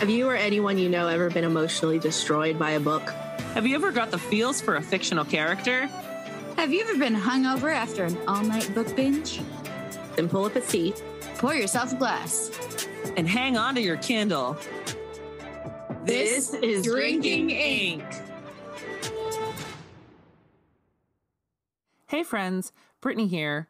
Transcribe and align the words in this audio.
Have 0.00 0.10
you 0.10 0.28
or 0.28 0.34
anyone 0.34 0.76
you 0.76 0.88
know 0.88 1.08
ever 1.08 1.30
been 1.30 1.44
emotionally 1.44 1.98
destroyed 1.98 2.58
by 2.58 2.72
a 2.72 2.80
book? 2.80 3.08
Have 3.54 3.66
you 3.66 3.74
ever 3.76 3.92
got 3.92 4.10
the 4.10 4.18
feels 4.18 4.60
for 4.60 4.76
a 4.76 4.82
fictional 4.82 5.24
character? 5.24 5.86
Have 6.56 6.72
you 6.72 6.82
ever 6.82 6.98
been 6.98 7.14
hungover 7.14 7.72
after 7.72 8.04
an 8.04 8.18
all 8.28 8.42
night 8.42 8.74
book 8.74 8.94
binge? 8.96 9.40
Then 10.16 10.28
pull 10.28 10.44
up 10.44 10.56
a 10.56 10.60
seat, 10.60 11.02
pour 11.38 11.54
yourself 11.54 11.92
a 11.92 11.96
glass, 11.96 12.50
and 13.16 13.28
hang 13.28 13.56
on 13.56 13.76
to 13.76 13.80
your 13.80 13.96
Kindle. 13.96 14.58
This, 16.04 16.48
this 16.48 16.54
is 16.54 16.84
Drinking 16.84 17.50
Ink. 17.50 18.04
Hey, 22.08 22.22
friends, 22.22 22.72
Brittany 23.00 23.28
here. 23.28 23.68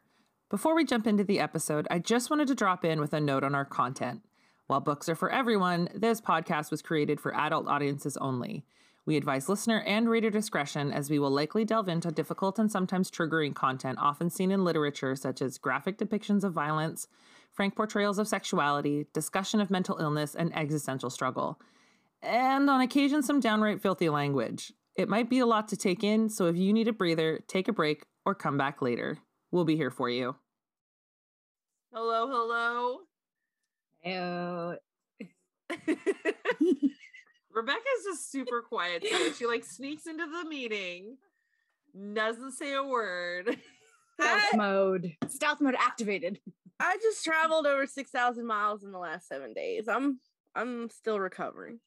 Before 0.49 0.75
we 0.75 0.85
jump 0.85 1.07
into 1.07 1.23
the 1.23 1.39
episode, 1.39 1.87
I 1.89 1.99
just 1.99 2.29
wanted 2.29 2.47
to 2.47 2.55
drop 2.55 2.83
in 2.83 2.99
with 2.99 3.13
a 3.13 3.21
note 3.21 3.43
on 3.43 3.55
our 3.55 3.65
content. 3.65 4.21
While 4.67 4.79
books 4.79 5.07
are 5.09 5.15
for 5.15 5.29
everyone, 5.29 5.89
this 5.93 6.19
podcast 6.19 6.71
was 6.71 6.81
created 6.81 7.21
for 7.21 7.35
adult 7.35 7.67
audiences 7.67 8.17
only. 8.17 8.65
We 9.05 9.15
advise 9.15 9.47
listener 9.47 9.81
and 9.81 10.09
reader 10.09 10.31
discretion 10.31 10.91
as 10.91 11.07
we 11.07 11.19
will 11.19 11.29
likely 11.29 11.63
delve 11.65 11.87
into 11.87 12.11
difficult 12.11 12.57
and 12.57 12.71
sometimes 12.71 13.11
triggering 13.11 13.53
content 13.53 13.99
often 14.01 14.31
seen 14.31 14.49
in 14.49 14.63
literature, 14.63 15.15
such 15.15 15.43
as 15.43 15.59
graphic 15.59 15.99
depictions 15.99 16.43
of 16.43 16.53
violence, 16.53 17.07
frank 17.51 17.75
portrayals 17.75 18.17
of 18.17 18.27
sexuality, 18.27 19.05
discussion 19.13 19.61
of 19.61 19.69
mental 19.69 19.99
illness, 19.99 20.33
and 20.33 20.55
existential 20.57 21.11
struggle. 21.11 21.61
And 22.23 22.67
on 22.67 22.81
occasion, 22.81 23.21
some 23.21 23.39
downright 23.39 23.83
filthy 23.83 24.09
language. 24.09 24.73
It 24.95 25.09
might 25.09 25.29
be 25.29 25.37
a 25.37 25.45
lot 25.45 25.67
to 25.67 25.77
take 25.77 26.03
in, 26.03 26.27
so 26.27 26.47
if 26.47 26.57
you 26.57 26.73
need 26.73 26.87
a 26.87 26.93
breather, 26.93 27.43
take 27.47 27.67
a 27.67 27.73
break 27.73 28.05
or 28.25 28.33
come 28.33 28.57
back 28.57 28.81
later. 28.81 29.19
We'll 29.51 29.65
be 29.65 29.75
here 29.75 29.91
for 29.91 30.09
you. 30.09 30.35
Hello, 31.93 32.27
hello. 32.27 33.01
Hello. 34.05 34.75
Rebecca's 37.51 38.03
just 38.05 38.31
super 38.31 38.61
quiet 38.61 39.01
today. 39.01 39.31
She 39.35 39.47
like 39.47 39.65
sneaks 39.65 40.05
into 40.05 40.27
the 40.27 40.47
meeting, 40.47 41.17
doesn't 42.13 42.51
say 42.51 42.73
a 42.73 42.83
word. 42.83 43.57
Stealth 44.21 44.55
mode. 44.55 45.13
Stealth 45.27 45.59
mode 45.59 45.75
activated. 45.79 46.39
I 46.79 46.97
just 47.01 47.25
traveled 47.25 47.65
over 47.65 47.87
six 47.87 48.11
thousand 48.11 48.45
miles 48.45 48.83
in 48.83 48.91
the 48.91 48.99
last 48.99 49.27
seven 49.27 49.53
days. 49.53 49.87
I'm 49.87 50.19
I'm 50.53 50.87
still 50.91 51.19
recovering. 51.19 51.79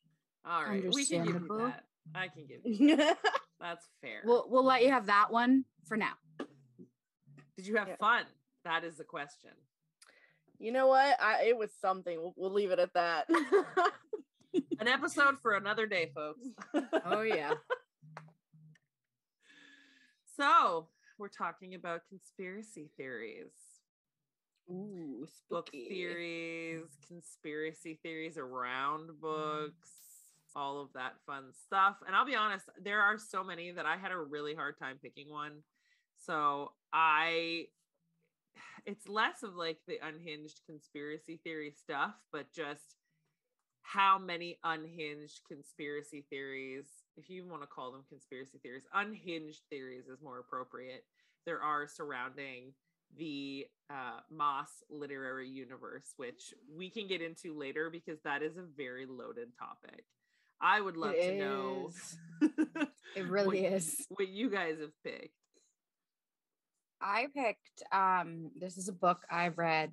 All 0.44 0.64
right, 0.64 0.92
we 0.92 1.06
can 1.06 1.24
give 1.24 1.36
you 1.36 1.58
that. 1.58 1.84
I 2.16 2.26
can 2.26 2.46
give 2.46 2.62
you 2.64 2.96
that. 2.96 3.18
That's 3.60 3.86
fair. 4.00 4.22
We'll 4.24 4.46
we'll 4.48 4.64
let 4.64 4.82
you 4.82 4.90
have 4.90 5.06
that 5.06 5.30
one 5.30 5.64
for 5.86 5.96
now. 5.96 6.14
Did 7.56 7.68
you 7.68 7.76
have 7.76 7.86
yeah. 7.86 7.96
fun? 8.00 8.24
That 8.64 8.82
is 8.82 8.96
the 8.96 9.04
question. 9.04 9.50
You 10.58 10.72
know 10.72 10.88
what? 10.88 11.20
I 11.20 11.44
it 11.46 11.56
was 11.56 11.70
something. 11.80 12.18
We'll, 12.18 12.34
we'll 12.36 12.52
leave 12.52 12.70
it 12.70 12.78
at 12.78 12.94
that. 12.94 13.28
An 14.80 14.88
episode 14.88 15.38
for 15.40 15.54
another 15.54 15.86
day, 15.86 16.10
folks. 16.14 16.46
oh 17.04 17.22
yeah. 17.22 17.54
So 20.36 20.86
we're 21.18 21.26
talking 21.26 21.74
about 21.74 22.02
conspiracy 22.08 22.90
theories. 22.96 23.50
Ooh, 24.70 25.26
spooky. 25.26 25.82
book 25.82 25.88
theories, 25.88 26.84
conspiracy 27.08 27.98
theories 28.04 28.38
around 28.38 29.08
mm-hmm. 29.08 29.20
books, 29.20 29.90
all 30.54 30.80
of 30.80 30.92
that 30.94 31.14
fun 31.26 31.46
stuff. 31.66 31.96
And 32.06 32.14
I'll 32.14 32.24
be 32.24 32.36
honest, 32.36 32.66
there 32.80 33.00
are 33.00 33.18
so 33.18 33.42
many 33.42 33.72
that 33.72 33.84
I 33.84 33.96
had 33.96 34.12
a 34.12 34.16
really 34.16 34.54
hard 34.54 34.78
time 34.78 34.98
picking 35.02 35.28
one. 35.28 35.62
So 36.18 36.70
I 36.92 37.66
it's 38.86 39.08
less 39.08 39.42
of 39.42 39.54
like 39.54 39.78
the 39.86 39.98
unhinged 40.02 40.60
conspiracy 40.66 41.40
theory 41.42 41.72
stuff, 41.76 42.14
but 42.32 42.52
just 42.52 42.96
how 43.82 44.18
many 44.18 44.58
unhinged 44.64 45.40
conspiracy 45.48 46.24
theories, 46.28 46.86
if 47.16 47.30
you 47.30 47.46
want 47.46 47.62
to 47.62 47.66
call 47.66 47.90
them 47.90 48.04
conspiracy 48.08 48.58
theories, 48.62 48.84
unhinged 48.94 49.62
theories 49.70 50.08
is 50.08 50.20
more 50.22 50.38
appropriate, 50.38 51.04
there 51.46 51.62
are 51.62 51.88
surrounding 51.88 52.72
the 53.16 53.66
uh, 53.90 54.20
Maas 54.30 54.68
literary 54.90 55.48
universe, 55.48 56.12
which 56.16 56.52
we 56.76 56.90
can 56.90 57.06
get 57.06 57.22
into 57.22 57.58
later 57.58 57.88
because 57.88 58.18
that 58.24 58.42
is 58.42 58.58
a 58.58 58.62
very 58.76 59.06
loaded 59.06 59.48
topic. 59.58 60.04
I 60.60 60.80
would 60.80 60.96
love 60.96 61.14
it 61.14 61.22
to 61.22 61.34
is. 61.34 61.38
know. 61.40 61.90
it 63.16 63.26
really 63.28 63.62
what, 63.62 63.72
is. 63.72 64.06
What 64.10 64.28
you 64.28 64.50
guys 64.50 64.76
have 64.80 64.92
picked. 65.02 65.34
I 67.00 67.28
picked 67.34 67.82
um 67.92 68.50
this 68.58 68.76
is 68.76 68.88
a 68.88 68.92
book 68.92 69.18
I 69.30 69.48
read 69.48 69.92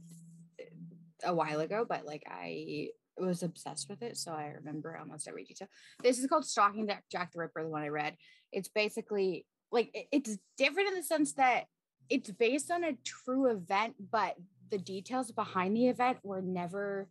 a 1.23 1.33
while 1.33 1.59
ago, 1.59 1.85
but 1.87 2.05
like 2.05 2.23
I 2.29 2.89
was 3.17 3.43
obsessed 3.43 3.89
with 3.89 4.01
it, 4.01 4.17
so 4.17 4.31
I 4.31 4.53
remember 4.57 4.97
almost 4.97 5.27
every 5.27 5.45
detail. 5.45 5.67
This 6.03 6.19
is 6.19 6.27
called 6.27 6.45
Stalking 6.45 6.89
Jack 7.11 7.31
the 7.31 7.39
Ripper, 7.39 7.63
the 7.63 7.69
one 7.69 7.83
I 7.83 7.87
read. 7.89 8.15
It's 8.51 8.67
basically 8.67 9.45
like 9.71 9.89
it's 10.11 10.37
different 10.57 10.89
in 10.89 10.95
the 10.95 11.03
sense 11.03 11.33
that 11.33 11.65
it's 12.09 12.31
based 12.31 12.71
on 12.71 12.83
a 12.83 12.97
true 13.03 13.51
event, 13.51 13.95
but 14.11 14.35
the 14.69 14.77
details 14.77 15.31
behind 15.31 15.75
the 15.75 15.87
event 15.87 16.17
were 16.23 16.41
never 16.41 17.07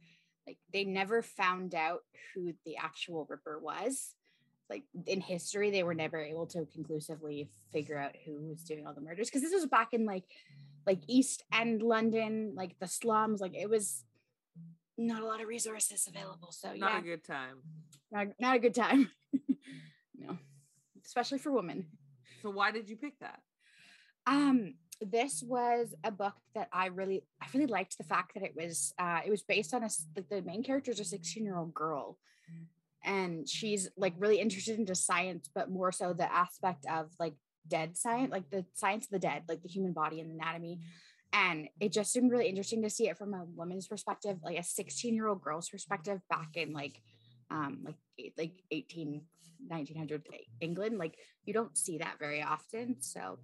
like 0.47 0.59
they 0.73 0.85
never 0.85 1.23
found 1.23 1.75
out 1.75 2.01
who 2.35 2.53
the 2.67 2.77
actual 2.77 3.27
Ripper 3.29 3.59
was 3.59 4.15
like 4.71 4.85
in 5.07 5.21
history 5.21 5.71
they 5.71 5.83
were 5.83 5.95
never 5.95 6.19
able 6.19 6.47
to 6.47 6.67
conclusively 6.73 7.49
figure 7.73 7.99
out 7.99 8.13
who 8.25 8.49
was 8.49 8.63
doing 8.63 8.87
all 8.87 8.95
the 8.95 9.01
murders 9.01 9.29
because 9.29 9.43
this 9.43 9.53
was 9.53 9.67
back 9.67 9.93
in 9.93 10.07
like 10.07 10.25
like 10.87 11.01
east 11.07 11.43
end 11.53 11.83
london 11.83 12.53
like 12.55 12.79
the 12.79 12.89
slums 12.89 13.41
like 13.41 13.55
it 13.55 13.69
was 13.69 14.05
not 14.97 15.23
a 15.23 15.27
lot 15.27 15.41
of 15.41 15.49
resources 15.49 16.07
available 16.09 16.51
so 16.51 16.69
not 16.75 16.93
yeah. 16.93 16.99
a 16.99 17.03
good 17.03 17.25
time. 17.25 17.57
Not, 18.13 18.29
not 18.39 18.57
a 18.57 18.59
good 18.61 18.75
time. 18.75 19.11
No 20.17 20.39
especially 21.05 21.39
for 21.39 21.53
women. 21.53 21.87
So 22.43 22.51
why 22.51 22.71
did 22.71 22.89
you 22.89 22.97
pick 22.97 23.19
that? 23.21 23.41
Um 24.27 24.75
this 25.01 25.43
was 25.43 25.93
a 26.05 26.11
book 26.11 26.35
that 26.55 26.69
i 26.73 26.87
really 26.87 27.25
i 27.43 27.47
really 27.53 27.67
liked 27.67 27.99
the 27.99 28.05
fact 28.05 28.33
that 28.33 28.45
it 28.45 28.55
was 28.57 28.95
uh 28.97 29.19
it 29.27 29.29
was 29.29 29.43
based 29.43 29.75
on 29.75 29.83
a 29.83 29.89
the, 30.15 30.25
the 30.31 30.43
main 30.43 30.63
character 30.63 30.93
is 30.93 31.01
a 31.01 31.05
16 31.05 31.45
year 31.45 31.57
old 31.57 31.75
girl 31.75 32.17
and 33.05 33.49
she's 33.49 33.89
like 33.97 34.15
really 34.19 34.41
interested 34.41 34.79
into 34.79 34.95
science 34.95 35.49
but 35.55 35.71
more 35.71 35.93
so 35.93 36.13
the 36.13 36.33
aspect 36.33 36.87
of 36.91 37.11
like 37.19 37.35
dead 37.69 37.97
science 37.97 38.31
like 38.31 38.49
the 38.51 38.65
science 38.75 39.07
of 39.07 39.11
the 39.11 39.19
dead 39.19 39.43
like 39.49 39.63
the 39.63 39.69
human 39.69 39.93
body 39.93 40.21
and 40.21 40.31
anatomy. 40.31 40.81
And 41.33 41.69
it 41.81 41.93
just 41.93 42.13
seemed 42.13 42.31
really 42.31 42.49
interesting 42.49 42.83
to 42.83 42.91
see 42.91 43.09
it 43.09 43.19
from 43.19 43.35
a 43.35 43.45
woman's 43.57 43.89
perspective 43.89 44.39
like 44.43 44.59
a 44.59 44.63
16 44.63 45.15
year 45.15 45.27
old 45.27 45.43
girl's 45.43 45.69
perspective 45.69 46.21
back 46.31 46.51
in 46.55 46.73
like 46.73 47.01
um 47.51 47.81
like 47.85 47.97
like 48.39 48.63
18 48.71 49.23
1900 49.67 50.23
england. 50.61 50.99
Like 50.99 51.17
you 51.45 51.55
don't 51.55 51.77
see 51.77 51.99
that 51.99 52.19
very 52.19 52.43
often. 52.43 52.97
So 53.01 53.39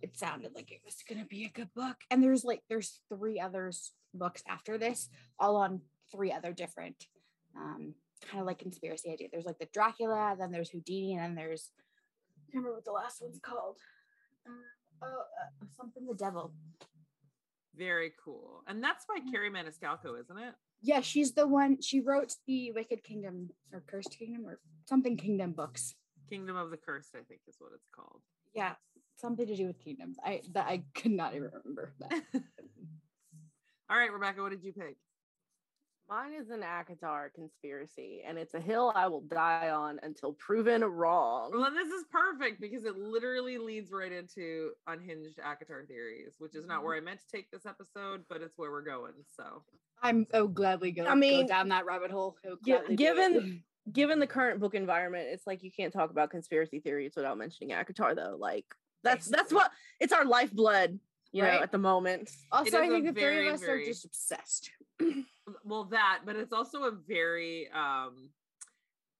it 0.00 0.16
sounded 0.16 0.52
like 0.54 0.70
it 0.70 0.80
was 0.84 0.96
going 1.08 1.20
to 1.20 1.26
be 1.26 1.44
a 1.44 1.50
good 1.50 1.72
book. 1.74 1.96
And 2.10 2.22
there's 2.22 2.44
like 2.44 2.62
there's 2.68 3.00
three 3.08 3.40
others 3.40 3.92
books 4.14 4.42
after 4.48 4.78
this 4.78 5.08
all 5.38 5.56
on 5.56 5.82
three 6.10 6.32
other 6.32 6.52
different 6.52 7.04
um 7.54 7.94
kind 8.24 8.40
of 8.40 8.46
like 8.46 8.58
conspiracy 8.58 9.12
idea. 9.12 9.28
There's 9.30 9.44
like 9.44 9.58
the 9.58 9.68
Dracula, 9.72 10.36
then 10.38 10.50
there's 10.50 10.70
Houdini, 10.70 11.14
and 11.14 11.22
then 11.22 11.34
there's 11.34 11.70
I 12.52 12.56
remember 12.56 12.74
what 12.74 12.84
the 12.84 12.92
last 12.92 13.20
one's 13.20 13.38
called. 13.40 13.76
Uh, 14.46 15.04
oh, 15.04 15.06
uh, 15.06 15.66
something 15.76 16.06
the 16.06 16.14
devil. 16.14 16.52
Very 17.76 18.12
cool, 18.24 18.64
and 18.66 18.82
that's 18.82 19.04
by 19.06 19.18
Kerri 19.20 19.50
Maniscalco, 19.50 20.18
isn't 20.20 20.38
it? 20.38 20.54
Yeah, 20.82 21.00
she's 21.00 21.32
the 21.32 21.46
one. 21.46 21.80
She 21.80 22.00
wrote 22.00 22.34
the 22.46 22.72
Wicked 22.72 23.04
Kingdom 23.04 23.50
or 23.72 23.82
Cursed 23.86 24.16
Kingdom 24.18 24.46
or 24.46 24.60
something 24.88 25.16
Kingdom 25.16 25.52
books. 25.52 25.94
Kingdom 26.28 26.56
of 26.56 26.70
the 26.70 26.76
Cursed, 26.76 27.14
I 27.14 27.22
think, 27.28 27.40
is 27.48 27.56
what 27.58 27.70
it's 27.74 27.88
called. 27.94 28.20
Yeah, 28.54 28.74
something 29.16 29.46
to 29.46 29.56
do 29.56 29.66
with 29.66 29.78
kingdoms. 29.78 30.16
I 30.24 30.42
that 30.52 30.66
I 30.66 30.82
could 30.94 31.12
not 31.12 31.34
even 31.34 31.50
remember 31.52 31.92
that. 32.00 32.22
All 33.90 33.96
right, 33.96 34.12
Rebecca, 34.12 34.42
what 34.42 34.50
did 34.50 34.64
you 34.64 34.72
pick? 34.72 34.96
Mine 36.08 36.32
is 36.32 36.48
an 36.48 36.62
ACOTAR 36.62 37.34
conspiracy, 37.34 38.22
and 38.26 38.38
it's 38.38 38.54
a 38.54 38.60
hill 38.60 38.92
I 38.96 39.08
will 39.08 39.20
die 39.20 39.68
on 39.68 40.00
until 40.02 40.32
proven 40.32 40.82
wrong. 40.82 41.50
Well, 41.52 41.70
this 41.70 41.88
is 41.88 42.04
perfect 42.10 42.62
because 42.62 42.84
it 42.84 42.96
literally 42.96 43.58
leads 43.58 43.92
right 43.92 44.10
into 44.10 44.70
unhinged 44.86 45.38
ACOTAR 45.38 45.86
theories, 45.86 46.36
which 46.38 46.54
is 46.54 46.64
not 46.66 46.78
mm-hmm. 46.78 46.86
where 46.86 46.96
I 46.96 47.00
meant 47.00 47.20
to 47.20 47.26
take 47.30 47.50
this 47.50 47.66
episode, 47.66 48.22
but 48.30 48.40
it's 48.40 48.56
where 48.56 48.70
we're 48.70 48.84
going. 48.84 49.12
So 49.36 49.62
I'm 50.02 50.26
so 50.32 50.48
gladly 50.48 50.92
going. 50.92 51.08
I 51.08 51.14
mean, 51.14 51.42
go 51.42 51.48
down 51.48 51.68
that 51.68 51.84
rabbit 51.84 52.10
hole. 52.10 52.36
given 52.96 53.62
given 53.92 54.18
the 54.18 54.26
current 54.26 54.60
book 54.60 54.74
environment, 54.74 55.28
it's 55.30 55.46
like 55.46 55.62
you 55.62 55.70
can't 55.70 55.92
talk 55.92 56.10
about 56.10 56.30
conspiracy 56.30 56.80
theories 56.80 57.12
without 57.16 57.36
mentioning 57.36 57.76
ACOTAR, 57.76 58.16
though. 58.16 58.36
Like 58.38 58.64
that's 59.04 59.26
that's 59.26 59.52
what 59.52 59.70
it's 60.00 60.14
our 60.14 60.24
lifeblood, 60.24 60.98
you 61.32 61.42
right. 61.42 61.56
know, 61.56 61.62
at 61.62 61.70
the 61.70 61.76
moment. 61.76 62.30
Also, 62.50 62.78
I 62.78 62.88
think 62.88 63.04
the 63.04 63.12
very, 63.12 63.36
three 63.36 63.48
of 63.48 63.54
us 63.56 63.60
very... 63.60 63.82
are 63.82 63.86
just 63.86 64.06
obsessed. 64.06 64.70
well 65.64 65.84
that 65.84 66.20
but 66.24 66.36
it's 66.36 66.52
also 66.52 66.84
a 66.84 66.90
very 66.90 67.68
um 67.74 68.30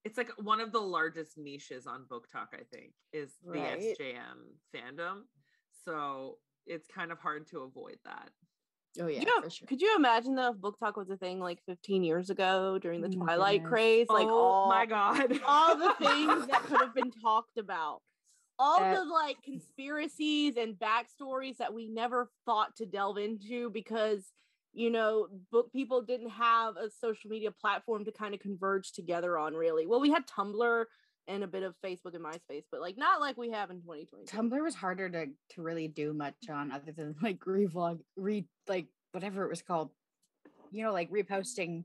it's 0.04 0.16
like 0.16 0.30
one 0.38 0.60
of 0.60 0.72
the 0.72 0.78
largest 0.78 1.36
niches 1.38 1.86
on 1.86 2.04
BookTok 2.10 2.48
i 2.54 2.62
think 2.72 2.92
is 3.12 3.32
the 3.44 3.50
right. 3.58 3.94
sjm 4.00 4.38
fandom 4.74 5.22
so 5.84 6.38
it's 6.66 6.86
kind 6.88 7.10
of 7.12 7.18
hard 7.18 7.46
to 7.48 7.60
avoid 7.60 7.98
that 8.04 8.30
Oh 9.00 9.06
yeah, 9.06 9.20
you 9.20 9.26
know, 9.26 9.42
for 9.42 9.50
sure. 9.50 9.68
could 9.68 9.80
you 9.80 9.94
imagine 9.96 10.34
though 10.34 10.50
if 10.50 10.56
BookTok 10.56 10.96
was 10.96 11.08
a 11.10 11.16
thing 11.16 11.38
like 11.38 11.60
15 11.66 12.02
years 12.02 12.30
ago 12.30 12.78
during 12.80 13.00
the 13.00 13.08
Oh 13.14 13.18
my 13.18 13.24
Twilight 13.26 13.58
goodness. 13.58 13.68
craze? 13.68 14.06
Like 14.08 14.26
oh 14.26 14.30
all 14.30 14.68
my 14.68 14.86
god. 14.86 15.38
all 15.46 15.76
the 15.76 15.92
things 16.00 16.46
that 16.48 16.62
could 16.64 16.80
have 16.80 16.94
been 16.94 17.12
talked 17.22 17.58
about. 17.58 18.00
All 18.58 18.80
That- 18.80 18.96
the 18.96 19.04
like 19.04 19.36
conspiracies 19.44 20.56
and 20.56 20.74
backstories 20.74 21.58
that 21.58 21.72
we 21.72 21.88
never 21.88 22.28
thought 22.44 22.74
to 22.76 22.86
delve 22.86 23.18
into 23.18 23.70
because 23.70 24.32
you 24.72 24.90
know 24.90 25.28
book 25.50 25.72
people 25.72 26.02
didn't 26.02 26.30
have 26.30 26.76
a 26.76 26.88
social 26.90 27.30
media 27.30 27.50
platform 27.50 28.04
to 28.04 28.12
kind 28.12 28.34
of 28.34 28.40
converge 28.40 28.92
together 28.92 29.38
on 29.38 29.54
really. 29.54 29.86
Well, 29.86 30.00
we 30.00 30.10
had 30.10 30.26
Tumblr 30.26 30.84
and 31.26 31.44
a 31.44 31.46
bit 31.46 31.62
of 31.62 31.74
Facebook 31.84 32.14
and 32.14 32.24
MySpace, 32.24 32.64
but 32.70 32.80
like 32.80 32.96
not 32.96 33.20
like 33.20 33.36
we 33.36 33.50
have 33.50 33.70
in 33.70 33.80
2020. 33.82 34.24
Tumblr 34.26 34.62
was 34.62 34.74
harder 34.74 35.08
to 35.10 35.26
to 35.26 35.62
really 35.62 35.88
do 35.88 36.12
much 36.12 36.36
on 36.50 36.70
other 36.72 36.92
than 36.92 37.14
like 37.22 37.38
reblog, 37.40 38.00
re 38.16 38.46
like 38.68 38.86
whatever 39.12 39.44
it 39.44 39.48
was 39.50 39.62
called. 39.62 39.90
You 40.70 40.84
know, 40.84 40.92
like 40.92 41.10
reposting 41.10 41.84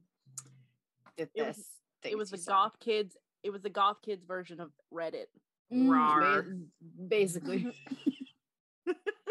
th- 1.17 1.29
It 1.35 1.45
was- 1.47 1.55
this. 1.57 1.69
It 2.03 2.17
was 2.17 2.31
the 2.31 2.37
saw. 2.37 2.65
goth 2.65 2.79
kids. 2.81 3.15
It 3.43 3.49
was 3.51 3.61
the 3.61 3.69
goth 3.69 4.01
kids 4.03 4.25
version 4.25 4.59
of 4.59 4.71
Reddit. 4.93 5.27
Mm, 5.73 5.87
ba- 5.89 6.45
basically. 7.07 7.71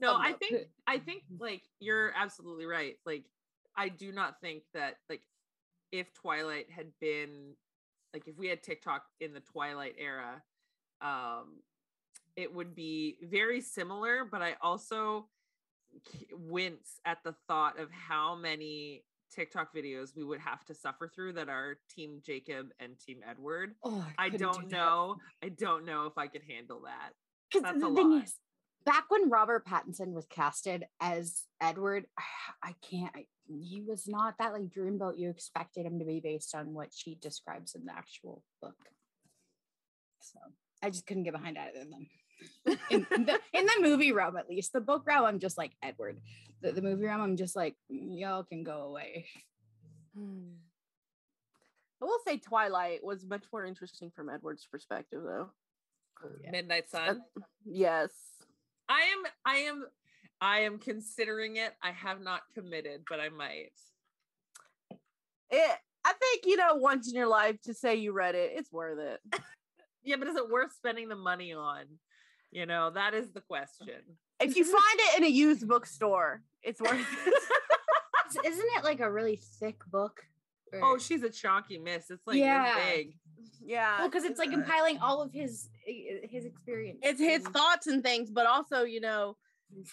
no, 0.00 0.16
I 0.22 0.32
think 0.32 0.62
I 0.86 0.98
think 0.98 1.24
like 1.38 1.68
you're 1.80 2.12
absolutely 2.14 2.66
right. 2.66 2.96
Like 3.06 3.26
I 3.76 3.88
do 3.88 4.12
not 4.12 4.40
think 4.40 4.64
that 4.74 4.98
like 5.08 5.22
if 5.92 6.12
Twilight 6.14 6.70
had 6.70 6.92
been 7.00 7.56
like 8.14 8.28
if 8.28 8.36
we 8.36 8.48
had 8.48 8.62
TikTok 8.62 9.04
in 9.20 9.34
the 9.34 9.40
Twilight 9.40 9.96
era, 9.98 10.42
um 11.00 11.62
it 12.36 12.52
would 12.54 12.74
be 12.74 13.18
very 13.24 13.60
similar, 13.60 14.24
but 14.24 14.42
I 14.42 14.54
also 14.62 15.30
wince 16.32 17.00
at 17.04 17.22
the 17.24 17.34
thought 17.48 17.78
of 17.78 17.90
how 17.90 18.34
many 18.34 19.04
TikTok 19.30 19.74
videos 19.74 20.14
we 20.14 20.24
would 20.24 20.40
have 20.40 20.64
to 20.66 20.74
suffer 20.74 21.08
through 21.08 21.32
that 21.34 21.48
are 21.48 21.78
team 21.90 22.20
Jacob 22.24 22.70
and 22.78 22.98
team 22.98 23.22
Edward. 23.26 23.76
Oh, 23.82 24.14
I 24.18 24.30
couldn't 24.30 24.50
don't 24.50 24.68
do 24.68 24.68
know. 24.70 25.18
I 25.42 25.48
don't 25.48 25.84
know 25.84 26.06
if 26.06 26.16
I 26.18 26.28
could 26.28 26.42
handle 26.42 26.82
that. 26.82 27.12
'Cause 27.52 27.62
That's 27.62 27.82
the 27.82 27.82
a 27.82 27.88
thing 27.88 28.10
lot. 28.10 28.22
is, 28.22 28.38
back 28.86 29.04
when 29.10 29.28
Robert 29.28 29.66
Pattinson 29.66 30.12
was 30.12 30.24
casted 30.30 30.86
as 31.00 31.44
Edward, 31.60 32.06
I 32.62 32.74
can't. 32.88 33.10
I, 33.14 33.26
he 33.48 33.82
was 33.86 34.08
not 34.08 34.38
that 34.38 34.52
like 34.52 34.68
dreamboat 34.68 35.18
you 35.18 35.28
expected 35.28 35.84
him 35.84 35.98
to 35.98 36.04
be 36.04 36.20
based 36.20 36.54
on 36.54 36.72
what 36.72 36.88
she 36.94 37.16
describes 37.16 37.74
in 37.74 37.84
the 37.84 37.92
actual 37.92 38.42
book. 38.62 38.76
So 40.20 40.38
I 40.82 40.90
just 40.90 41.06
couldn't 41.06 41.24
get 41.24 41.34
behind 41.34 41.58
either 41.58 41.82
of 41.82 41.90
them. 41.90 42.06
in, 42.90 43.06
the, 43.24 43.38
in 43.52 43.66
the 43.66 43.78
movie 43.80 44.12
realm, 44.12 44.36
at 44.36 44.48
least 44.48 44.72
the 44.72 44.80
book 44.80 45.06
realm, 45.06 45.24
I'm 45.24 45.38
just 45.38 45.58
like 45.58 45.72
Edward. 45.82 46.20
The, 46.62 46.72
the 46.72 46.82
movie 46.82 47.04
realm, 47.04 47.20
I'm 47.20 47.36
just 47.36 47.56
like 47.56 47.74
mm, 47.92 48.18
y'all 48.18 48.44
can 48.44 48.64
go 48.64 48.82
away. 48.82 49.26
Hmm. 50.16 50.54
I 52.00 52.04
will 52.04 52.18
say 52.26 52.38
Twilight 52.38 53.02
was 53.02 53.24
much 53.24 53.44
more 53.52 53.64
interesting 53.64 54.10
from 54.14 54.28
Edward's 54.28 54.66
perspective, 54.70 55.22
though. 55.24 55.50
Yeah. 56.42 56.50
Midnight 56.50 56.90
Sun. 56.90 57.22
Yes. 57.64 58.10
I 58.88 59.00
am 59.00 59.22
I 59.44 59.56
am 59.56 59.84
I 60.40 60.60
am 60.60 60.78
considering 60.78 61.56
it. 61.56 61.72
I 61.82 61.90
have 61.92 62.20
not 62.20 62.42
committed, 62.54 63.02
but 63.08 63.20
I 63.20 63.28
might. 63.30 63.72
It, 65.50 65.78
I 66.04 66.12
think, 66.12 66.44
you 66.44 66.56
know, 66.56 66.74
once 66.74 67.08
in 67.08 67.14
your 67.14 67.26
life 67.28 67.60
to 67.62 67.74
say 67.74 67.94
you 67.96 68.12
read 68.12 68.34
it, 68.34 68.52
it's 68.54 68.72
worth 68.72 68.98
it. 68.98 69.20
Yeah, 70.08 70.14
but 70.20 70.28
is 70.28 70.36
it 70.36 70.48
worth 70.48 70.72
spending 70.72 71.08
the 71.08 71.16
money 71.16 71.52
on? 71.52 71.84
You 72.52 72.64
know, 72.64 72.90
that 72.90 73.12
is 73.12 73.32
the 73.32 73.40
question. 73.40 73.88
If 74.38 74.54
you 74.54 74.62
find 74.62 75.00
it 75.00 75.18
in 75.18 75.24
a 75.24 75.28
used 75.28 75.66
bookstore, 75.66 76.42
it's 76.62 76.80
worth 76.80 76.92
it. 77.26 78.46
Isn't 78.46 78.66
it 78.76 78.84
like 78.84 79.00
a 79.00 79.10
really 79.10 79.40
thick 79.58 79.80
book? 79.90 80.20
Oh, 80.72 80.78
or- 80.78 80.84
Oh, 80.92 80.98
she's 80.98 81.24
a 81.24 81.28
chonky 81.28 81.82
miss. 81.82 82.08
It's 82.08 82.24
like 82.24 82.36
Yeah. 82.36 82.72
big. 82.88 83.16
yeah. 83.60 83.98
well, 83.98 84.08
because 84.08 84.22
it's 84.22 84.38
like 84.38 84.52
compiling 84.52 84.98
all 84.98 85.22
of 85.22 85.32
his 85.32 85.70
his 85.86 86.44
experience. 86.44 86.98
it's 87.02 87.20
his 87.20 87.42
thoughts 87.42 87.86
and 87.86 88.02
things, 88.02 88.30
but 88.30 88.46
also, 88.46 88.82
you 88.82 89.00
know, 89.00 89.36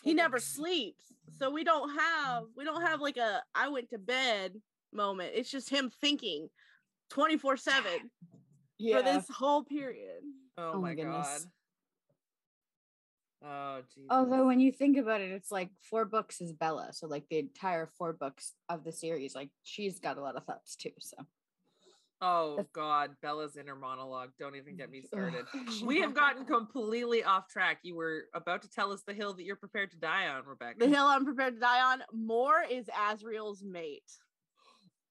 he 0.04 0.14
never 0.14 0.40
sleeps. 0.40 1.04
So 1.40 1.50
we 1.50 1.64
don't 1.64 1.90
have 1.98 2.44
we 2.56 2.64
don't 2.64 2.82
have 2.82 3.00
like 3.02 3.18
a 3.18 3.42
I 3.56 3.70
went 3.70 3.90
to 3.92 3.98
bed 3.98 4.54
moment. 4.92 5.32
It's 5.34 5.50
just 5.50 5.70
him 5.70 5.90
thinking 6.02 6.50
24/7 7.12 7.84
yeah. 8.78 8.98
for 8.98 9.04
this 9.04 9.26
whole 9.30 9.64
period. 9.64 10.22
Oh, 10.58 10.74
Oh 10.76 10.82
my, 10.82 10.90
my 10.90 10.96
god. 10.96 11.04
goodness. 11.04 11.48
Oh 13.46 13.82
Jesus. 13.94 14.08
Although 14.10 14.46
when 14.48 14.60
you 14.60 14.72
think 14.72 14.98
about 14.98 15.22
it, 15.22 15.32
it's 15.32 15.52
like 15.52 15.70
four 15.90 16.06
books 16.06 16.40
is 16.40 16.54
Bella, 16.54 16.90
so 16.94 17.08
like 17.08 17.28
the 17.30 17.40
entire 17.40 17.90
four 17.98 18.14
books 18.14 18.54
of 18.70 18.84
the 18.84 18.92
series, 18.92 19.36
like 19.36 19.50
she's 19.64 20.00
got 20.00 20.18
a 20.18 20.22
lot 20.22 20.38
of 20.38 20.46
thoughts 20.46 20.76
too. 20.76 20.92
So 21.00 21.18
Oh 22.26 22.66
god, 22.72 23.18
Bella's 23.22 23.58
inner 23.58 23.76
monologue. 23.76 24.30
Don't 24.40 24.56
even 24.56 24.78
get 24.78 24.90
me 24.90 25.02
started. 25.02 25.46
We 25.86 26.00
have 26.00 26.14
gotten 26.16 26.46
completely 26.46 27.22
off 27.22 27.50
track. 27.50 27.80
You 27.84 27.96
were 27.96 28.26
about 28.34 28.62
to 28.62 28.70
tell 28.70 28.94
us 28.94 29.02
the 29.06 29.14
hill 29.14 29.34
that 29.34 29.44
you're 29.44 29.58
prepared 29.58 29.92
to 29.92 29.98
die 29.98 30.30
on, 30.30 30.46
Rebecca. 30.46 30.80
The 30.80 30.88
hill 30.88 31.06
I'm 31.06 31.26
prepared 31.26 31.56
to 31.56 31.60
die 31.60 31.82
on. 31.82 32.02
Mor 32.14 32.64
is 32.70 32.86
Azriel's 32.88 33.62
mate. 33.62 34.10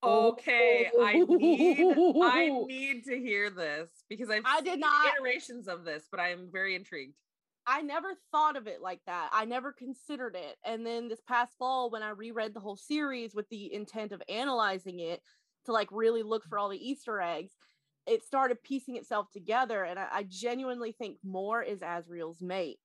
Okay, 0.02 0.90
I 1.00 1.12
need 1.18 1.80
I 1.80 2.48
oh. 2.50 2.64
need 2.66 3.04
to 3.04 3.18
hear 3.18 3.50
this 3.50 3.90
because 4.08 4.30
I've 4.30 4.42
I 4.46 4.62
did 4.62 4.72
seen 4.72 4.80
not- 4.80 5.14
iterations 5.14 5.68
of 5.68 5.84
this, 5.84 6.04
but 6.10 6.18
I 6.18 6.30
am 6.30 6.48
very 6.50 6.74
intrigued. 6.74 7.14
I 7.66 7.82
never 7.82 8.14
thought 8.32 8.56
of 8.56 8.66
it 8.66 8.80
like 8.80 9.00
that. 9.06 9.28
I 9.32 9.44
never 9.44 9.70
considered 9.72 10.34
it. 10.34 10.56
And 10.64 10.84
then 10.84 11.08
this 11.08 11.20
past 11.28 11.52
fall, 11.58 11.90
when 11.90 12.02
I 12.02 12.10
reread 12.10 12.54
the 12.54 12.60
whole 12.60 12.76
series 12.76 13.36
with 13.36 13.48
the 13.50 13.72
intent 13.72 14.10
of 14.10 14.20
analyzing 14.28 14.98
it 14.98 15.20
to 15.66 15.72
like 15.72 15.88
really 15.90 16.22
look 16.22 16.44
for 16.44 16.58
all 16.58 16.68
the 16.68 16.88
Easter 16.90 17.20
eggs, 17.20 17.52
it 18.06 18.24
started 18.24 18.62
piecing 18.62 18.96
itself 18.96 19.30
together. 19.32 19.84
And 19.84 19.98
I, 19.98 20.06
I 20.12 20.22
genuinely 20.28 20.92
think 20.92 21.18
Mor 21.24 21.62
is 21.62 21.80
Azriel's 21.80 22.42
mate. 22.42 22.78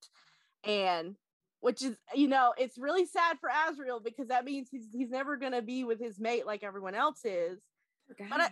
And 0.64 1.16
which 1.60 1.84
is, 1.84 1.98
you 2.14 2.28
know, 2.28 2.54
it's 2.58 2.78
really 2.78 3.06
sad 3.06 3.38
for 3.40 3.50
Azriel 3.50 4.04
because 4.04 4.28
that 4.28 4.46
means 4.46 4.70
he's 4.70 4.88
he's 4.94 5.10
never 5.10 5.38
gonna 5.38 5.62
be 5.62 5.84
with 5.84 6.00
his 6.00 6.20
mate 6.20 6.46
like 6.46 6.64
everyone 6.64 6.96
else 6.96 7.22
is. 7.26 7.60
But 8.30 8.42
I 8.42 8.50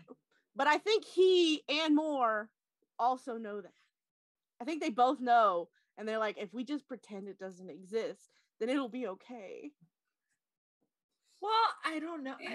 but 0.56 0.68
I 0.68 0.78
think 0.78 1.06
he 1.06 1.62
and 1.70 1.96
Mor 1.96 2.50
also 2.98 3.38
know 3.38 3.62
that. 3.62 3.72
I 4.62 4.66
think 4.66 4.82
they 4.82 4.90
both 4.90 5.20
know, 5.20 5.70
and 5.98 6.08
they're 6.08 6.18
like, 6.18 6.38
if 6.38 6.54
we 6.54 6.64
just 6.64 6.88
pretend 6.88 7.28
it 7.28 7.38
doesn't 7.38 7.70
exist, 7.70 8.30
then 8.60 8.70
it'll 8.70 8.90
be 8.90 9.08
okay. 9.08 9.72
Well, 11.42 11.52
I 11.86 12.00
don't 12.00 12.24
know. 12.24 12.36
I, 12.40 12.54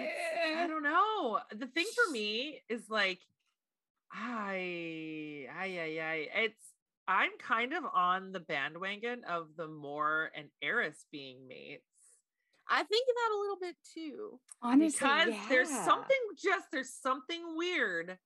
I 0.59 0.63
Eh. 0.63 0.67
don't 0.67 0.83
know. 0.83 1.39
The 1.53 1.67
thing 1.67 1.85
for 1.95 2.11
me 2.11 2.61
is 2.69 2.89
like, 2.89 3.19
I, 4.11 5.47
I, 5.57 5.65
I, 5.65 6.03
I, 6.03 6.27
it's. 6.43 6.65
I'm 7.07 7.31
kind 7.39 7.73
of 7.73 7.83
on 7.93 8.31
the 8.31 8.39
bandwagon 8.39 9.23
of 9.27 9.47
the 9.57 9.67
Mor 9.67 10.31
and 10.35 10.47
Eris 10.61 11.05
being 11.11 11.47
mates. 11.47 11.83
I 12.69 12.83
think 12.83 13.07
that 13.07 13.35
a 13.35 13.39
little 13.39 13.57
bit 13.59 13.75
too. 13.93 14.39
honestly, 14.61 14.91
because 14.99 15.33
there's 15.49 15.69
something 15.69 16.17
just 16.41 16.67
there's 16.71 16.93
something 16.93 17.41
weird 17.57 18.17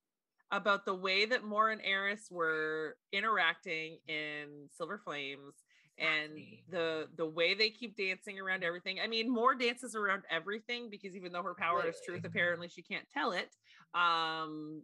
about 0.52 0.84
the 0.84 0.94
way 0.94 1.24
that 1.26 1.42
Mor 1.42 1.70
and 1.70 1.80
Eris 1.82 2.28
were 2.30 2.96
interacting 3.12 3.98
in 4.06 4.68
Silver 4.76 5.00
Flames 5.04 5.54
and 5.98 6.32
the 6.70 7.08
the 7.16 7.26
way 7.26 7.54
they 7.54 7.70
keep 7.70 7.96
dancing 7.96 8.38
around 8.38 8.64
everything. 8.64 8.98
I 9.02 9.06
mean, 9.06 9.30
Mor 9.30 9.54
dances 9.54 9.94
around 9.94 10.22
everything 10.30 10.88
because 10.90 11.16
even 11.16 11.32
though 11.32 11.42
her 11.42 11.54
power 11.54 11.86
is 11.86 11.96
truth, 12.04 12.22
apparently 12.24 12.68
she 12.68 12.82
can't 12.82 13.06
tell 13.12 13.32
it. 13.32 13.48
Um 13.94 14.82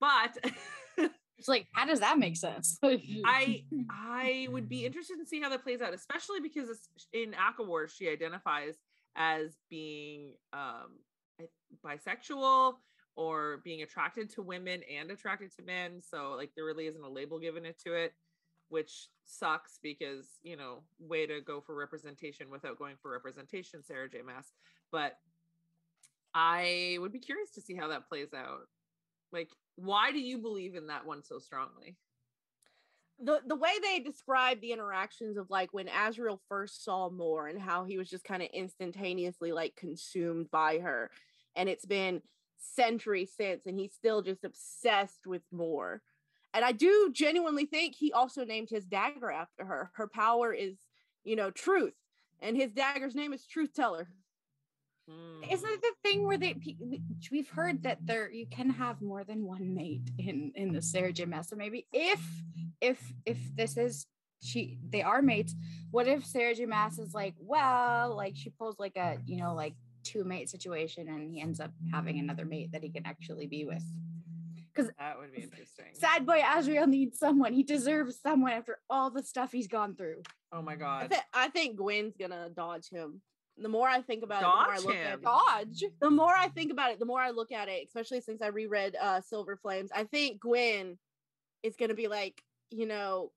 but 0.00 0.36
It's 1.38 1.48
like, 1.48 1.66
how 1.72 1.84
does 1.84 2.00
that 2.00 2.18
make 2.18 2.36
sense? 2.36 2.78
I 2.84 3.64
I 3.90 4.48
would 4.50 4.68
be 4.68 4.86
interested 4.86 5.18
to 5.18 5.26
see 5.26 5.40
how 5.40 5.48
that 5.50 5.62
plays 5.62 5.80
out, 5.80 5.92
especially 5.92 6.40
because 6.40 6.70
it's, 6.70 6.88
in 7.12 7.32
ACOTAR 7.32 7.88
she 7.90 8.08
identifies 8.08 8.76
as 9.16 9.56
being 9.70 10.32
um 10.52 10.98
bisexual 11.84 12.74
or 13.16 13.60
being 13.64 13.82
attracted 13.82 14.30
to 14.30 14.42
women 14.42 14.82
and 14.92 15.10
attracted 15.10 15.54
to 15.56 15.62
men. 15.62 16.00
So 16.02 16.34
like 16.36 16.50
there 16.54 16.64
really 16.64 16.86
isn't 16.86 17.02
a 17.02 17.08
label 17.08 17.38
given 17.38 17.64
it 17.64 17.80
to 17.86 17.94
it, 17.94 18.12
which 18.68 19.08
sucks 19.24 19.78
because 19.82 20.26
you 20.42 20.56
know 20.56 20.82
way 20.98 21.26
to 21.26 21.40
go 21.40 21.60
for 21.60 21.74
representation 21.74 22.50
without 22.50 22.78
going 22.78 22.96
for 23.00 23.10
representation, 23.10 23.82
Sarah 23.82 24.08
J. 24.08 24.22
Maas. 24.22 24.52
But 24.90 25.16
I 26.34 26.96
would 27.00 27.12
be 27.12 27.20
curious 27.20 27.50
to 27.52 27.60
see 27.60 27.74
how 27.74 27.88
that 27.88 28.08
plays 28.08 28.34
out. 28.34 28.66
Like, 29.32 29.50
why 29.76 30.12
do 30.12 30.18
you 30.18 30.38
believe 30.38 30.74
in 30.74 30.88
that 30.88 31.06
one 31.06 31.22
so 31.22 31.38
strongly? 31.38 31.96
The 33.20 33.40
the 33.46 33.56
way 33.56 33.70
they 33.80 34.00
describe 34.00 34.60
the 34.60 34.72
interactions 34.72 35.36
of 35.36 35.48
like 35.48 35.72
when 35.72 35.86
Azriel 35.86 36.40
first 36.48 36.84
saw 36.84 37.08
Mor 37.08 37.46
and 37.46 37.60
how 37.60 37.84
he 37.84 37.96
was 37.96 38.10
just 38.10 38.24
kind 38.24 38.42
of 38.42 38.48
instantaneously 38.52 39.52
like 39.52 39.76
consumed 39.76 40.50
by 40.50 40.78
her. 40.78 41.10
And 41.54 41.68
it's 41.68 41.86
been 41.86 42.22
centuries 42.58 43.32
since, 43.36 43.66
and 43.66 43.78
he's 43.78 43.94
still 43.94 44.22
just 44.22 44.44
obsessed 44.44 45.26
with 45.26 45.42
Mor. 45.52 46.02
And 46.54 46.64
I 46.64 46.72
do 46.72 47.10
genuinely 47.12 47.66
think 47.66 47.96
he 47.96 48.12
also 48.12 48.44
named 48.44 48.70
his 48.70 48.86
dagger 48.86 49.30
after 49.30 49.64
her. 49.64 49.90
Her 49.94 50.06
power 50.08 50.52
is, 50.52 50.76
you 51.24 51.36
know, 51.36 51.50
truth. 51.50 51.94
and 52.40 52.56
his 52.56 52.72
dagger's 52.72 53.14
name 53.14 53.32
is 53.32 53.46
Truth 53.46 53.72
Teller. 53.74 54.08
Isn't 55.50 55.70
it 55.70 55.82
the 55.82 55.92
thing 56.02 56.26
where 56.26 56.38
they 56.38 56.54
we- 56.80 57.02
we've 57.30 57.48
heard 57.48 57.82
that 57.82 57.98
there 58.06 58.30
you 58.30 58.46
can 58.46 58.70
have 58.70 59.02
more 59.02 59.22
than 59.24 59.44
one 59.44 59.74
mate 59.74 60.10
in 60.18 60.52
in 60.54 60.72
the 60.72 60.80
Sarah 60.80 61.12
J. 61.12 61.26
Maybe 61.26 61.86
if 61.92 62.20
if 62.80 63.12
if 63.26 63.38
this 63.54 63.76
is 63.76 64.06
she 64.42 64.78
they 64.88 65.02
are 65.02 65.22
mates, 65.22 65.54
what 65.90 66.06
if 66.08 66.24
Sarah 66.24 66.54
J. 66.54 66.64
Is 66.98 67.14
like, 67.14 67.34
well, 67.38 68.14
like 68.16 68.34
she 68.36 68.50
pulls 68.50 68.78
like 68.78 68.96
a 68.96 69.18
you 69.26 69.36
know 69.36 69.54
like 69.54 69.74
two 70.02 70.24
mate 70.24 70.48
situation 70.48 71.08
and 71.08 71.30
he 71.30 71.40
ends 71.40 71.60
up 71.60 71.72
having 71.92 72.18
another 72.18 72.44
mate 72.44 72.72
that 72.72 72.82
he 72.82 72.90
can 72.90 73.04
actually 73.06 73.46
be 73.46 73.64
with. 73.64 73.84
That 74.76 75.18
would 75.18 75.32
be 75.32 75.42
interesting. 75.42 75.86
Sad 75.94 76.26
boy 76.26 76.40
Azriel 76.40 76.88
needs 76.88 77.18
someone. 77.18 77.52
He 77.52 77.62
deserves 77.62 78.18
someone 78.20 78.52
after 78.52 78.78
all 78.90 79.10
the 79.10 79.22
stuff 79.22 79.52
he's 79.52 79.68
gone 79.68 79.94
through. 79.94 80.22
Oh 80.52 80.62
my 80.62 80.72
I, 80.72 80.76
god. 80.76 81.14
I 81.32 81.48
think 81.48 81.76
Gwyn's 81.76 82.16
gonna 82.16 82.50
dodge 82.54 82.88
him. 82.90 83.20
The 83.56 83.68
more 83.68 83.88
I 83.88 84.02
think 84.02 84.24
about 84.24 84.42
it, 84.42 84.46
the 84.46 84.48
more 84.48 84.58
I 84.72 84.74
Dodge 84.74 84.84
look 84.84 84.94
at 84.96 85.06
him? 85.06 85.20
it. 85.20 85.22
Dodge. 85.22 85.84
The 86.00 86.10
more 86.10 86.34
I 86.34 86.48
think 86.48 86.72
about 86.72 86.90
it, 86.90 86.98
the 86.98 87.06
more 87.06 87.20
I 87.20 87.30
look 87.30 87.52
at 87.52 87.68
it, 87.68 87.84
especially 87.86 88.20
since 88.20 88.42
I 88.42 88.48
reread 88.48 88.96
uh 89.00 89.20
Silver 89.20 89.56
Flames. 89.56 89.90
I 89.94 90.04
think 90.04 90.40
Gwyn 90.40 90.98
is 91.62 91.76
gonna 91.76 91.94
be 91.94 92.08
like, 92.08 92.42
you 92.70 92.86
know, 92.86 93.30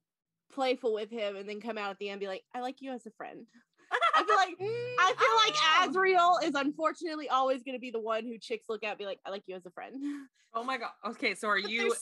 playful 0.51 0.93
with 0.93 1.11
him 1.11 1.35
and 1.35 1.47
then 1.47 1.61
come 1.61 1.77
out 1.77 1.91
at 1.91 1.99
the 1.99 2.07
end 2.09 2.13
and 2.13 2.21
be 2.21 2.27
like, 2.27 2.43
I 2.55 2.61
like 2.61 2.81
you 2.81 2.91
as 2.91 3.05
a 3.05 3.11
friend. 3.11 3.45
I 4.17 4.23
feel 4.23 4.35
like 4.35 4.55
I 4.99 5.13
feel 5.17 5.89
like 5.93 6.15
Azriel 6.15 6.43
is 6.43 6.55
unfortunately 6.55 7.29
always 7.29 7.63
gonna 7.63 7.79
be 7.79 7.91
the 7.91 7.99
one 7.99 8.25
who 8.25 8.37
chicks 8.37 8.65
look 8.69 8.83
at 8.83 8.89
and 8.91 8.97
be 8.97 9.05
like, 9.05 9.19
I 9.25 9.29
like 9.29 9.43
you 9.47 9.55
as 9.55 9.65
a 9.65 9.71
friend. 9.71 9.95
Oh 10.53 10.63
my 10.63 10.77
god. 10.77 10.89
Okay, 11.05 11.35
so 11.35 11.49
are 11.49 11.61
But 11.61 11.69
you 11.69 11.93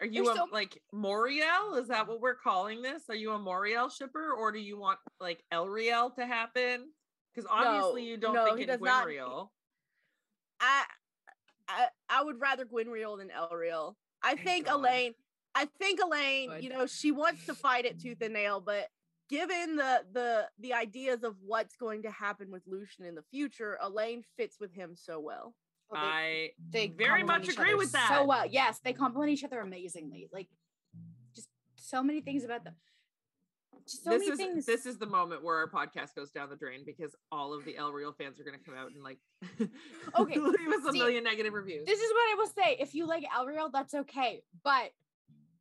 are 0.00 0.06
you 0.06 0.30
a, 0.30 0.34
so- 0.34 0.46
like 0.52 0.80
Moriel? 0.94 1.78
Is 1.78 1.88
that 1.88 2.06
what 2.08 2.20
we're 2.20 2.36
calling 2.36 2.80
this? 2.80 3.02
Are 3.10 3.14
you 3.14 3.32
a 3.32 3.38
Moriel 3.38 3.90
shipper 3.94 4.32
or 4.32 4.50
do 4.52 4.60
you 4.60 4.78
want 4.78 4.98
like 5.20 5.42
Elriel 5.52 6.14
to 6.14 6.24
happen? 6.24 6.86
Because 7.34 7.48
obviously 7.50 8.02
No, 8.02 8.08
you 8.08 8.16
don't 8.16 8.34
no, 8.34 8.44
think 8.46 8.56
he 8.58 8.62
in 8.62 8.68
does 8.68 8.80
not- 8.80 9.06
Gwynriel. 9.08 9.48
I, 10.60 10.84
I 11.68 11.86
I 12.08 12.22
would 12.24 12.40
rather 12.40 12.64
Gwynriel 12.64 13.18
than 13.18 13.28
Elriel. 13.28 13.94
I 14.22 14.34
Thank 14.36 14.46
think 14.46 14.66
God. 14.66 14.76
Elain. 14.76 15.12
I 15.54 15.66
think 15.78 16.00
Elain. 16.00 16.50
Good. 16.50 16.64
You 16.64 16.70
know, 16.70 16.86
she 16.86 17.10
wants 17.10 17.44
to 17.46 17.54
fight 17.54 17.84
it 17.84 18.00
tooth 18.00 18.22
and 18.22 18.32
nail, 18.32 18.60
but 18.60 18.86
given 19.32 19.76
the 19.76 20.04
the 20.12 20.48
the 20.60 20.74
ideas 20.74 21.24
of 21.24 21.34
what's 21.44 21.74
going 21.76 22.02
to 22.02 22.10
happen 22.10 22.50
with 22.50 22.62
Lucien 22.66 23.06
in 23.06 23.14
the 23.14 23.22
future, 23.30 23.78
Elaine 23.82 24.22
fits 24.36 24.60
with 24.60 24.72
him 24.74 24.90
so 24.94 25.18
well. 25.18 25.54
Oh, 25.90 25.94
they- 25.94 26.00
I 26.00 26.50
they 26.70 26.86
very 26.88 27.22
much 27.24 27.48
agree 27.48 27.74
with 27.74 27.92
that. 27.92 28.08
so 28.12 28.24
well. 28.26 28.46
Yes, 28.46 28.80
they 28.84 28.92
complement 28.92 29.32
each 29.32 29.42
other 29.44 29.60
amazingly. 29.60 30.28
Like 30.32 30.48
just 31.34 31.48
so 31.76 32.02
many 32.02 32.20
things 32.20 32.44
about 32.44 32.64
them. 32.64 32.74
Just 33.88 34.04
so 34.04 34.10
this 34.10 34.20
many 34.20 34.30
is 34.32 34.36
things. 34.38 34.66
this 34.66 34.86
is 34.86 34.98
the 34.98 35.06
moment 35.06 35.42
where 35.42 35.56
our 35.56 35.68
podcast 35.68 36.14
goes 36.14 36.30
down 36.30 36.50
the 36.50 36.56
drain 36.56 36.82
because 36.86 37.16
all 37.32 37.52
of 37.52 37.64
the 37.64 37.74
Elriel 37.74 38.14
fans 38.16 38.38
are 38.38 38.44
going 38.44 38.56
to 38.56 38.64
come 38.64 38.76
out 38.76 38.90
and 38.94 39.02
like 39.02 39.18
Okay, 40.18 40.38
leave 40.38 40.68
us 40.68 40.84
a 40.86 40.92
see, 40.92 40.98
million 40.98 41.24
negative 41.24 41.52
reviews. 41.52 41.84
this 41.86 41.98
is 42.00 42.10
what 42.12 42.20
I 42.32 42.34
will 42.38 42.46
say. 42.48 42.76
If 42.78 42.94
you 42.94 43.06
like 43.06 43.24
Elreal, 43.36 43.70
that's 43.72 43.94
okay. 43.94 44.42
But 44.62 44.92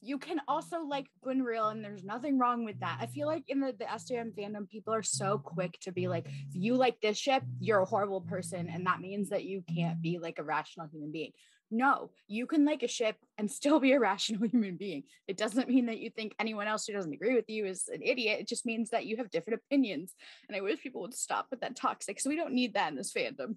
you 0.01 0.17
can 0.17 0.41
also 0.47 0.79
like 0.79 1.07
Gwynriel, 1.23 1.71
and 1.71 1.83
there's 1.83 2.03
nothing 2.03 2.39
wrong 2.39 2.65
with 2.65 2.79
that. 2.79 2.97
I 2.99 3.05
feel 3.05 3.27
like 3.27 3.43
in 3.47 3.59
the, 3.59 3.73
the 3.77 3.85
SJM 3.85 4.33
fandom, 4.35 4.67
people 4.67 4.93
are 4.93 5.03
so 5.03 5.37
quick 5.37 5.77
to 5.81 5.91
be 5.91 6.07
like, 6.07 6.25
if 6.27 6.55
you 6.55 6.75
like 6.75 6.99
this 7.01 7.17
ship, 7.17 7.43
you're 7.59 7.81
a 7.81 7.85
horrible 7.85 8.21
person, 8.21 8.67
and 8.67 8.85
that 8.87 8.99
means 8.99 9.29
that 9.29 9.45
you 9.45 9.63
can't 9.73 10.01
be 10.01 10.17
like 10.17 10.39
a 10.39 10.43
rational 10.43 10.87
human 10.91 11.11
being. 11.11 11.31
No, 11.73 12.09
you 12.27 12.47
can 12.47 12.65
like 12.65 12.83
a 12.83 12.87
ship 12.87 13.15
and 13.37 13.49
still 13.49 13.79
be 13.79 13.93
a 13.93 13.99
rational 14.11 14.47
human 14.47 14.75
being. 14.75 15.03
It 15.27 15.37
doesn't 15.37 15.69
mean 15.69 15.85
that 15.85 15.99
you 15.99 16.09
think 16.09 16.35
anyone 16.37 16.67
else 16.67 16.85
who 16.85 16.93
doesn't 16.93 17.13
agree 17.13 17.33
with 17.33 17.49
you 17.49 17.65
is 17.65 17.87
an 17.87 18.01
idiot. 18.03 18.41
It 18.41 18.47
just 18.47 18.65
means 18.65 18.89
that 18.89 19.05
you 19.05 19.17
have 19.17 19.31
different 19.31 19.61
opinions. 19.65 20.13
And 20.49 20.57
I 20.57 20.61
wish 20.61 20.81
people 20.81 21.01
would 21.01 21.13
stop 21.13 21.47
with 21.49 21.61
that 21.61 21.77
toxic. 21.77 22.19
So 22.19 22.29
we 22.29 22.35
don't 22.35 22.53
need 22.53 22.73
that 22.73 22.91
in 22.91 22.97
this 22.97 23.13
fandom. 23.13 23.55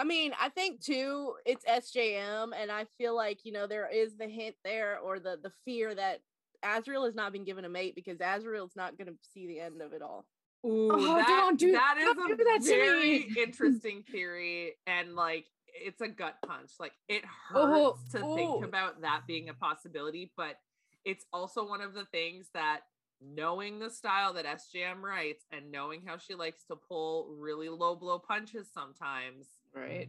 I 0.00 0.04
mean, 0.04 0.32
I 0.40 0.48
think 0.48 0.80
too, 0.82 1.34
it's 1.44 1.64
SJM, 1.66 2.52
and 2.56 2.70
I 2.72 2.86
feel 2.96 3.14
like 3.14 3.44
you 3.44 3.52
know 3.52 3.66
there 3.66 3.88
is 3.92 4.16
the 4.16 4.26
hint 4.26 4.56
there 4.64 4.98
or 4.98 5.18
the 5.18 5.38
the 5.42 5.52
fear 5.66 5.94
that 5.94 6.20
Azriel 6.64 7.04
has 7.04 7.14
not 7.14 7.32
been 7.32 7.44
given 7.44 7.64
a 7.66 7.68
mate 7.68 7.94
because 7.94 8.18
Azriel's 8.18 8.74
not 8.76 8.96
going 8.96 9.08
to 9.08 9.14
see 9.34 9.46
the 9.46 9.60
end 9.60 9.82
of 9.82 9.92
it 9.92 10.00
all. 10.02 10.24
Ooh, 10.66 10.90
Oh, 10.92 11.14
that, 11.16 11.26
don't 11.26 11.58
do- 11.58 11.72
that 11.72 11.96
is 11.98 12.04
don't 12.14 12.32
a 12.32 12.36
do 12.36 12.44
that 12.44 12.60
to 12.62 12.68
very 12.68 13.18
me. 13.20 13.28
interesting 13.42 14.02
theory, 14.10 14.72
and 14.86 15.14
like 15.14 15.44
it's 15.66 16.00
a 16.00 16.08
gut 16.08 16.36
punch. 16.46 16.70
Like 16.80 16.92
it 17.08 17.22
Oh, 17.54 17.92
hurts 17.98 18.12
to 18.12 18.22
oh. 18.24 18.34
think 18.36 18.64
about 18.64 19.02
that 19.02 19.22
being 19.26 19.50
a 19.50 19.54
possibility, 19.54 20.32
but 20.34 20.56
it's 21.04 21.26
also 21.32 21.66
one 21.68 21.82
of 21.82 21.92
the 21.94 22.06
things 22.06 22.46
that 22.54 22.80
knowing 23.22 23.78
the 23.78 23.90
style 23.90 24.32
that 24.32 24.46
SJM 24.46 25.02
writes 25.02 25.44
and 25.52 25.70
knowing 25.70 26.02
how 26.06 26.16
she 26.16 26.34
likes 26.34 26.64
to 26.64 26.74
pull 26.76 27.34
really 27.38 27.68
low 27.68 27.94
blow 27.94 28.18
punches 28.18 28.66
sometimes, 28.72 29.46
Right. 29.74 30.08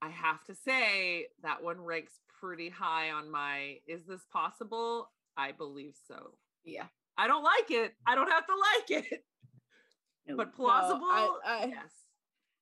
I 0.00 0.08
have 0.10 0.44
to 0.44 0.54
say 0.54 1.26
that 1.42 1.62
one 1.62 1.80
ranks 1.80 2.20
pretty 2.40 2.68
high 2.68 3.10
on 3.10 3.30
my 3.30 3.78
is 3.86 4.04
this 4.06 4.24
possible? 4.32 5.10
I 5.36 5.52
believe 5.52 5.94
so. 6.06 6.34
Yeah. 6.64 6.86
I 7.16 7.26
don't 7.26 7.42
like 7.42 7.70
it. 7.70 7.94
I 8.06 8.14
don't 8.14 8.30
have 8.30 8.46
to 8.46 8.52
like 8.54 9.04
it. 9.04 9.24
But 10.36 10.54
plausible, 10.54 11.06
I- 11.10 11.66
yes. 11.70 11.92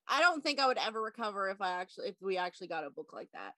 I 0.09 0.21
don't 0.21 0.43
think 0.43 0.61
I 0.61 0.69
would 0.69 0.78
ever 0.78 1.02
recover 1.02 1.50
if 1.50 1.61
I 1.61 1.73
actually 1.73 2.09
if 2.11 2.14
we 2.23 2.38
actually 2.38 2.69
got 2.69 2.85
a 2.85 2.90
book 2.90 3.11
like 3.12 3.28
that. 3.33 3.55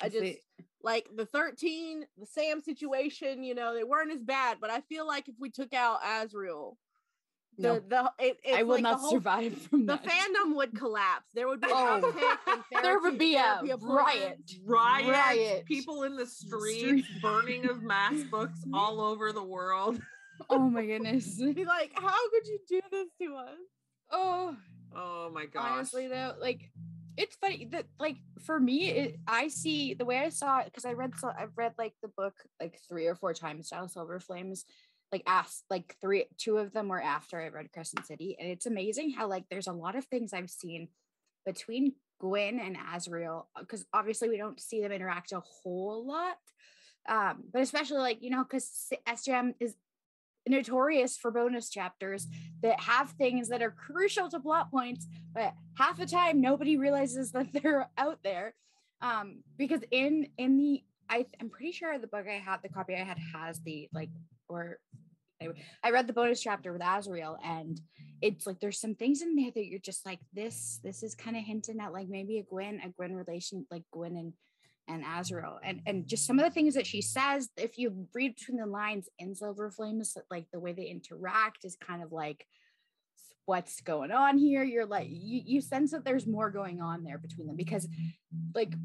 I 0.00 0.08
just 0.08 0.38
like 0.82 1.08
the 1.14 1.24
13, 1.24 2.04
the 2.18 2.26
Sam 2.26 2.60
situation, 2.60 3.44
you 3.44 3.54
know, 3.54 3.74
they 3.74 3.84
weren't 3.84 4.10
as 4.12 4.22
bad, 4.24 4.58
but 4.60 4.70
I 4.70 4.80
feel 4.80 5.06
like 5.06 5.28
if 5.28 5.36
we 5.38 5.50
took 5.50 5.72
out 5.72 6.02
Azriel, 6.02 6.74
No. 7.58 7.80
the 7.80 8.10
it, 8.18 8.38
it's 8.44 8.56
I 8.56 8.62
will 8.62 8.74
like 8.74 8.78
the 8.78 8.90
not 8.90 9.00
whole- 9.00 9.10
survive 9.10 9.56
from 9.62 9.86
The 9.86 9.96
that. 9.96 10.04
fandom 10.04 10.56
would 10.56 10.74
collapse. 10.76 11.26
There 11.34 11.46
would 11.48 11.60
be 11.60 11.68
Oh. 11.70 12.00
uptick 12.02 12.48
in 12.72 12.82
There 12.82 13.00
would 13.00 13.18
be 13.18 13.36
a 13.36 13.42
therapy 13.42 13.70
appointments. 13.70 14.58
riot. 14.64 15.04
Riot, 15.04 15.08
Riot. 15.12 15.64
people 15.66 16.02
in 16.04 16.16
the 16.16 16.26
Street. 16.26 16.78
streets, 17.04 17.08
burning 17.22 17.68
of 17.68 17.82
Maas 17.82 18.22
books 18.30 18.60
all 18.72 19.00
over 19.00 19.32
the 19.32 19.42
world. 19.44 20.00
Oh 20.50 20.68
my 20.68 20.84
goodness. 20.84 21.36
Be 21.36 21.64
like, 21.64 21.92
how 21.94 22.28
could 22.30 22.44
you 22.48 22.58
do 22.68 22.80
this 22.90 23.06
to 23.22 23.36
us? 23.36 23.56
Oh, 24.10 24.56
Oh 24.92 25.30
my 25.32 25.46
gosh. 25.46 25.64
honestly 25.70 26.08
though, 26.08 26.34
like 26.40 26.72
it's 27.16 27.36
funny 27.36 27.66
that 27.70 27.86
like 28.00 28.16
for 28.44 28.58
me, 28.58 28.90
it, 28.90 29.16
I 29.28 29.46
see 29.46 29.94
the 29.94 30.04
way 30.04 30.18
I 30.18 30.30
saw 30.30 30.58
it 30.58 30.64
because 30.66 30.84
I 30.84 30.94
read 30.94 31.12
so 31.20 31.30
I've 31.38 31.56
read 31.56 31.74
like 31.78 31.94
the 32.02 32.08
book 32.16 32.34
like 32.60 32.80
three 32.88 33.06
or 33.06 33.14
four 33.14 33.32
times 33.32 33.68
now, 33.70 33.86
Silver 33.86 34.18
Flames. 34.18 34.64
Like 35.14 35.22
asked 35.28 35.62
like 35.70 35.94
three, 36.00 36.26
two 36.38 36.58
of 36.58 36.72
them 36.72 36.88
were 36.88 37.00
after 37.00 37.40
I 37.40 37.46
read 37.46 37.70
Crescent 37.72 38.04
City, 38.04 38.36
and 38.40 38.50
it's 38.50 38.66
amazing 38.66 39.12
how 39.12 39.28
like 39.28 39.44
there's 39.48 39.68
a 39.68 39.72
lot 39.72 39.94
of 39.94 40.04
things 40.06 40.32
I've 40.32 40.50
seen 40.50 40.88
between 41.46 41.92
Gwyn 42.20 42.58
and 42.58 42.76
Azriel 42.76 43.44
because 43.56 43.86
obviously 43.92 44.28
we 44.28 44.38
don't 44.38 44.60
see 44.60 44.80
them 44.80 44.90
interact 44.90 45.30
a 45.30 45.38
whole 45.38 46.04
lot, 46.04 46.38
um, 47.08 47.44
but 47.52 47.62
especially 47.62 47.98
like 47.98 48.22
you 48.22 48.30
know 48.30 48.42
because 48.42 48.92
SJM 49.06 49.54
is 49.60 49.76
notorious 50.48 51.16
for 51.16 51.30
bonus 51.30 51.70
chapters 51.70 52.26
that 52.64 52.80
have 52.80 53.10
things 53.10 53.50
that 53.50 53.62
are 53.62 53.70
crucial 53.70 54.28
to 54.30 54.40
plot 54.40 54.68
points, 54.68 55.06
but 55.32 55.54
half 55.78 55.96
the 55.96 56.06
time 56.06 56.40
nobody 56.40 56.76
realizes 56.76 57.30
that 57.30 57.52
they're 57.62 57.88
out 57.96 58.18
there. 58.24 58.56
Um, 59.00 59.44
because 59.56 59.82
in 59.92 60.26
in 60.38 60.56
the 60.56 60.82
I 61.08 61.26
I'm 61.40 61.50
pretty 61.50 61.70
sure 61.70 61.96
the 62.00 62.08
book 62.08 62.26
I 62.28 62.42
had, 62.44 62.62
the 62.64 62.68
copy 62.68 62.94
I 62.94 63.04
had 63.04 63.18
has 63.32 63.60
the 63.60 63.88
like 63.92 64.10
or 64.48 64.78
anyway, 65.44 65.64
I 65.82 65.90
read 65.90 66.06
the 66.06 66.12
bonus 66.12 66.42
chapter 66.42 66.72
with 66.72 66.82
Azriel 66.82 67.36
and 67.44 67.80
it's 68.22 68.46
like 68.46 68.60
there's 68.60 68.80
some 68.80 68.94
things 68.94 69.22
in 69.22 69.34
there 69.36 69.50
that 69.54 69.66
you're 69.66 69.78
just 69.78 70.06
like 70.06 70.20
this 70.32 70.80
this 70.82 71.02
is 71.02 71.14
kind 71.14 71.36
of 71.36 71.44
hinting 71.44 71.80
at 71.80 71.92
like 71.92 72.08
maybe 72.08 72.38
a 72.38 72.42
Gwyn 72.42 72.80
a 72.84 72.88
Gwyn 72.90 73.14
relation 73.14 73.66
like 73.70 73.82
Gwyn 73.92 74.16
and 74.16 74.32
and 74.88 75.04
Azriel. 75.04 75.58
And 75.62 75.80
and 75.86 76.06
just 76.06 76.26
some 76.26 76.38
of 76.38 76.44
the 76.44 76.50
things 76.50 76.74
that 76.74 76.86
she 76.86 77.02
says 77.02 77.48
if 77.56 77.78
you 77.78 78.06
read 78.14 78.36
between 78.36 78.58
the 78.58 78.66
lines 78.66 79.08
in 79.18 79.34
Silver 79.34 79.70
Flames 79.70 80.16
like 80.30 80.46
the 80.52 80.60
way 80.60 80.72
they 80.72 80.84
interact 80.84 81.64
is 81.64 81.76
kind 81.76 82.02
of 82.02 82.12
like 82.12 82.46
what's 83.46 83.80
going 83.82 84.10
on 84.10 84.38
here 84.38 84.62
you're 84.64 84.86
like 84.86 85.06
you, 85.10 85.42
you 85.44 85.60
sense 85.60 85.90
that 85.90 86.04
there's 86.04 86.26
more 86.26 86.50
going 86.50 86.80
on 86.80 87.02
there 87.04 87.18
between 87.18 87.46
them 87.46 87.56
because 87.56 87.86
like 88.54 88.70
do 88.70 88.76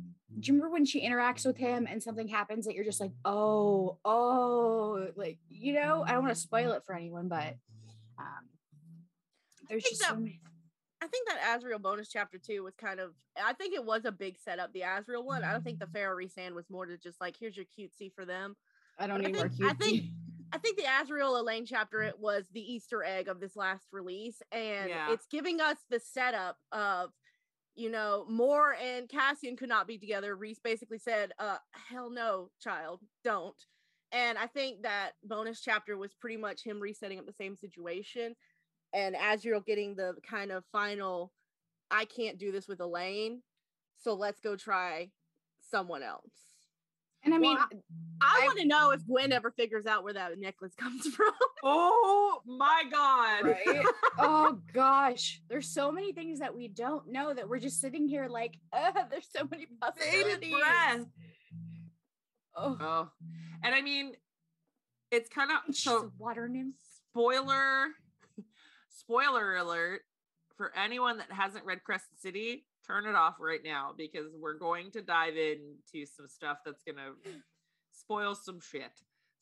you 0.44 0.54
remember 0.54 0.70
when 0.72 0.86
she 0.86 1.02
interacts 1.06 1.46
with 1.46 1.58
him 1.58 1.88
and 1.90 2.04
something 2.04 2.28
happens 2.28 2.66
that 2.66 2.76
you're 2.76 2.84
just 2.84 3.00
like 3.00 3.14
oh 3.26 3.98
oh 4.04 5.08
like 5.16 5.38
you 5.50 5.74
know 5.74 6.04
I 6.06 6.12
don't 6.12 6.24
want 6.24 6.36
to 6.36 6.40
spoil 6.42 6.74
it 6.74 6.84
for 6.86 6.94
anyone 6.96 7.28
but 7.30 7.56
um 8.18 8.50
there's 9.70 9.84
just 9.84 10.02
so 10.04 10.16
many 10.16 10.42
I 11.02 11.08
think 11.08 11.30
that 11.30 11.40
Azriel 11.62 11.82
bonus 11.82 12.10
chapter 12.10 12.38
two 12.38 12.62
was 12.64 12.76
kind 12.76 13.00
of 13.00 13.12
I 13.42 13.54
think 13.54 13.74
it 13.74 13.86
was 13.86 14.04
a 14.04 14.12
big 14.12 14.38
setup, 14.38 14.74
the 14.74 14.82
Azriel 14.82 15.24
one. 15.24 15.46
I 15.46 15.54
don't 15.54 15.64
think 15.64 15.80
the 15.80 15.86
Feyre 15.86 16.14
Rhysand 16.14 16.54
was 16.54 16.70
more 16.70 16.86
to 16.86 16.98
just 16.98 17.22
like 17.22 17.36
here's 17.40 17.56
your 17.56 17.66
cutesy 17.68 18.12
for 18.14 18.26
them. 18.26 18.58
I 19.00 19.08
don't 19.08 19.22
I 19.26 19.30
need 19.30 19.36
more 19.38 19.48
think- 19.48 19.64
I 19.72 19.74
think- 19.76 20.02
cutesy. 20.04 20.12
I 20.52 20.58
think 20.58 20.78
the 20.78 20.84
Azriel 20.84 21.40
Elain 21.40 21.66
chapter 21.66 22.02
it 22.02 22.20
was 22.20 22.46
the 22.52 22.62
Easter 22.74 23.04
egg 23.04 23.28
of 23.28 23.40
this 23.40 23.56
last 23.56 23.88
release, 23.92 24.42
and 24.52 24.90
Yeah. 24.90 25.12
it's 25.12 25.26
giving 25.28 25.62
us 25.62 25.78
the 25.90 26.00
setup 26.00 26.58
of, 26.72 27.14
you 27.76 27.90
know, 27.90 28.26
Mor 28.28 28.74
and 28.76 29.08
Cassian 29.08 29.56
could 29.56 29.70
not 29.70 29.88
be 29.88 29.98
together. 29.98 30.36
Rhys 30.36 30.60
basically 30.60 30.98
said, 30.98 31.34
"Uh, 31.40 31.60
hell 31.72 32.10
no, 32.10 32.52
child, 32.60 33.02
don't." 33.24 33.66
And 34.12 34.38
I 34.40 34.48
think 34.48 34.82
that 34.82 35.14
bonus 35.24 35.62
chapter 35.62 35.96
was 35.98 36.16
pretty 36.16 36.38
much 36.38 36.64
him 36.64 36.80
resetting 36.80 37.20
up 37.20 37.26
the 37.26 37.34
same 37.34 37.56
situation. 37.56 38.36
and 38.92 39.16
you're 39.44 39.62
getting 39.62 39.94
the 39.96 40.16
kind 40.24 40.52
of 40.52 40.66
final 40.72 41.32
i 41.92 42.06
can't 42.06 42.40
do 42.40 42.52
this 42.52 42.68
with 42.68 42.80
elain 42.80 43.44
so 43.98 44.16
let's 44.16 44.40
go 44.40 44.56
try 44.56 45.12
someone 45.60 46.02
else 46.02 46.49
And 47.24 47.34
I 47.34 47.38
mean, 47.38 47.58
Well, 47.58 47.68
i, 48.22 48.40
I- 48.42 48.46
want 48.46 48.60
to 48.60 48.66
know 48.66 48.92
if 48.92 49.06
gwyn 49.06 49.32
ever 49.34 49.52
figures 49.52 49.86
out 49.86 50.04
where 50.04 50.14
that 50.14 50.38
necklace 50.40 50.74
comes 50.78 51.06
from 51.08 51.32
Oh 51.64 52.42
my 52.46 52.84
god. 52.90 53.46
right? 53.46 53.86
oh 54.20 54.58
gosh, 54.74 55.42
there's 55.50 55.68
so 55.68 55.92
many 55.92 56.14
things 56.14 56.40
that 56.40 56.56
we 56.56 56.68
don't 56.70 57.12
know 57.12 57.34
that 57.34 57.48
we're 57.50 57.60
just 57.60 57.82
sitting 57.82 58.08
here 58.08 58.28
like, 58.28 58.58
uh, 58.74 58.92
there's 59.10 59.28
so 59.36 59.48
many 59.52 59.66
Bated 59.66 59.80
possibilities. 59.82 60.54
breath. 60.60 61.06
Oh, 62.56 62.78
Oh. 62.80 63.10
And 63.64 63.76
I 63.76 63.82
mean, 63.82 64.14
it's 65.12 65.28
kind 65.30 65.50
of 65.52 65.76
so 65.76 66.12
water 66.18 66.48
nymph. 66.48 66.76
spoiler 67.12 67.88
spoiler 68.90 69.56
alert 69.58 70.02
for 70.56 70.72
anyone 70.78 71.18
that 71.18 71.32
hasn't 71.32 71.66
read 71.66 71.84
Crescent 71.84 72.20
City, 72.20 72.66
turn 72.90 73.06
it 73.06 73.16
off 73.16 73.36
right 73.40 73.64
now 73.64 73.94
because 73.96 74.34
we're 74.40 74.58
going 74.58 74.90
to 74.92 75.02
dive 75.02 75.36
into 75.38 76.06
some 76.06 76.28
stuff 76.28 76.58
that's 76.66 76.84
gonna 76.84 77.12
spoil 77.92 78.34
some 78.36 78.60
shit. 78.60 78.92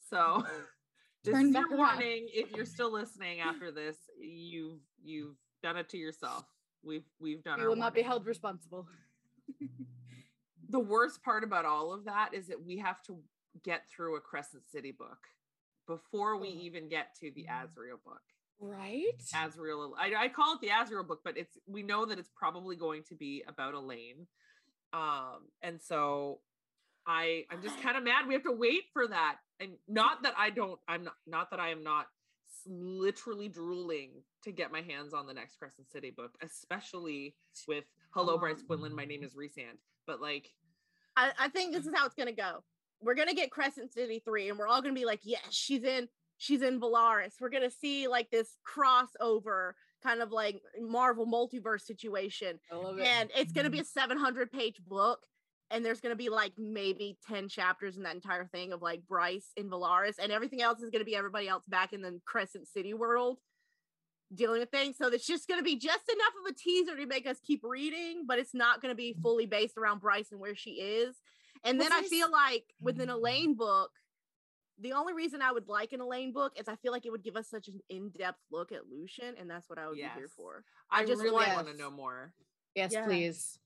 So 0.09 0.43
just 1.25 1.35
Turn 1.35 1.53
your 1.53 1.67
around. 1.67 1.77
warning. 1.77 2.27
If 2.33 2.51
you're 2.51 2.65
still 2.65 2.91
listening 2.91 3.39
after 3.39 3.71
this, 3.71 3.97
you've 4.19 4.81
you've 5.03 5.37
done 5.63 5.77
it 5.77 5.89
to 5.89 5.97
yourself. 5.97 6.45
We've 6.83 7.05
we've 7.19 7.43
done 7.43 7.57
We 7.57 7.63
our 7.63 7.69
will 7.69 7.75
not 7.77 7.93
be 7.93 8.01
held 8.01 8.25
responsible. 8.25 8.87
the 10.69 10.79
worst 10.79 11.23
part 11.23 11.43
about 11.43 11.65
all 11.65 11.93
of 11.93 12.05
that 12.05 12.33
is 12.33 12.47
that 12.47 12.63
we 12.63 12.77
have 12.77 13.01
to 13.03 13.17
get 13.63 13.89
through 13.89 14.17
a 14.17 14.21
Crescent 14.21 14.63
City 14.69 14.91
book 14.91 15.19
before 15.87 16.37
we 16.37 16.49
even 16.49 16.89
get 16.89 17.15
to 17.21 17.31
the 17.31 17.45
mm. 17.45 17.63
Azriel 17.63 18.03
book. 18.03 18.21
Right? 18.59 19.13
Azriel. 19.33 19.91
I, 19.99 20.13
I 20.17 20.27
call 20.29 20.55
it 20.55 20.61
the 20.61 20.69
Azriel 20.69 21.07
book, 21.07 21.21
but 21.23 21.37
it's 21.37 21.57
we 21.67 21.83
know 21.83 22.05
that 22.05 22.17
it's 22.17 22.31
probably 22.35 22.75
going 22.75 23.03
to 23.09 23.15
be 23.15 23.43
about 23.47 23.73
Elain. 23.73 24.27
Um, 24.93 25.49
and 25.61 25.81
so 25.81 26.39
I 27.05 27.45
I'm 27.51 27.61
just 27.61 27.81
kind 27.81 27.97
of 27.97 28.03
mad 28.03 28.27
we 28.27 28.33
have 28.33 28.43
to 28.43 28.51
wait 28.51 28.83
for 28.93 29.07
that. 29.07 29.37
And 29.59 29.71
not 29.87 30.23
that 30.23 30.33
I 30.37 30.49
don't, 30.49 30.79
I'm 30.87 31.03
not 31.03 31.15
not 31.25 31.51
that 31.51 31.59
I 31.59 31.69
am 31.69 31.83
not 31.83 32.07
literally 32.65 33.47
drooling 33.47 34.11
to 34.43 34.51
get 34.51 34.71
my 34.71 34.81
hands 34.81 35.13
on 35.13 35.27
the 35.27 35.33
next 35.33 35.57
Crescent 35.57 35.89
City 35.91 36.11
book, 36.11 36.31
especially 36.41 37.35
with 37.67 37.85
Hello 38.11 38.37
Bryce 38.37 38.61
Quinlan, 38.61 38.95
my 38.95 39.05
name 39.05 39.23
is 39.23 39.33
Rhysand. 39.35 39.77
But 40.05 40.21
like 40.21 40.49
I, 41.15 41.31
I 41.39 41.49
think 41.49 41.73
this 41.73 41.85
is 41.85 41.93
how 41.95 42.05
it's 42.05 42.15
gonna 42.15 42.31
go. 42.31 42.63
We're 43.01 43.15
gonna 43.15 43.33
get 43.33 43.51
Crescent 43.51 43.93
City 43.93 44.21
three, 44.23 44.49
and 44.49 44.57
we're 44.57 44.67
all 44.67 44.81
gonna 44.81 44.93
be 44.93 45.05
like, 45.05 45.21
yes, 45.23 45.51
she's 45.51 45.83
in, 45.83 46.07
she's 46.37 46.61
in 46.61 46.79
Velaris. 46.79 47.33
We're 47.39 47.49
gonna 47.49 47.71
see 47.71 48.07
like 48.07 48.29
this 48.29 48.57
crossover 48.65 49.73
kind 50.03 50.21
of 50.21 50.31
like 50.31 50.61
Marvel 50.79 51.25
multiverse 51.25 51.81
situation, 51.81 52.59
I 52.71 52.75
love 52.75 52.99
and 52.99 53.29
it's 53.35 53.51
gonna 53.51 53.69
be 53.69 53.79
a 53.79 53.81
mm-hmm. 53.81 53.99
700 53.99 54.51
page 54.51 54.81
book, 54.87 55.19
and 55.71 55.83
there's 55.83 56.01
gonna 56.01 56.15
be 56.15 56.29
like 56.29 56.53
maybe 56.57 57.17
10 57.27 57.49
chapters 57.49 57.97
in 57.97 58.03
that 58.03 58.15
entire 58.15 58.45
thing 58.45 58.73
of 58.73 58.81
like 58.81 59.07
Bryce 59.07 59.51
in 59.57 59.69
Velaris, 59.69 60.15
and 60.21 60.31
everything 60.31 60.61
else 60.61 60.81
is 60.81 60.89
gonna 60.89 61.03
be 61.03 61.15
everybody 61.15 61.47
else 61.47 61.65
back 61.67 61.93
in 61.93 62.01
the 62.01 62.19
Crescent 62.25 62.67
City 62.67 62.93
world 62.93 63.37
dealing 64.33 64.59
with 64.59 64.69
things. 64.69 64.97
So 64.97 65.07
it's 65.07 65.25
just 65.25 65.47
going 65.47 65.59
to 65.59 65.63
be 65.63 65.77
just 65.77 66.09
enough 66.09 66.33
of 66.41 66.51
a 66.51 66.53
teaser 66.53 66.95
to 66.97 67.05
make 67.05 67.27
us 67.27 67.37
keep 67.45 67.61
reading, 67.63 68.25
but 68.27 68.39
it's 68.39 68.53
not 68.53 68.81
going 68.81 68.91
to 68.91 68.95
be 68.95 69.15
fully 69.21 69.45
based 69.45 69.77
around 69.77 70.01
Bryce 70.01 70.31
and 70.31 70.39
where 70.41 70.55
she 70.55 70.71
is. 70.71 71.15
And 71.63 71.79
then 71.79 71.91
I 71.91 72.03
feel 72.03 72.31
like 72.31 72.65
with 72.81 72.99
an 72.99 73.07
mm-hmm. 73.07 73.17
Elain 73.17 73.55
book, 73.55 73.91
the 74.79 74.93
only 74.93 75.13
reason 75.13 75.41
I 75.41 75.51
would 75.51 75.67
like 75.67 75.93
an 75.93 76.01
Elain 76.01 76.31
book 76.33 76.53
is 76.59 76.67
I 76.67 76.75
feel 76.75 76.91
like 76.91 77.05
it 77.05 77.11
would 77.11 77.23
give 77.23 77.35
us 77.35 77.49
such 77.49 77.67
an 77.67 77.79
in-depth 77.89 78.39
look 78.51 78.71
at 78.71 78.87
Lucien, 78.89 79.35
and 79.39 79.49
that's 79.49 79.69
what 79.69 79.79
I 79.79 79.87
would 79.87 79.95
be 79.95 80.01
here 80.15 80.29
for. 80.35 80.63
I, 80.91 81.01
I 81.01 81.05
just 81.05 81.21
really 81.21 81.33
want- 81.33 81.53
want 81.53 81.67
to 81.67 81.73
know 81.77 81.89
more. 81.91 82.33
Yes, 82.75 82.93
Yeah. 82.93 83.05
please. 83.05 83.59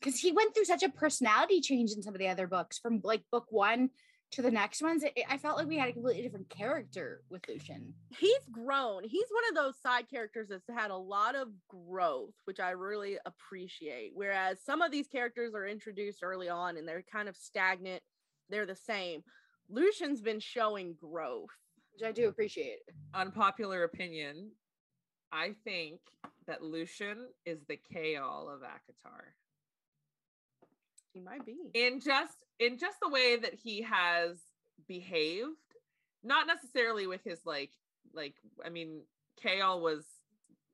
Because 0.00 0.18
he 0.18 0.32
went 0.32 0.54
through 0.54 0.64
such 0.64 0.82
a 0.82 0.88
personality 0.88 1.60
change 1.60 1.92
in 1.92 2.02
some 2.02 2.14
of 2.14 2.18
the 2.20 2.28
other 2.28 2.46
books, 2.46 2.78
from 2.78 3.00
like 3.04 3.22
book 3.30 3.46
one 3.50 3.90
to 4.30 4.40
the 4.40 4.50
next 4.50 4.80
ones. 4.80 5.02
It, 5.02 5.12
I 5.28 5.36
felt 5.36 5.58
like 5.58 5.66
we 5.66 5.76
had 5.76 5.90
a 5.90 5.92
completely 5.92 6.22
different 6.22 6.48
character 6.48 7.22
with 7.28 7.46
Lucien. 7.46 7.92
He's 8.16 8.44
grown. 8.50 9.02
He's 9.04 9.26
one 9.30 9.42
of 9.50 9.54
those 9.54 9.78
side 9.82 10.08
characters 10.08 10.48
that's 10.48 10.66
had 10.70 10.90
a 10.90 10.96
lot 10.96 11.34
of 11.34 11.48
growth, 11.68 12.32
which 12.44 12.60
I 12.60 12.70
really 12.70 13.18
appreciate. 13.26 14.12
Whereas 14.14 14.62
some 14.64 14.80
of 14.80 14.90
these 14.90 15.08
characters 15.08 15.52
are 15.54 15.66
introduced 15.66 16.20
early 16.22 16.48
on 16.48 16.78
and 16.78 16.88
they're 16.88 17.02
kind 17.02 17.28
of 17.28 17.36
stagnant. 17.36 18.02
They're 18.48 18.66
the 18.66 18.76
same. 18.76 19.22
Lucien's 19.70 20.20
been 20.20 20.40
showing 20.40 20.94
growth. 21.00 21.50
Which 21.94 22.08
I 22.08 22.12
do 22.12 22.28
appreciate. 22.28 22.78
Unpopular 23.14 23.84
opinion. 23.84 24.50
I 25.32 25.54
think 25.64 26.00
that 26.46 26.62
Lucian 26.62 27.28
is 27.46 27.58
the 27.68 27.78
Chaol 27.92 28.52
of 28.52 28.60
ACOTAR. 28.62 29.34
He 31.12 31.20
might 31.20 31.44
be. 31.44 31.56
in 31.74 32.00
just 32.00 32.44
in 32.60 32.78
just 32.78 32.98
the 33.02 33.08
way 33.08 33.36
that 33.36 33.54
he 33.54 33.82
has 33.82 34.38
behaved 34.86 35.56
not 36.22 36.46
necessarily 36.46 37.06
with 37.06 37.22
his 37.24 37.40
like 37.44 37.70
like 38.14 38.34
i 38.64 38.68
mean 38.68 39.00
chaol 39.44 39.80
was 39.80 40.04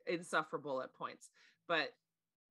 insufferable 0.06 0.82
at 0.82 0.92
points 0.94 1.30
but 1.68 1.88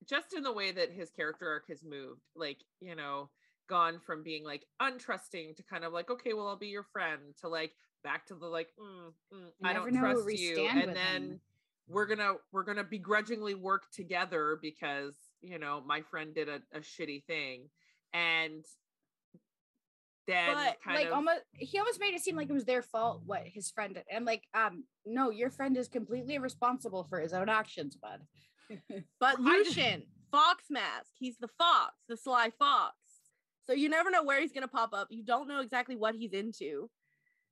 just 0.08 0.34
in 0.34 0.42
the 0.42 0.52
way 0.52 0.72
that 0.72 0.90
his 0.90 1.10
character 1.10 1.48
arc 1.48 1.68
has 1.68 1.84
moved 1.84 2.20
like 2.34 2.58
you 2.80 2.96
know 2.96 3.30
gone 3.68 4.00
from 4.04 4.22
being 4.22 4.44
like 4.44 4.64
untrusting 4.80 5.56
to 5.56 5.62
kind 5.62 5.84
of 5.84 5.92
like 5.92 6.10
okay 6.10 6.32
well 6.32 6.46
i'll 6.46 6.56
be 6.56 6.68
your 6.68 6.84
friend 6.84 7.20
to 7.40 7.48
like 7.48 7.72
back 8.04 8.26
to 8.26 8.34
the 8.34 8.46
like 8.46 8.68
mm, 8.78 9.12
mm, 9.34 9.48
i 9.64 9.72
don't 9.72 9.94
trust 9.94 10.28
you 10.30 10.66
and 10.68 10.94
then 10.94 11.22
him. 11.22 11.40
we're 11.88 12.06
gonna 12.06 12.34
we're 12.52 12.62
gonna 12.62 12.84
begrudgingly 12.84 13.54
work 13.54 13.90
together 13.92 14.58
because 14.60 15.14
you 15.40 15.58
know 15.58 15.82
my 15.86 16.00
friend 16.02 16.34
did 16.34 16.48
a, 16.48 16.60
a 16.72 16.80
shitty 16.80 17.24
thing 17.24 17.68
and 18.12 18.64
then 20.26 20.54
but 20.54 20.76
kind 20.82 20.98
like 20.98 21.06
of 21.06 21.12
almost 21.12 21.40
he 21.52 21.78
almost 21.78 22.00
made 22.00 22.14
it 22.14 22.20
seem 22.20 22.36
like 22.36 22.48
it 22.48 22.52
was 22.52 22.64
their 22.64 22.82
fault 22.82 23.22
what 23.26 23.42
his 23.44 23.70
friend 23.70 23.94
did. 23.94 24.04
And 24.10 24.24
like, 24.24 24.42
um, 24.54 24.84
no, 25.04 25.30
your 25.30 25.50
friend 25.50 25.76
is 25.76 25.88
completely 25.88 26.38
responsible 26.38 27.04
for 27.04 27.20
his 27.20 27.32
own 27.32 27.48
actions, 27.48 27.96
bud. 27.96 28.20
But 29.20 29.40
Lucien, 29.40 30.02
Fox 30.32 30.64
Mask, 30.70 31.12
he's 31.18 31.36
the 31.38 31.48
fox, 31.56 31.94
the 32.08 32.16
sly 32.16 32.50
fox. 32.58 32.94
So 33.66 33.72
you 33.72 33.88
never 33.88 34.10
know 34.10 34.22
where 34.22 34.40
he's 34.40 34.52
going 34.52 34.62
to 34.62 34.68
pop 34.68 34.92
up. 34.92 35.08
You 35.10 35.24
don't 35.24 35.48
know 35.48 35.60
exactly 35.60 35.96
what 35.96 36.14
he's 36.14 36.32
into. 36.32 36.88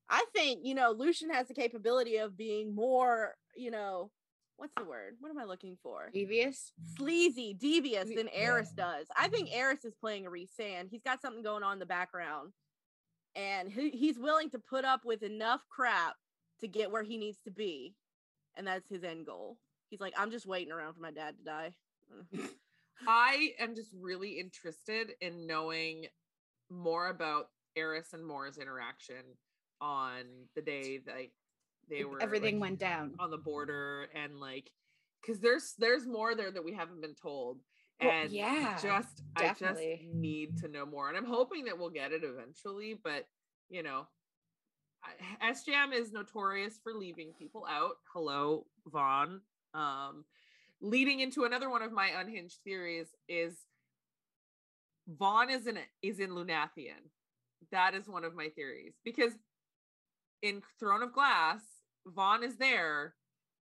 I 0.08 0.24
think, 0.34 0.60
you 0.62 0.74
know, 0.74 0.94
Lucien 0.96 1.30
has 1.30 1.48
the 1.48 1.54
capability 1.54 2.18
of 2.18 2.36
being 2.36 2.74
more, 2.74 3.34
you 3.56 3.70
know, 3.70 4.10
what's 4.56 4.74
the 4.76 4.84
word? 4.84 5.14
What 5.18 5.30
am 5.30 5.38
I 5.38 5.44
looking 5.44 5.76
for? 5.82 6.10
Devious. 6.12 6.72
Sleazy, 6.96 7.56
devious 7.58 8.08
than 8.14 8.28
Eris 8.32 8.70
does. 8.70 9.06
I 9.16 9.28
think 9.28 9.48
mm-hmm. 9.48 9.58
Eris 9.58 9.84
is 9.84 9.94
playing 9.94 10.26
a 10.26 10.30
Rhysand. 10.30 10.90
He's 10.90 11.02
got 11.02 11.20
something 11.20 11.42
going 11.42 11.62
on 11.62 11.74
in 11.74 11.78
the 11.78 11.86
background. 11.86 12.52
And 13.34 13.72
he, 13.72 13.90
he's 13.90 14.18
willing 14.18 14.50
to 14.50 14.58
put 14.58 14.84
up 14.84 15.04
with 15.04 15.22
enough 15.22 15.62
crap 15.68 16.14
to 16.60 16.68
get 16.68 16.92
where 16.92 17.02
he 17.02 17.16
needs 17.16 17.38
to 17.44 17.50
be. 17.50 17.94
And 18.56 18.66
that's 18.66 18.88
his 18.88 19.02
end 19.02 19.26
goal. 19.26 19.56
He's 19.90 20.00
like, 20.00 20.14
I'm 20.16 20.30
just 20.30 20.46
waiting 20.46 20.72
around 20.72 20.94
for 20.94 21.00
my 21.00 21.10
dad 21.10 21.34
to 21.38 21.44
die. 21.44 21.74
I 23.06 23.50
am 23.58 23.74
just 23.74 23.90
really 23.98 24.38
interested 24.38 25.12
in 25.20 25.46
knowing 25.46 26.06
more 26.70 27.08
about 27.08 27.46
Eris 27.76 28.12
and 28.12 28.24
Mor's 28.24 28.58
interaction 28.58 29.22
on 29.80 30.22
the 30.54 30.62
day 30.62 30.98
that 31.06 31.26
they 31.90 32.04
were 32.04 32.22
Everything 32.22 32.56
like, 32.60 32.70
went 32.70 32.78
down. 32.78 33.14
on 33.18 33.30
the 33.30 33.36
border 33.38 34.08
and 34.14 34.38
like 34.38 34.70
because 35.20 35.40
there's 35.40 35.74
there's 35.78 36.06
more 36.06 36.34
there 36.34 36.50
that 36.50 36.64
we 36.64 36.72
haven't 36.72 37.00
been 37.00 37.14
told. 37.14 37.58
Well, 38.00 38.10
and 38.10 38.32
yeah, 38.32 38.76
just 38.82 39.22
i 39.36 39.54
just 39.58 39.80
need 40.12 40.58
to 40.58 40.68
know 40.68 40.84
more 40.84 41.08
and 41.08 41.16
i'm 41.16 41.24
hoping 41.24 41.66
that 41.66 41.78
we'll 41.78 41.90
get 41.90 42.10
it 42.10 42.22
eventually 42.24 42.98
but 43.02 43.24
you 43.70 43.84
know 43.84 44.08
I- 45.40 45.52
sjam 45.52 45.92
is 45.94 46.12
notorious 46.12 46.78
for 46.82 46.92
leaving 46.92 47.32
people 47.38 47.64
out. 47.68 47.96
Hello 48.12 48.66
vaughan. 48.86 49.40
Um 49.74 50.24
leading 50.84 51.20
into 51.20 51.44
another 51.44 51.70
one 51.70 51.82
of 51.82 51.92
my 51.92 52.10
unhinged 52.20 52.58
theories 52.62 53.08
is 53.26 53.56
vaughan 55.08 55.48
is 55.50 55.66
in 55.66 55.78
is 56.02 56.20
in 56.20 56.30
lunathion. 56.30 57.10
That 57.72 57.94
is 57.94 58.06
one 58.06 58.24
of 58.24 58.34
my 58.34 58.50
theories 58.50 58.92
because 59.04 59.32
in 60.42 60.62
throne 60.78 61.02
of 61.02 61.12
glass 61.12 61.62
vaughan 62.06 62.44
is 62.44 62.56
there 62.56 63.14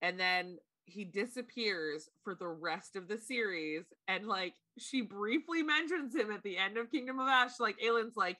and 0.00 0.18
then 0.18 0.58
he 0.84 1.04
disappears 1.04 2.08
for 2.22 2.36
the 2.36 2.46
rest 2.46 2.94
of 2.94 3.08
the 3.08 3.18
series. 3.18 3.84
And 4.06 4.28
like 4.28 4.54
she 4.78 5.00
briefly 5.00 5.62
mentions 5.62 6.14
him 6.14 6.30
at 6.30 6.44
the 6.44 6.56
end 6.56 6.76
of 6.76 6.90
kingdom 6.90 7.18
of 7.18 7.26
ash 7.26 7.58
like 7.58 7.76
Aelin's 7.82 8.16
like 8.16 8.38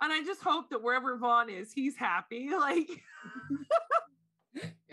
and 0.00 0.12
i 0.12 0.24
just 0.24 0.42
hope 0.42 0.70
that 0.70 0.82
wherever 0.82 1.16
vaughan 1.18 1.50
is 1.50 1.70
he's 1.70 1.96
happy. 1.96 2.48
Like 2.58 2.88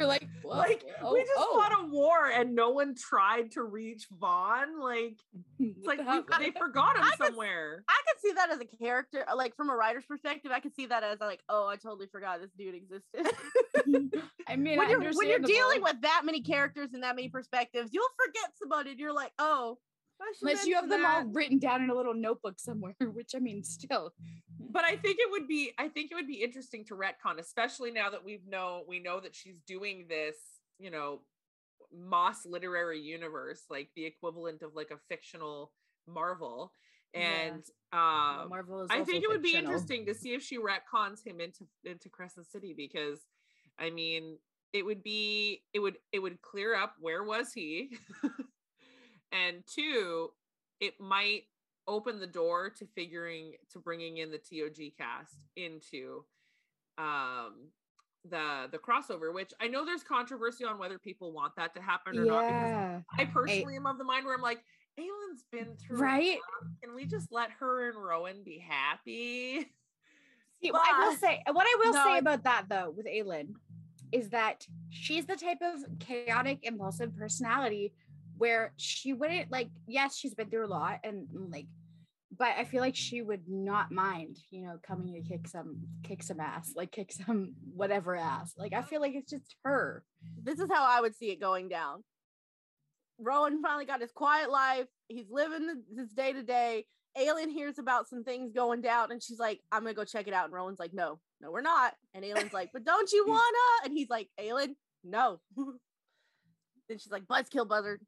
You're 0.02 0.08
like, 0.08 0.28
whoa, 0.42 0.58
like 0.58 0.84
oh, 1.02 1.14
we 1.14 1.22
just 1.22 1.32
oh. 1.38 1.60
fought 1.60 1.80
a 1.80 1.88
war 1.88 2.30
and 2.30 2.56
no 2.56 2.72
one 2.72 2.96
tried 2.96 3.52
to 3.52 3.64
reach 3.64 4.08
vaughan 4.20 4.80
like 4.80 5.18
it's 5.60 5.86
like 5.86 6.00
we, 6.00 6.06
heck? 6.06 6.26
they 6.40 6.52
forgot 6.52 6.98
him 6.98 7.04
I 7.04 7.12
could- 7.18 7.28
somewhere 7.28 7.84
I 7.88 8.02
could 8.08 8.22
see 8.22 8.34
that 8.34 8.52
as 8.52 8.60
a 8.60 8.66
character, 8.66 9.26
like 9.36 9.56
from 9.56 9.70
a 9.70 9.76
writer's 9.76 10.06
perspective. 10.06 10.52
I 10.54 10.60
could 10.60 10.76
see 10.76 10.86
that 10.88 11.04
as 11.04 11.20
like, 11.20 11.42
oh, 11.50 11.68
I 11.68 11.76
totally 11.76 12.08
forgot 12.08 12.40
this 12.42 12.52
dude 12.58 12.76
existed. 12.76 13.34
I 14.48 14.56
mean, 14.56 14.78
when 14.78 14.90
you're 14.90 15.14
when 15.14 15.28
you're 15.28 15.40
dealing 15.40 15.82
with 15.82 16.02
that 16.02 16.22
many 16.26 16.42
mm-hmm. 16.42 16.52
characters 16.52 16.90
and 16.94 17.04
that 17.04 17.16
many 17.16 17.30
perspectives, 17.30 17.92
you'll 17.94 18.08
forget 18.26 18.52
somebody, 18.58 18.92
and 18.92 19.00
you're 19.00 19.14
like, 19.14 19.32
oh, 19.40 19.72
I 19.72 19.76
should 19.76 19.91
unless 20.42 20.66
you 20.66 20.76
have 20.76 20.90
them 20.90 21.02
mention 21.02 21.28
all 21.28 21.34
written 21.34 21.60
down 21.60 21.84
in 21.84 21.90
a 21.90 21.96
little 21.96 22.14
notebook 22.14 22.60
somewhere, 22.60 22.96
which 23.14 23.32
I 23.36 23.40
mean, 23.40 23.64
still. 23.64 24.14
but 24.60 24.84
I 24.84 24.96
think 24.96 25.18
it 25.20 25.30
would 25.32 25.48
be 25.48 25.72
I 25.78 25.88
think 25.88 26.12
it 26.12 26.16
would 26.16 26.28
be 26.28 26.44
interesting 26.44 26.86
to 26.86 26.96
retcon, 26.96 27.40
especially 27.40 27.92
now 27.92 28.10
that 28.10 28.24
we've 28.24 28.46
know 28.48 28.84
we 28.88 29.00
know 29.00 29.20
that 29.20 29.36
she's 29.36 29.60
doing 29.68 30.06
this, 30.10 30.36
you 30.80 30.92
know, 30.92 31.22
Maas 31.94 32.46
literary 32.46 33.00
universe, 33.00 33.64
like 33.70 33.90
the 33.96 34.06
equivalent 34.06 34.62
of 34.62 34.76
like 34.76 34.92
a 34.92 34.98
fictional 35.10 35.72
Marvel. 36.08 36.74
Yeah. 37.14 37.22
And 37.22 37.64
um 37.92 38.50
Marvel 38.50 38.82
is. 38.84 38.88
I 38.90 39.04
think 39.04 39.24
it 39.24 39.30
would 39.30 39.42
be 39.44 39.56
interesting 39.56 40.06
to 40.06 40.14
see 40.14 40.34
if 40.34 40.42
she 40.42 40.58
retcons 40.58 41.26
him 41.26 41.42
into 41.42 41.66
into 41.84 42.10
Crescent 42.10 42.48
City 42.48 42.74
because 42.76 43.20
I 43.78 43.90
mean 43.90 44.38
it 44.74 44.86
would 44.86 45.04
be 45.04 45.64
it 45.74 45.80
would 45.80 45.98
it 46.12 46.20
would 46.20 46.42
clear 46.42 46.76
up 46.76 46.96
where 47.00 47.24
was 47.24 47.52
he 47.54 47.98
and 49.32 49.64
two 49.66 50.32
it 50.80 51.00
might 51.00 51.44
open 51.88 52.20
the 52.20 52.28
door 52.28 52.70
to 52.70 52.86
figuring 52.96 53.54
to 53.72 53.80
bringing 53.80 54.18
in 54.18 54.32
the 54.32 54.38
TOG 54.38 54.78
cast 54.98 55.48
into 55.56 56.24
um 56.98 57.70
the 58.30 58.68
the 58.72 58.78
crossover 58.78 59.34
which 59.34 59.52
I 59.60 59.68
know 59.68 59.84
there's 59.86 60.04
controversy 60.04 60.64
on 60.64 60.78
whether 60.78 61.00
people 61.00 61.32
want 61.32 61.56
that 61.56 61.74
to 61.76 61.82
happen 61.82 62.18
or 62.18 62.26
not 62.26 62.48
because 62.48 62.70
Yeah. 62.70 63.00
I 63.20 63.26
personally 63.26 63.76
am 63.76 63.88
of 63.88 63.98
the 63.98 64.04
mind 64.04 64.26
where 64.26 64.36
I'm 64.36 64.42
like 64.42 64.64
Aelin's 65.00 65.44
been 65.52 65.76
through 65.76 66.02
Right? 66.02 66.22
enough. 66.34 66.72
Can 66.84 66.96
we 66.96 67.06
just 67.06 67.32
let 67.32 67.50
her 67.60 67.90
and 67.90 67.98
Rowan 67.98 68.44
be 68.44 68.60
happy? 68.60 69.68
See, 70.62 70.72
what 70.72 70.82
I 70.88 71.00
will 71.00 71.16
say, 71.18 71.42
what 71.52 71.66
I 71.66 71.76
will 71.80 71.94
No, 71.94 72.04
say 72.04 72.18
about 72.20 72.44
that 72.44 72.66
though, 72.70 72.94
with 72.96 73.08
Aelin, 73.08 73.54
is 74.12 74.30
that 74.30 74.68
she's 74.90 75.26
the 75.26 75.36
type 75.36 75.60
of 75.62 75.82
chaotic, 76.00 76.60
impulsive 76.64 77.16
personality 77.18 77.94
where 78.42 78.74
she 78.76 79.14
wouldn't 79.14 79.52
like. 79.52 79.70
Yes, 79.88 80.18
she's 80.18 80.34
been 80.34 80.50
through 80.50 80.66
a 80.66 80.68
lot, 80.68 81.00
and 81.04 81.28
and, 81.32 81.52
like, 81.52 81.68
but 82.36 82.50
I 82.58 82.64
feel 82.64 82.82
like 82.82 82.96
she 82.96 83.22
would 83.22 83.44
not 83.48 83.92
mind, 83.92 84.40
you 84.50 84.64
know, 84.64 84.80
coming 84.82 85.14
to 85.14 85.22
kick 85.22 85.48
some, 85.48 85.78
kick 86.02 86.24
some 86.24 86.40
ass, 86.40 86.74
like 86.76 86.92
kick 86.92 87.12
some 87.12 87.54
whatever 87.76 88.16
ass. 88.16 88.56
Like 88.58 88.74
I 88.74 88.82
feel 88.82 89.00
like 89.00 89.14
it's 89.14 89.30
just 89.30 89.56
her. 89.64 90.04
this 90.42 90.58
is 90.60 90.70
how 90.74 90.84
I 90.84 91.02
would 91.02 91.16
see 91.16 91.30
it 91.30 91.40
going 91.40 91.70
down. 91.70 92.04
Rowan 93.20 93.62
finally 93.62 93.86
got 93.86 94.02
his 94.02 94.12
quiet 94.12 94.50
life. 94.50 94.88
He's 95.08 95.30
living 95.30 95.84
his 95.96 96.10
day 96.10 96.34
to 96.34 96.42
day. 96.42 96.88
Aelin 97.16 97.52
hears 97.52 97.78
about 97.78 98.10
some 98.10 98.24
things 98.24 98.54
going 98.54 98.82
down 98.82 99.12
and 99.12 99.22
she's 99.22 99.38
like, 99.38 99.60
I'm 99.72 99.84
gonna 99.84 99.94
go 99.94 100.04
check 100.04 100.28
it 100.28 100.34
out. 100.34 100.46
And 100.46 100.54
Rowan's 100.54 100.80
like, 100.80 100.96
No, 100.96 101.20
no, 101.42 101.52
we're 101.52 101.62
not. 101.62 101.94
And 102.16 102.26
Aelin's 102.26 102.54
like, 102.54 102.72
But 102.74 102.86
don't 102.86 103.12
you 103.12 103.24
wanna? 103.28 103.86
And 103.86 103.94
he's 103.94 104.10
like, 104.10 104.30
Aelin, 104.40 104.74
no. 105.04 105.42
then 106.90 106.98
she's 106.98 107.12
like, 107.12 107.26
Buzzkill 107.26 107.68
buzzard. 107.68 108.02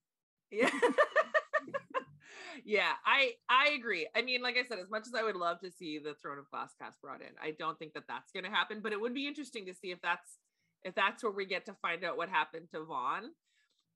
Yeah. 0.54 0.70
yeah, 2.66 2.92
I 3.06 3.32
I 3.50 3.72
agree. 3.78 4.08
I 4.16 4.22
mean, 4.22 4.42
like 4.42 4.58
I 4.58 4.64
said, 4.64 4.80
as 4.80 4.90
much 4.90 5.08
as 5.08 5.16
I 5.16 5.24
would 5.24 5.36
love 5.36 5.60
to 5.62 5.72
see 5.72 6.00
the 6.00 6.14
Throne 6.14 6.38
of 6.38 6.50
Glass 6.52 6.74
cast 6.80 7.02
brought 7.02 7.22
in, 7.22 7.30
I 7.42 7.52
don't 7.58 7.78
think 7.78 7.94
that 7.94 8.04
that's 8.08 8.32
going 8.32 8.44
to 8.44 8.52
happen. 8.52 8.80
But 8.82 8.94
it 8.94 9.02
would 9.02 9.14
be 9.14 9.28
interesting 9.28 9.66
to 9.66 9.74
see 9.74 9.92
if 9.92 10.02
that's 10.02 10.38
if 10.84 10.94
that's 10.96 11.24
where 11.24 11.32
we 11.32 11.46
get 11.46 11.66
to 11.66 11.74
find 11.82 12.04
out 12.04 12.18
what 12.18 12.30
happened 12.30 12.68
to 12.72 12.84
Vaughan. 12.84 13.32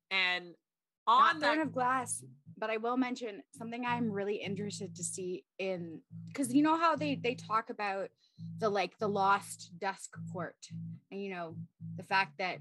And 0.10 0.56
on 1.06 1.20
Not 1.20 1.39
that, 1.39 1.54
Throne 1.54 1.67
of 1.67 1.74
Glass, 1.74 2.24
but 2.58 2.70
I 2.70 2.78
will 2.78 2.98
mention 2.98 3.43
something 3.54 3.86
I'm 3.86 4.12
really 4.12 4.36
interested 4.36 4.96
to 4.96 5.04
see 5.04 5.46
in 5.58 6.02
because 6.28 6.54
you 6.54 6.63
know 6.63 6.78
how 6.78 6.96
they 6.96 7.15
they 7.15 7.36
talk 7.36 7.70
about 7.70 8.10
the 8.60 8.70
like 8.70 8.98
the 9.00 9.08
lost 9.08 9.72
dusk 9.80 10.17
court 10.34 10.58
and 11.12 11.22
you 11.22 11.32
know 11.34 11.56
the 11.96 12.04
fact 12.04 12.38
that 12.39 12.58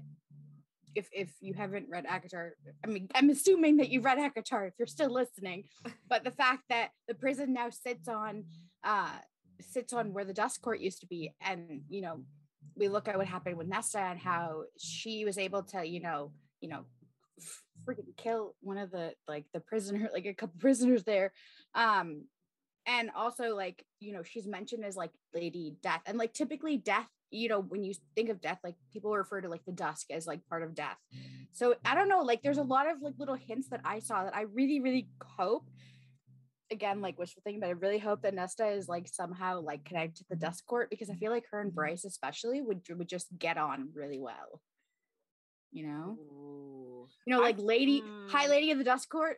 if 0.97 1.07
if 1.13 1.31
you 1.39 1.53
haven't 1.53 1.87
read 1.89 2.05
ACOTAR, 2.05 2.51
I 2.83 2.87
mean 2.87 3.07
I'm 3.13 3.29
assuming 3.29 3.77
that 3.77 3.89
you've 3.89 4.03
read 4.03 4.17
ACOTAR 4.17 4.67
if 4.67 4.73
you're 4.79 4.87
still 4.87 5.13
listening, 5.13 5.65
but 6.09 6.23
the 6.23 6.31
fact 6.31 6.63
that 6.69 6.89
the 7.07 7.13
prison 7.13 7.53
now 7.53 7.69
sits 7.69 8.07
on 8.07 8.45
uh 8.83 9.17
sits 9.61 9.93
on 9.93 10.11
where 10.13 10.25
the 10.25 10.33
dusk 10.33 10.61
court 10.61 10.79
used 10.79 11.01
to 11.01 11.07
be. 11.07 11.33
And 11.39 11.81
you 11.87 12.01
know 12.01 12.23
we 12.75 12.89
look 12.89 13.07
at 13.07 13.17
what 13.17 13.27
happened 13.27 13.57
with 13.57 13.67
Nesta 13.67 13.99
and 13.99 14.19
how 14.19 14.63
she 14.79 15.23
was 15.23 15.37
able 15.37 15.63
to 15.63 15.85
you 15.85 16.01
know 16.01 16.31
you 16.61 16.69
know 16.69 16.85
freaking 17.87 18.17
kill 18.17 18.55
one 18.61 18.79
of 18.79 18.89
the 18.89 19.13
like 19.27 19.45
the 19.53 19.59
prisoner 19.59 20.09
like 20.13 20.25
a 20.25 20.33
couple 20.33 20.59
prisoners 20.59 21.03
there. 21.03 21.31
Um 21.75 22.23
and 22.87 23.11
also 23.15 23.55
like 23.55 23.85
you 23.99 24.13
know 24.13 24.23
she's 24.23 24.47
mentioned 24.47 24.83
as 24.83 24.95
like 24.95 25.11
lady 25.35 25.75
death. 25.83 26.01
And 26.07 26.17
like 26.17 26.33
typically 26.33 26.77
death 26.77 27.07
you 27.31 27.49
know 27.49 27.59
when 27.59 27.83
you 27.83 27.93
think 28.15 28.29
of 28.29 28.41
death 28.41 28.59
like 28.63 28.75
people 28.91 29.11
refer 29.11 29.41
to 29.41 29.49
like 29.49 29.63
the 29.65 29.71
dusk 29.71 30.11
as 30.11 30.27
like 30.27 30.45
part 30.47 30.63
of 30.63 30.73
death 30.73 30.97
mm. 31.15 31.47
so 31.51 31.75
i 31.85 31.93
don't 31.93 32.09
know 32.09 32.21
like 32.21 32.41
there's 32.41 32.57
a 32.57 32.63
mm. 32.63 32.69
lot 32.69 32.89
of 32.89 33.01
like 33.01 33.13
little 33.17 33.35
hints 33.35 33.69
that 33.69 33.81
i 33.83 33.99
saw 33.99 34.23
that 34.23 34.35
i 34.35 34.41
really 34.41 34.79
really 34.79 35.07
hope 35.23 35.65
again 36.71 37.01
like 37.01 37.17
wishful 37.17 37.41
thinking 37.43 37.59
but 37.59 37.67
i 37.67 37.71
really 37.71 37.99
hope 37.99 38.21
that 38.21 38.33
nesta 38.33 38.67
is 38.67 38.87
like 38.87 39.07
somehow 39.07 39.59
like 39.59 39.83
connected 39.85 40.17
to 40.17 40.25
the 40.29 40.35
dusk 40.35 40.65
court 40.65 40.89
because 40.89 41.09
i 41.09 41.15
feel 41.15 41.31
like 41.31 41.45
her 41.51 41.59
and 41.59 41.69
mm-hmm. 41.69 41.75
bryce 41.75 42.05
especially 42.05 42.61
would 42.61 42.81
would 42.89 43.09
just 43.09 43.27
get 43.37 43.57
on 43.57 43.89
really 43.93 44.19
well 44.19 44.61
you 45.71 45.85
know 45.85 46.17
Ooh. 46.19 47.07
you 47.25 47.33
know, 47.33 47.41
I- 47.41 47.47
like 47.47 47.57
lady, 47.59 48.03
high 48.29 48.47
mm. 48.47 48.49
lady 48.49 48.71
of 48.71 48.77
the 48.77 48.83
dusk 48.83 49.09
court. 49.09 49.37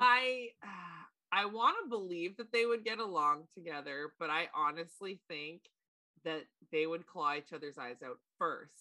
I 0.00 0.48
I 1.32 1.44
want 1.46 1.76
to 1.82 1.88
believe 1.88 2.36
that 2.38 2.52
they 2.52 2.64
would 2.64 2.84
get 2.84 2.98
along 2.98 3.44
together, 3.54 4.12
but 4.18 4.30
I 4.30 4.48
honestly 4.54 5.20
think 5.28 5.62
that 6.28 6.42
they 6.70 6.86
would 6.86 7.06
claw 7.06 7.34
each 7.34 7.52
other's 7.54 7.78
eyes 7.78 7.96
out 8.04 8.18
first. 8.38 8.72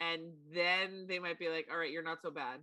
And 0.00 0.32
then 0.54 1.06
they 1.06 1.18
might 1.18 1.38
be 1.38 1.48
like, 1.48 1.68
all 1.70 1.78
right, 1.78 1.90
you're 1.90 2.02
not 2.02 2.22
so 2.22 2.30
bad. 2.30 2.60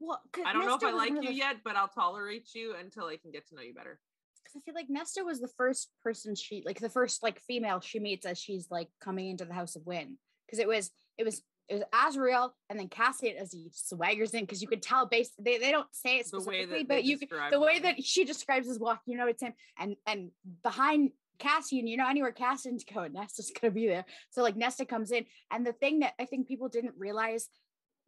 Well, 0.00 0.22
I 0.46 0.52
don't 0.52 0.64
know 0.64 0.76
if 0.76 0.84
I 0.84 0.92
like 0.92 1.12
you 1.22 1.30
yet, 1.30 1.56
but 1.64 1.74
I'll 1.74 1.88
tolerate 1.88 2.54
you 2.54 2.74
until 2.80 3.06
I 3.06 3.16
can 3.16 3.32
get 3.32 3.48
to 3.48 3.56
know 3.56 3.62
you 3.62 3.74
better. 3.74 3.98
Because 4.42 4.56
I 4.56 4.60
feel 4.64 4.74
like 4.74 4.88
Nesta 4.88 5.24
was 5.24 5.40
the 5.40 5.50
first 5.56 5.90
person 6.02 6.36
she, 6.36 6.62
like 6.64 6.78
the 6.78 6.88
first 6.88 7.22
like 7.22 7.40
female 7.40 7.80
she 7.80 7.98
meets 7.98 8.24
as 8.24 8.38
she's 8.38 8.68
like 8.70 8.88
coming 9.02 9.28
into 9.28 9.44
the 9.44 9.52
House 9.52 9.74
of 9.74 9.84
Wind. 9.84 10.16
Because 10.46 10.60
it 10.60 10.68
was, 10.68 10.92
it 11.18 11.24
was, 11.24 11.42
it 11.68 11.74
was 11.74 11.84
Azriel 11.92 12.50
and 12.70 12.78
then 12.78 12.88
Cassian 12.88 13.36
as 13.36 13.52
he 13.52 13.70
swaggers 13.74 14.32
in. 14.32 14.42
Because 14.42 14.62
you 14.62 14.68
could 14.68 14.80
tell 14.80 15.06
based, 15.06 15.32
they, 15.38 15.58
they 15.58 15.72
don't 15.72 15.88
say 15.92 16.18
it 16.18 16.28
specifically, 16.28 16.84
but 16.84 17.02
you 17.02 17.18
could, 17.18 17.28
the 17.50 17.60
way 17.60 17.80
that 17.80 18.02
she 18.04 18.24
describes 18.24 18.68
his 18.68 18.78
walk, 18.78 19.00
you 19.04 19.18
know, 19.18 19.26
it's 19.26 19.42
him. 19.42 19.52
And 19.78 19.96
and 20.06 20.30
behind 20.62 21.10
Cassian, 21.38 21.86
you 21.86 21.96
know, 21.96 22.08
anywhere 22.08 22.32
Cassian's 22.32 22.84
going, 22.84 23.12
Nesta's 23.14 23.52
gonna 23.60 23.72
be 23.72 23.86
there. 23.86 24.04
So 24.30 24.42
like 24.42 24.56
Nesta 24.56 24.84
comes 24.84 25.10
in, 25.12 25.24
and 25.50 25.66
the 25.66 25.72
thing 25.72 26.00
that 26.00 26.14
I 26.20 26.24
think 26.24 26.48
people 26.48 26.68
didn't 26.68 26.94
realize 26.98 27.48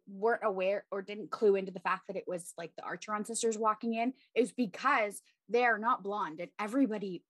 weren't 0.09 0.43
aware 0.45 0.85
or 0.91 1.03
didn't 1.03 1.31
clue 1.31 1.55
into 1.57 1.71
the 1.71 1.81
fact 1.81 2.03
that 2.09 2.17
it 2.17 2.25
was 2.27 2.53
like 2.59 2.73
the 2.77 2.83
Archeron 2.83 3.27
sisters 3.27 3.57
walking 3.57 3.95
in 3.95 4.13
is 4.35 4.51
because 4.53 5.21
they're 5.49 5.79
not 5.79 6.03
blonde 6.03 6.41
and 6.41 6.51
everybody 6.59 7.23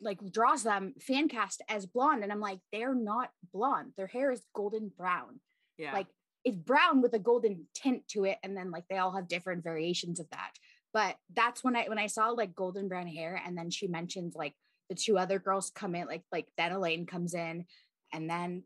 like 0.00 0.18
draws 0.32 0.62
them 0.64 0.94
fan 1.00 1.28
cast 1.28 1.62
as 1.68 1.86
blonde 1.86 2.22
and 2.24 2.32
I'm 2.32 2.40
like 2.40 2.58
they're 2.72 2.94
not 2.94 3.30
blonde 3.52 3.92
their 3.96 4.06
hair 4.08 4.30
is 4.32 4.42
golden 4.54 4.90
brown 4.96 5.40
Yeah. 5.78 5.92
like 5.92 6.08
it's 6.44 6.56
brown 6.56 7.00
with 7.00 7.14
a 7.14 7.18
golden 7.18 7.66
tint 7.74 8.06
to 8.08 8.24
it 8.24 8.38
and 8.42 8.56
then 8.56 8.70
like 8.70 8.84
they 8.90 8.98
all 8.98 9.12
have 9.12 9.28
different 9.28 9.62
variations 9.64 10.18
of 10.20 10.28
that 10.30 10.50
but 10.92 11.16
that's 11.34 11.62
when 11.64 11.76
I 11.76 11.84
when 11.84 11.98
I 11.98 12.08
saw 12.08 12.28
like 12.30 12.54
golden 12.54 12.88
brown 12.88 13.06
hair 13.06 13.40
and 13.46 13.56
then 13.56 13.70
she 13.70 13.86
mentions 13.86 14.34
like 14.34 14.54
the 14.88 14.94
two 14.94 15.18
other 15.18 15.38
girls 15.38 15.70
come 15.70 15.94
in 15.94 16.06
like 16.06 16.22
like 16.32 16.46
then 16.56 16.72
Elaine 16.72 17.06
comes 17.06 17.34
in 17.34 17.64
and 18.12 18.28
then 18.28 18.62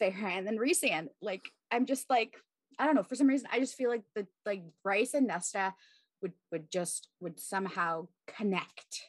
Feyre 0.00 0.22
and 0.22 0.46
then 0.46 0.58
Rhysand 0.58 1.08
like 1.20 1.50
I'm 1.70 1.86
just 1.86 2.08
like 2.10 2.36
I 2.78 2.86
don't 2.86 2.94
know 2.94 3.02
for 3.02 3.14
some 3.14 3.26
reason 3.26 3.48
I 3.52 3.58
just 3.58 3.74
feel 3.74 3.90
like 3.90 4.04
the 4.14 4.26
like 4.46 4.62
Bryce 4.82 5.14
and 5.14 5.26
Nesta 5.26 5.74
would 6.22 6.32
would 6.50 6.70
just 6.70 7.08
would 7.20 7.38
somehow 7.38 8.08
connect 8.26 9.02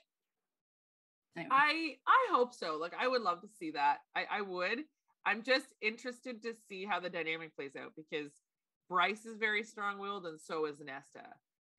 Anyway. 1.39 1.49
I 1.51 1.95
I 2.07 2.27
hope 2.31 2.53
so. 2.53 2.77
Like 2.79 2.93
I 2.99 3.07
would 3.07 3.21
love 3.21 3.41
to 3.41 3.47
see 3.47 3.71
that. 3.71 3.99
I 4.15 4.25
I 4.29 4.41
would. 4.41 4.79
I'm 5.25 5.43
just 5.43 5.73
interested 5.81 6.41
to 6.43 6.53
see 6.67 6.85
how 6.85 6.99
the 6.99 7.09
dynamic 7.09 7.55
plays 7.55 7.75
out 7.75 7.91
because 7.95 8.31
Bryce 8.89 9.25
is 9.25 9.37
very 9.37 9.63
strong-willed 9.63 10.25
and 10.25 10.39
so 10.39 10.65
is 10.65 10.79
Nesta. 10.79 11.27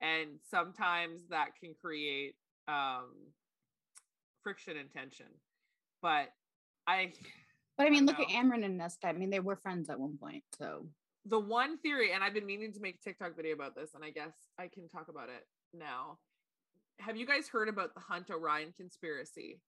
And 0.00 0.38
sometimes 0.50 1.22
that 1.30 1.56
can 1.60 1.74
create 1.80 2.34
um 2.68 3.10
friction 4.42 4.76
and 4.76 4.90
tension. 4.90 5.26
But 6.03 6.29
I 6.87 7.12
but 7.76 7.87
I 7.87 7.90
mean 7.90 8.07
don't 8.07 8.18
look 8.18 8.20
at 8.20 8.33
know. 8.33 8.40
Amren 8.40 8.64
and 8.64 8.79
Nesta 8.79 9.09
I 9.09 9.12
mean 9.12 9.31
they 9.31 9.40
were 9.40 9.57
friends 9.57 9.90
at 9.90 10.00
one 10.00 10.16
point 10.18 10.44
so 10.59 10.87
the 11.26 11.38
one 11.38 11.76
theory, 11.79 12.12
and 12.12 12.24
I've 12.24 12.33
been 12.33 12.46
meaning 12.46 12.72
to 12.72 12.81
make 12.81 12.94
a 12.94 12.98
TikTok 12.98 13.37
video 13.37 13.55
about 13.55 13.74
this, 13.74 13.90
and 13.94 14.03
I 14.03 14.09
guess 14.09 14.33
I 14.59 14.68
can 14.68 14.88
talk 14.88 15.09
about 15.09 15.29
it 15.29 15.46
now. 15.74 16.18
Have 16.98 17.18
you 17.18 17.26
guys 17.26 17.46
heard 17.46 17.68
about 17.68 17.92
the 17.94 18.00
Hunt 18.00 18.31
Orion 18.31 18.72
conspiracy? 18.74 19.61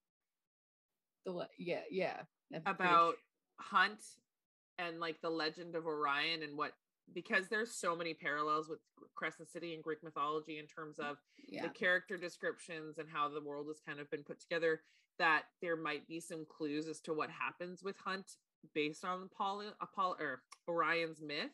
the 1.25 1.33
what 1.33 1.51
yeah 1.59 1.81
yeah 1.91 2.21
I'm 2.55 2.63
about 2.67 3.15
Hunt 3.59 4.01
and 4.79 4.99
like 4.99 5.21
the 5.23 5.31
legend 5.31 5.77
of 5.77 5.87
Orion 5.87 6.43
and 6.43 6.57
what 6.57 6.73
because 7.15 7.49
there's 7.49 7.75
so 7.75 7.95
many 7.97 8.15
parallels 8.15 8.69
with 8.69 8.79
Crescent 9.15 9.51
City 9.51 9.75
and 9.75 9.83
Greek 9.83 10.03
mythology 10.03 10.59
in 10.59 10.67
terms 10.67 10.99
of 10.99 11.19
Yeah. 11.49 11.63
the 11.63 11.69
character 11.69 12.17
descriptions 12.17 12.99
and 12.99 13.09
how 13.09 13.29
the 13.29 13.41
world 13.41 13.67
has 13.69 13.81
kind 13.81 14.01
of 14.01 14.11
been 14.11 14.23
put 14.25 14.41
together 14.41 14.83
that 15.19 15.45
there 15.61 15.77
might 15.77 16.07
be 16.09 16.21
some 16.21 16.47
clues 16.47 16.87
as 16.89 17.01
to 17.03 17.13
what 17.13 17.31
happens 17.31 17.83
with 17.83 17.97
Hunt 17.99 18.37
based 18.75 19.05
on 19.05 19.23
Apollo, 19.23 19.73
Apollo 19.81 20.17
or 20.21 20.43
Orion's 20.69 21.21
myth. 21.21 21.51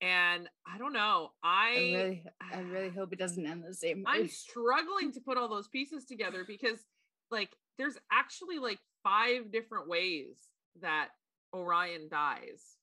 And 0.00 0.48
I 0.66 0.78
don't 0.78 0.92
know. 0.92 1.30
I, 1.44 1.68
I 1.76 1.78
really, 1.78 2.24
I 2.40 2.60
really 2.62 2.88
hope 2.90 3.12
it 3.12 3.20
doesn't 3.20 3.46
end 3.46 3.62
the 3.64 3.72
same 3.74 3.98
way. 3.98 4.04
I'm 4.12 4.28
struggling 4.28 5.12
to 5.12 5.20
put 5.20 5.38
all 5.38 5.48
those 5.48 5.68
pieces 5.68 6.04
together 6.06 6.44
because 6.44 6.84
like 7.30 7.50
there's 7.78 7.96
actually 8.10 8.58
like 8.58 8.80
five 9.04 9.52
different 9.52 9.88
ways 9.88 10.34
that 10.80 11.10
Orion 11.54 12.08
dies 12.10 12.76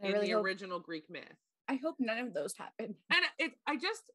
in 0.00 0.12
really 0.12 0.26
the 0.26 0.32
hope, 0.32 0.44
original 0.44 0.78
Greek 0.78 1.08
myth. 1.10 1.22
I 1.68 1.74
hope 1.74 1.96
none 1.98 2.18
of 2.18 2.34
those 2.34 2.54
happen. 2.56 2.94
And 3.10 3.24
it 3.38 3.52
I 3.66 3.76
just 3.76 4.10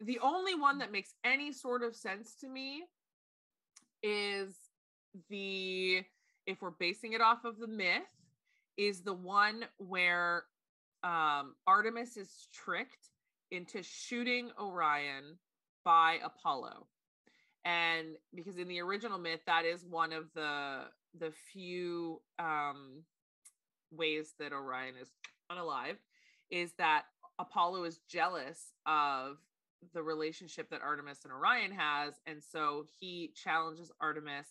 the 0.00 0.18
only 0.20 0.54
one 0.54 0.78
that 0.78 0.92
makes 0.92 1.14
any 1.24 1.52
sort 1.52 1.82
of 1.82 1.94
sense 1.94 2.34
to 2.40 2.48
me 2.48 2.84
is 4.02 4.54
the 5.28 6.02
if 6.46 6.62
we're 6.62 6.70
basing 6.70 7.12
it 7.12 7.20
off 7.20 7.44
of 7.44 7.58
the 7.58 7.66
myth 7.66 8.02
is 8.76 9.02
the 9.02 9.14
one 9.14 9.64
where 9.78 10.44
um 11.02 11.54
Artemis 11.66 12.16
is 12.16 12.48
tricked 12.52 13.10
into 13.50 13.82
shooting 13.82 14.50
Orion 14.60 15.38
by 15.84 16.18
Apollo. 16.24 16.86
And 17.64 18.16
because 18.34 18.56
in 18.56 18.68
the 18.68 18.80
original 18.80 19.18
myth 19.18 19.40
that 19.46 19.64
is 19.64 19.84
one 19.84 20.12
of 20.12 20.26
the 20.34 20.84
the 21.18 21.32
few 21.52 22.20
um 22.38 23.02
ways 23.90 24.34
that 24.38 24.52
Orion 24.52 24.94
is 25.00 25.08
unalived 25.50 25.98
is 26.50 26.72
that 26.78 27.04
Apollo 27.38 27.84
is 27.84 28.00
jealous 28.08 28.72
of 28.86 29.38
the 29.92 30.02
relationship 30.02 30.70
that 30.70 30.82
Artemis 30.82 31.20
and 31.24 31.32
Orion 31.32 31.70
has. 31.72 32.14
And 32.26 32.42
so 32.42 32.84
he 32.98 33.32
challenges 33.34 33.92
Artemis 34.00 34.48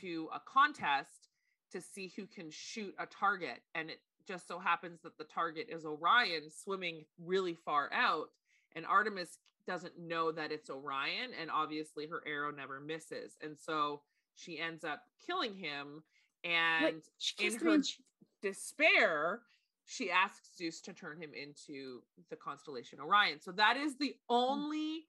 to 0.00 0.28
a 0.34 0.40
contest 0.40 1.28
to 1.72 1.80
see 1.80 2.12
who 2.16 2.26
can 2.26 2.50
shoot 2.50 2.94
a 2.98 3.06
target. 3.06 3.62
And 3.74 3.90
it 3.90 4.00
just 4.26 4.46
so 4.46 4.58
happens 4.58 5.00
that 5.02 5.16
the 5.18 5.24
target 5.24 5.68
is 5.70 5.84
Orion 5.84 6.50
swimming 6.50 7.04
really 7.24 7.54
far 7.54 7.90
out. 7.92 8.30
And 8.76 8.84
Artemis 8.86 9.38
doesn't 9.66 9.98
know 9.98 10.30
that 10.32 10.52
it's 10.52 10.68
Orion. 10.68 11.30
And 11.40 11.50
obviously 11.50 12.06
her 12.06 12.22
arrow 12.26 12.50
never 12.50 12.80
misses. 12.80 13.36
And 13.42 13.56
so 13.58 14.02
she 14.34 14.58
ends 14.58 14.84
up 14.84 15.04
killing 15.26 15.54
him. 15.54 16.02
And 16.44 16.84
Wait, 16.84 17.04
she 17.18 17.48
me 17.48 17.56
her 17.56 17.68
and 17.70 17.86
she- 17.86 18.02
despair, 18.42 19.40
she 19.86 20.10
asks 20.10 20.50
Zeus 20.56 20.80
to 20.82 20.92
turn 20.92 21.20
him 21.20 21.30
into 21.34 22.02
the 22.30 22.36
constellation 22.36 23.00
Orion. 23.00 23.40
So 23.40 23.52
that 23.52 23.76
is 23.76 23.96
the 23.96 24.14
only 24.28 25.06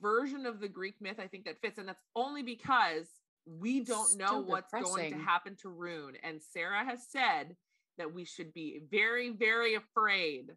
version 0.00 0.46
of 0.46 0.60
the 0.60 0.68
Greek 0.68 1.00
myth 1.00 1.18
I 1.18 1.26
think 1.26 1.44
that 1.46 1.60
fits. 1.60 1.78
And 1.78 1.88
that's 1.88 2.02
only 2.14 2.42
because 2.42 3.06
we 3.46 3.80
don't 3.80 4.18
know 4.18 4.40
what's 4.40 4.72
going 4.72 5.12
to 5.12 5.18
happen 5.18 5.56
to 5.62 5.68
Ruhn. 5.68 6.16
And 6.22 6.40
Sarah 6.52 6.84
has 6.84 7.00
said 7.08 7.56
that 7.96 8.12
we 8.12 8.24
should 8.24 8.52
be 8.52 8.80
very, 8.90 9.30
very 9.30 9.74
afraid 9.74 10.50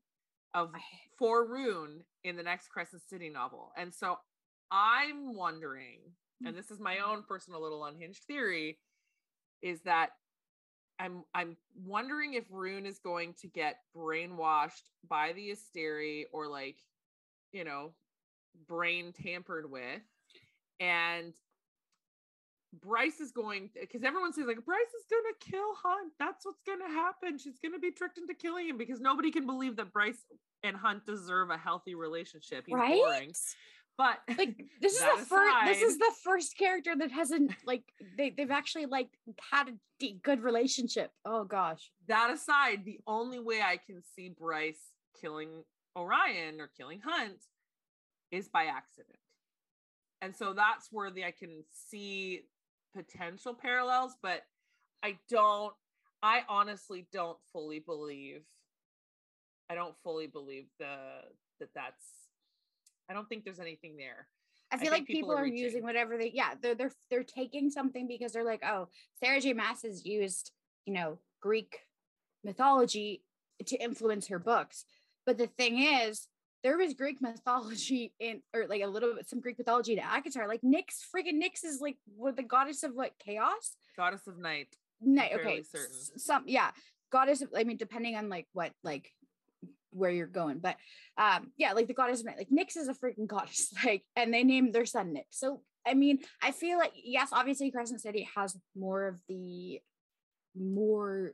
of 0.53 0.71
for 1.17 1.47
Ruhn 1.47 2.01
in 2.23 2.35
the 2.35 2.43
next 2.43 2.69
Crescent 2.69 3.03
City 3.09 3.29
novel. 3.29 3.71
And 3.77 3.93
so 3.93 4.17
I'm 4.69 5.33
wondering, 5.33 5.99
and 6.45 6.57
this 6.57 6.71
is 6.71 6.79
my 6.79 6.99
own 6.99 7.23
personal 7.27 7.61
little 7.61 7.85
unhinged 7.85 8.23
theory, 8.23 8.79
is 9.61 9.81
that 9.81 10.09
I'm 11.01 11.23
I'm 11.33 11.57
wondering 11.83 12.35
if 12.35 12.47
Ruhn 12.49 12.85
is 12.85 12.99
going 12.99 13.33
to 13.41 13.47
get 13.47 13.77
brainwashed 13.95 14.89
by 15.09 15.33
the 15.33 15.55
Asteri 15.55 16.25
or 16.31 16.47
like, 16.47 16.77
you 17.51 17.63
know, 17.63 17.93
brain 18.67 19.11
tampered 19.11 19.69
with. 19.69 20.01
And 20.79 21.33
Bryce 22.81 23.19
is 23.19 23.31
going 23.31 23.69
because 23.79 24.03
everyone 24.03 24.31
says 24.31 24.45
like 24.47 24.63
Bryce 24.63 24.79
is 24.79 25.05
gonna 25.09 25.35
kill 25.39 25.73
Hunt. 25.83 26.13
That's 26.19 26.45
what's 26.45 26.61
gonna 26.65 26.87
happen. 26.87 27.37
She's 27.37 27.59
gonna 27.59 27.79
be 27.79 27.91
tricked 27.91 28.17
into 28.17 28.33
killing 28.33 28.69
him 28.69 28.77
because 28.77 29.01
nobody 29.01 29.31
can 29.31 29.45
believe 29.45 29.75
that 29.77 29.91
Bryce 29.91 30.23
and 30.63 30.77
Hunt 30.77 31.05
deserve 31.05 31.49
a 31.49 31.57
healthy 31.57 31.95
relationship. 31.95 32.65
He's 32.67 32.75
right? 32.75 32.93
boring. 32.93 33.33
But 33.97 34.19
Like 34.37 34.63
this 34.81 34.93
is 34.93 34.99
the 34.99 35.25
first. 35.25 35.55
This 35.65 35.81
is 35.81 35.97
the 35.97 36.11
first 36.23 36.57
character 36.57 36.95
that 36.97 37.11
hasn't 37.11 37.51
like 37.65 37.83
they 38.17 38.31
they've 38.31 38.51
actually 38.51 38.85
like 38.85 39.09
had 39.51 39.69
a 39.69 40.13
good 40.23 40.41
relationship. 40.41 41.11
Oh 41.25 41.43
gosh. 41.43 41.91
that 42.07 42.31
aside, 42.33 42.85
the 42.85 42.99
only 43.07 43.39
way 43.39 43.61
I 43.61 43.77
can 43.77 44.01
see 44.15 44.29
Bryce 44.29 44.91
killing 45.19 45.63
Orion 45.95 46.59
or 46.59 46.69
killing 46.77 47.01
Hunt 47.03 47.45
is 48.31 48.47
by 48.47 48.65
accident. 48.65 49.19
And 50.21 50.35
so 50.35 50.53
that's 50.53 50.87
where 50.91 51.11
the 51.11 51.25
I 51.25 51.31
can 51.31 51.63
see 51.71 52.41
potential 52.95 53.53
parallels, 53.53 54.15
but 54.21 54.43
I 55.03 55.17
don't 55.29 55.73
I 56.23 56.41
honestly 56.47 57.07
don't 57.11 57.37
fully 57.51 57.79
believe 57.79 58.43
I 59.69 59.75
don't 59.75 59.95
fully 60.03 60.27
believe 60.27 60.65
the 60.79 60.95
that 61.59 61.69
that's 61.73 62.05
I 63.11 63.13
don't 63.13 63.27
think 63.27 63.43
there's 63.43 63.59
anything 63.59 63.97
there. 63.97 64.27
I 64.71 64.77
feel 64.77 64.91
think 64.91 65.01
like 65.01 65.07
people 65.07 65.29
people, 65.29 65.33
are 65.33 65.43
are, 65.43 65.47
using 65.47 65.83
whatever 65.83 66.17
they 66.17 66.31
yeah 66.33 66.53
they're 66.61 66.75
they're 66.75 66.91
they're 67.09 67.23
taking 67.23 67.69
something 67.69 68.07
because 68.07 68.31
they're 68.31 68.45
like 68.45 68.63
oh 68.65 68.87
Sarah 69.21 69.41
J 69.41 69.53
Maas 69.53 69.81
has 69.83 70.05
used 70.05 70.51
you 70.85 70.93
know 70.93 71.19
Greek 71.41 71.79
mythology 72.43 73.23
to 73.65 73.75
influence 73.77 74.27
her 74.27 74.39
books, 74.39 74.85
but 75.25 75.37
the 75.37 75.47
thing 75.47 75.79
is 75.79 76.27
there 76.63 76.77
was 76.77 76.93
Greek 76.93 77.21
mythology 77.21 78.13
in 78.19 78.41
or 78.53 78.65
like 78.67 78.81
a 78.81 78.87
little 78.87 79.15
bit 79.15 79.27
some 79.27 79.41
Greek 79.41 79.57
mythology 79.57 79.95
to 79.95 80.01
ACOTAR 80.01 80.47
like 80.47 80.61
Nyx 80.61 81.03
friggin' 81.13 81.41
Nyx 81.41 81.65
is 81.65 81.81
like 81.81 81.97
what 82.15 82.37
the 82.37 82.43
goddess 82.43 82.83
of 82.83 82.93
what 82.93 83.11
chaos 83.19 83.75
Goddess 83.97 84.25
of 84.25 84.37
Night. 84.37 84.77
I'm 85.03 85.19
okay 85.19 85.63
certain. 85.63 86.17
some 86.17 86.43
yeah 86.47 86.71
goddess 87.11 87.41
of, 87.41 87.49
I 87.55 87.65
mean 87.65 87.77
depending 87.77 88.15
on 88.15 88.29
like 88.29 88.47
what 88.53 88.71
like 88.83 89.11
where 89.91 90.11
you're 90.11 90.27
going 90.27 90.59
but 90.59 90.75
um 91.17 91.51
yeah 91.57 91.73
like 91.73 91.87
the 91.87 91.93
goddess 91.93 92.23
like 92.23 92.49
Nyx 92.49 92.77
is 92.77 92.87
a 92.87 92.93
freaking 92.93 93.27
goddess 93.27 93.73
like 93.85 94.03
and 94.15 94.33
they 94.33 94.43
named 94.43 94.73
their 94.73 94.85
son 94.85 95.13
Nyx. 95.13 95.25
So 95.31 95.61
I 95.85 95.93
mean 95.93 96.19
I 96.41 96.51
feel 96.51 96.77
like 96.77 96.93
yes 96.95 97.29
obviously 97.31 97.71
Crescent 97.71 98.01
City 98.01 98.27
has 98.35 98.57
more 98.75 99.07
of 99.07 99.19
the 99.27 99.79
more 100.57 101.33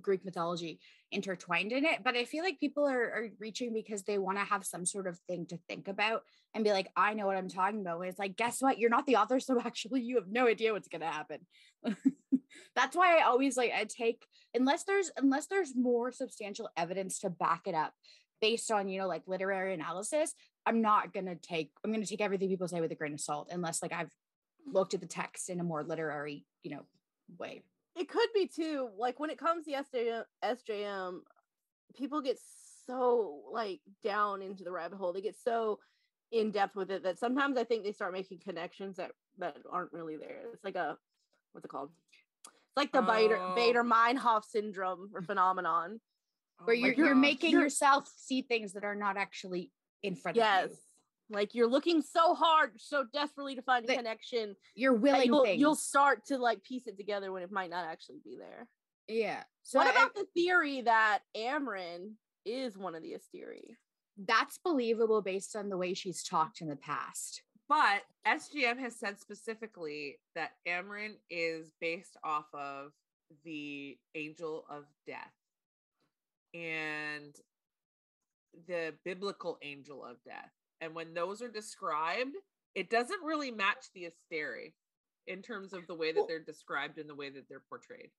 Greek 0.00 0.24
mythology 0.24 0.80
intertwined 1.10 1.72
in 1.72 1.84
it 1.84 2.02
but 2.02 2.16
I 2.16 2.24
feel 2.24 2.42
like 2.42 2.58
people 2.58 2.88
are, 2.88 3.02
are 3.02 3.28
reaching 3.38 3.74
because 3.74 4.02
they 4.02 4.16
want 4.16 4.38
to 4.38 4.44
have 4.44 4.64
some 4.64 4.86
sort 4.86 5.06
of 5.06 5.18
thing 5.28 5.46
to 5.46 5.58
think 5.68 5.88
about 5.88 6.22
and 6.54 6.64
be 6.64 6.72
like 6.72 6.88
I 6.96 7.14
know 7.14 7.26
what 7.26 7.36
I'm 7.36 7.48
talking 7.48 7.80
about 7.80 8.00
it's 8.02 8.18
like 8.18 8.36
guess 8.36 8.60
what? 8.60 8.78
You're 8.78 8.90
not 8.90 9.06
the 9.06 9.16
author 9.16 9.40
so 9.40 9.60
actually 9.64 10.02
you 10.02 10.16
have 10.16 10.28
no 10.28 10.46
idea 10.46 10.72
what's 10.72 10.88
going 10.88 11.02
to 11.02 11.06
happen. 11.06 11.40
That's 12.74 12.96
why 12.96 13.18
I 13.18 13.24
always 13.24 13.56
like 13.56 13.72
I 13.72 13.84
take 13.84 14.24
unless 14.54 14.84
there's 14.84 15.10
unless 15.16 15.46
there's 15.46 15.74
more 15.74 16.12
substantial 16.12 16.68
evidence 16.76 17.18
to 17.20 17.30
back 17.30 17.62
it 17.66 17.74
up 17.74 17.92
based 18.40 18.70
on 18.70 18.88
you 18.88 19.00
know 19.00 19.06
like 19.06 19.22
literary 19.26 19.72
analysis 19.74 20.34
i'm 20.66 20.82
not 20.82 21.12
going 21.12 21.26
to 21.26 21.36
take 21.36 21.70
i'm 21.84 21.90
going 21.90 22.02
to 22.02 22.08
take 22.08 22.20
everything 22.20 22.48
people 22.48 22.68
say 22.68 22.80
with 22.80 22.92
a 22.92 22.94
grain 22.94 23.14
of 23.14 23.20
salt 23.20 23.48
unless 23.50 23.82
like 23.82 23.92
i've 23.92 24.10
looked 24.66 24.94
at 24.94 25.00
the 25.00 25.06
text 25.06 25.48
in 25.48 25.60
a 25.60 25.64
more 25.64 25.82
literary 25.82 26.44
you 26.62 26.70
know 26.70 26.82
way. 27.38 27.62
It 27.96 28.08
could 28.08 28.28
be 28.34 28.46
too 28.46 28.88
like 28.98 29.20
when 29.20 29.30
it 29.30 29.38
comes 29.38 29.66
to 29.66 29.72
SJM, 29.72 30.24
SJM 30.44 31.20
people 31.94 32.22
get 32.22 32.38
so 32.86 33.42
like 33.52 33.80
down 34.02 34.42
into 34.42 34.64
the 34.64 34.72
rabbit 34.72 34.96
hole. 34.96 35.12
They 35.12 35.20
get 35.20 35.36
so 35.36 35.78
in 36.30 36.50
depth 36.50 36.74
with 36.74 36.90
it 36.90 37.02
that 37.02 37.18
sometimes 37.18 37.58
I 37.58 37.64
think 37.64 37.84
they 37.84 37.92
start 37.92 38.14
making 38.14 38.38
connections 38.38 38.96
that 38.96 39.12
that 39.38 39.56
aren't 39.70 39.92
really 39.92 40.16
there. 40.16 40.44
It's 40.52 40.64
like 40.64 40.76
a 40.76 40.96
what's 41.52 41.64
it 41.64 41.68
called 41.68 41.90
it's 42.76 42.76
like 42.76 42.92
the 42.92 43.00
Baader 43.10 43.38
Oh. 43.38 43.54
Baader 43.56 43.86
Meinhof 43.88 44.44
syndrome 44.44 45.10
or 45.14 45.22
phenomenon 45.22 46.00
oh 46.60 46.64
where 46.64 46.76
Oh 46.76 46.80
my 46.80 46.86
you're, 46.88 47.06
you're 47.06 47.14
making 47.14 47.50
You're- 47.50 47.64
yourself 47.64 48.08
see 48.16 48.42
things 48.42 48.72
that 48.74 48.84
are 48.84 48.94
not 48.94 49.16
actually 49.16 49.70
in 50.02 50.14
front 50.14 50.36
yes. 50.36 50.64
of 50.64 50.70
you. 50.70 50.76
Yes. 50.76 50.82
like 51.30 51.54
you're 51.54 51.68
looking 51.68 52.02
so 52.02 52.34
hard 52.34 52.72
so 52.78 53.04
desperately 53.12 53.54
to 53.56 53.62
find 53.62 53.84
a 53.84 53.88
That 53.88 53.96
connection 53.98 54.56
you're 54.74 54.94
willing 54.94 55.26
you'll, 55.26 55.44
things. 55.44 55.60
you'll 55.60 55.74
start 55.74 56.24
to 56.26 56.38
like 56.38 56.62
piece 56.64 56.86
it 56.86 56.96
together 56.96 57.30
when 57.32 57.42
it 57.42 57.52
might 57.52 57.70
not 57.70 57.84
actually 57.86 58.18
be 58.24 58.36
there. 58.38 58.66
Yeah. 59.08 59.42
So 59.62 59.78
what 59.78 59.88
I- 59.88 59.90
about 59.90 60.14
the 60.14 60.26
theory 60.34 60.80
that 60.82 61.20
Amren 61.36 62.12
is 62.44 62.76
one 62.78 62.94
of 62.94 63.02
the 63.02 63.12
Asteri? 63.14 63.76
That's 64.18 64.58
believable 64.58 65.22
based 65.22 65.56
on 65.56 65.68
the 65.68 65.76
way 65.76 65.94
she's 65.94 66.22
talked 66.22 66.60
in 66.60 66.68
the 66.68 66.76
past 66.76 67.42
But 67.72 68.02
SJM 68.26 68.78
has 68.80 68.94
said 68.96 69.18
specifically 69.18 70.18
that 70.34 70.50
Amren 70.68 71.14
is 71.30 71.72
based 71.80 72.18
off 72.22 72.44
of 72.52 72.92
the 73.46 73.96
angel 74.14 74.66
of 74.68 74.84
death 75.06 75.32
and 76.52 77.34
the 78.68 78.92
biblical 79.06 79.56
angel 79.62 80.04
of 80.04 80.22
death. 80.22 80.50
And 80.82 80.94
when 80.94 81.14
those 81.14 81.40
are 81.40 81.48
described, 81.48 82.36
it 82.74 82.90
doesn't 82.90 83.24
really 83.24 83.50
match 83.50 83.86
the 83.94 84.06
Asteri 84.30 84.74
in 85.26 85.40
terms 85.40 85.72
of 85.72 85.86
the 85.86 85.94
way 85.94 86.12
that 86.12 86.26
they're 86.28 86.44
described 86.44 86.98
and 86.98 87.08
the 87.08 87.14
way 87.14 87.30
that 87.30 87.48
they're 87.48 87.64
portrayed. 87.70 88.10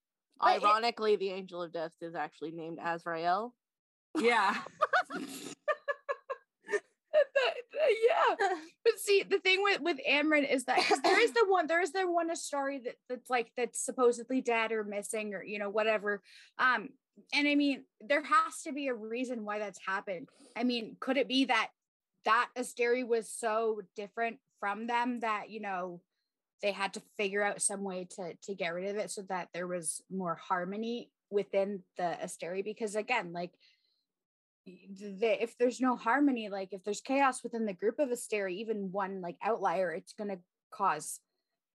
But 0.41 0.57
it- 0.57 0.63
Ironically, 0.63 1.15
the 1.15 1.29
angel 1.29 1.61
of 1.61 1.71
death 1.71 1.93
is 2.01 2.15
actually 2.15 2.53
named 2.53 2.79
Azrael. 2.83 3.53
Yeah. 4.17 4.57
yeah. 7.83 8.55
But 8.83 8.99
see, 8.99 9.23
the 9.23 9.39
thing 9.39 9.63
with 9.63 9.81
with 9.81 9.97
Amren 10.09 10.49
is 10.49 10.65
that 10.65 10.79
there 11.03 11.21
is 11.21 11.31
the 11.31 11.45
one 11.47 11.67
there 11.67 11.81
is 11.81 11.91
the 11.91 12.03
one 12.03 12.33
story 12.35 12.79
that 12.79 12.95
that's 13.09 13.29
like 13.29 13.51
that's 13.55 13.83
supposedly 13.83 14.41
dead 14.41 14.71
or 14.71 14.83
missing 14.83 15.33
or 15.33 15.43
you 15.43 15.59
know 15.59 15.69
whatever. 15.69 16.21
Um, 16.59 16.89
and 17.33 17.47
I 17.47 17.55
mean 17.55 17.85
there 18.01 18.23
has 18.23 18.61
to 18.63 18.73
be 18.73 18.87
a 18.87 18.93
reason 18.93 19.45
why 19.45 19.59
that's 19.59 19.79
happened. 19.85 20.29
I 20.55 20.63
mean, 20.63 20.97
could 20.99 21.17
it 21.17 21.27
be 21.27 21.45
that 21.45 21.69
that 22.25 22.49
Asteri 22.57 23.07
was 23.07 23.29
so 23.29 23.81
different 23.95 24.37
from 24.59 24.87
them 24.87 25.21
that 25.21 25.49
you 25.49 25.61
know 25.61 26.01
they 26.61 26.71
had 26.71 26.93
to 26.93 27.01
figure 27.17 27.43
out 27.43 27.61
some 27.61 27.83
way 27.83 28.07
to 28.15 28.33
to 28.43 28.55
get 28.55 28.73
rid 28.73 28.89
of 28.89 28.97
it 28.97 29.11
so 29.11 29.21
that 29.29 29.49
there 29.53 29.67
was 29.67 30.01
more 30.11 30.35
harmony 30.35 31.09
within 31.29 31.83
the 31.97 32.17
Asteri? 32.23 32.63
Because 32.63 32.95
again, 32.95 33.33
like 33.33 33.51
the, 34.65 35.43
if 35.43 35.57
there's 35.57 35.81
no 35.81 35.95
harmony, 35.95 36.49
like 36.49 36.69
if 36.71 36.83
there's 36.83 37.01
chaos 37.01 37.43
within 37.43 37.65
the 37.65 37.73
group 37.73 37.99
of 37.99 38.09
a 38.09 38.13
Asteri, 38.13 38.53
even 38.55 38.91
one 38.91 39.21
like 39.21 39.37
outlier, 39.43 39.91
it's 39.91 40.13
gonna 40.13 40.37
cause 40.73 41.19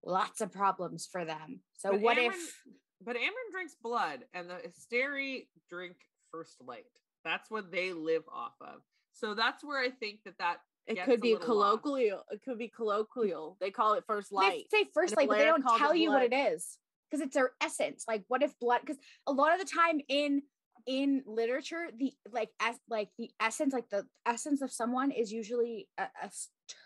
lots 0.03 0.41
of 0.41 0.51
problems 0.51 1.07
for 1.11 1.25
them. 1.25 1.61
So 1.77 1.91
But 1.91 2.01
what 2.01 2.17
Amren- 2.17 2.27
if 2.33 2.63
But 3.01 3.15
Amren 3.15 3.51
drinks 3.51 3.75
blood, 3.81 4.25
and 4.33 4.49
the 4.49 4.55
Asteri 4.55 5.47
drink 5.69 5.95
first 6.31 6.57
light. 6.65 6.85
That's 7.23 7.49
what 7.49 7.71
they 7.71 7.93
live 7.93 8.23
off 8.33 8.53
of. 8.61 8.81
So 9.13 9.33
that's 9.33 9.63
where 9.63 9.79
I 9.79 9.89
think 9.89 10.19
that 10.25 10.37
that 10.39 10.57
It 10.87 11.03
could 11.03 11.21
be 11.21 11.33
little 11.33 11.55
lost. 11.57 11.81
colloquial. 11.83 12.23
It 12.31 12.41
could 12.43 12.57
be 12.57 12.69
colloquial. 12.69 13.57
They 13.59 13.71
call 13.71 13.93
it 13.93 14.03
first 14.07 14.31
light. 14.31 14.65
they 14.71 14.83
say 14.83 14.89
first 14.93 15.13
and 15.13 15.17
a 15.17 15.21
light, 15.21 15.29
but 15.29 15.37
they 15.37 15.45
don't 15.45 15.77
tell 15.77 15.93
you 15.95 16.09
what 16.09 16.23
it 16.23 16.33
is 16.33 16.77
because 17.09 17.25
it's 17.25 17.35
their 17.35 17.51
essence. 17.61 18.05
Like 18.07 18.23
what 18.27 18.41
if 18.41 18.57
blood? 18.59 18.81
Because 18.81 18.97
a 19.27 19.31
lot 19.31 19.53
of 19.53 19.59
the 19.59 19.71
time 19.71 19.99
in 20.07 20.41
in 20.89 21.21
literature, 21.27 21.89
the 21.95 22.11
like 22.31 22.49
as 22.59 22.75
like 22.89 23.09
the 23.19 23.29
essence, 23.39 23.73
like 23.73 23.91
the 23.91 24.07
essence 24.25 24.63
of 24.63 24.71
someone 24.71 25.11
is 25.11 25.31
usually 25.31 25.87
a 25.99 26.07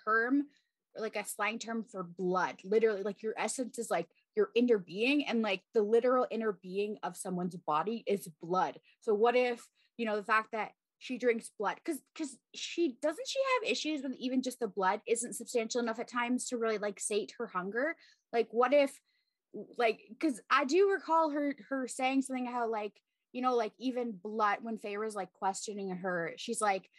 term, 0.06 0.44
like 0.98 1.16
a 1.16 1.24
slang 1.24 1.58
term 1.58 1.86
for 1.90 2.04
blood. 2.04 2.58
Literally, 2.66 3.02
like 3.02 3.24
your 3.24 3.34
essence 3.38 3.80
is 3.80 3.90
like 3.90 4.10
your 4.36 4.50
inner 4.56 4.78
being, 4.78 5.26
and 5.26 5.42
like 5.42 5.62
the 5.74 5.82
literal 5.82 6.28
inner 6.30 6.52
being 6.52 6.98
of 7.02 7.16
someone's 7.16 7.56
body 7.56 8.04
is 8.06 8.28
blood. 8.42 8.78
So 9.00 9.14
what 9.14 9.38
if 9.38 9.66
you 9.96 10.06
know 10.06 10.18
the 10.18 10.24
fact 10.24 10.52
that 10.52 10.72
she 11.00 11.18
drinks 11.18 11.52
blood 11.58 11.76
because 11.76 12.02
because 12.14 12.38
she 12.54 12.98
doesn't 13.02 13.28
she 13.28 13.40
have 13.40 13.72
issues 13.72 14.04
with 14.04 14.16
even 14.20 14.42
just 14.42 14.60
the 14.60 14.68
blood 14.68 15.00
isn't 15.08 15.34
substantial 15.34 15.82
enough 15.82 16.00
at 16.00 16.08
times 16.10 16.46
to 16.48 16.58
really 16.58 16.78
like 16.78 16.98
sate 16.98 17.34
her 17.38 17.48
hunger 17.48 17.98
like 18.32 18.48
what 18.52 18.74
if 18.74 19.02
like 19.78 20.00
because 20.08 20.40
i 20.50 20.64
do 20.64 20.90
recall 20.90 21.30
her 21.30 21.58
her 21.68 21.90
saying 21.90 22.22
something 22.22 22.46
how 22.46 22.72
like 22.72 22.94
you 23.34 23.42
know 23.42 23.56
like 23.56 23.74
even 23.78 24.14
blood 24.24 24.60
when 24.62 24.80
was 24.98 25.16
like 25.16 25.34
questioning 25.34 25.90
her 25.90 26.34
she's 26.38 26.62
like 26.62 26.90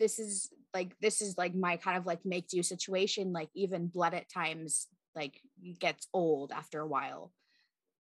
this 0.00 0.18
is 0.18 0.50
like 0.72 0.92
this 1.00 1.20
is 1.20 1.38
like 1.38 1.54
my 1.54 1.76
kind 1.76 1.96
of 1.96 2.06
like 2.06 2.24
make 2.24 2.48
do 2.48 2.62
situation 2.62 3.32
like 3.32 3.48
even 3.54 3.86
blood 3.86 4.14
at 4.14 4.28
times 4.28 4.88
like 5.14 5.40
gets 5.78 6.08
old 6.12 6.50
after 6.50 6.80
a 6.80 6.86
while. 6.86 7.32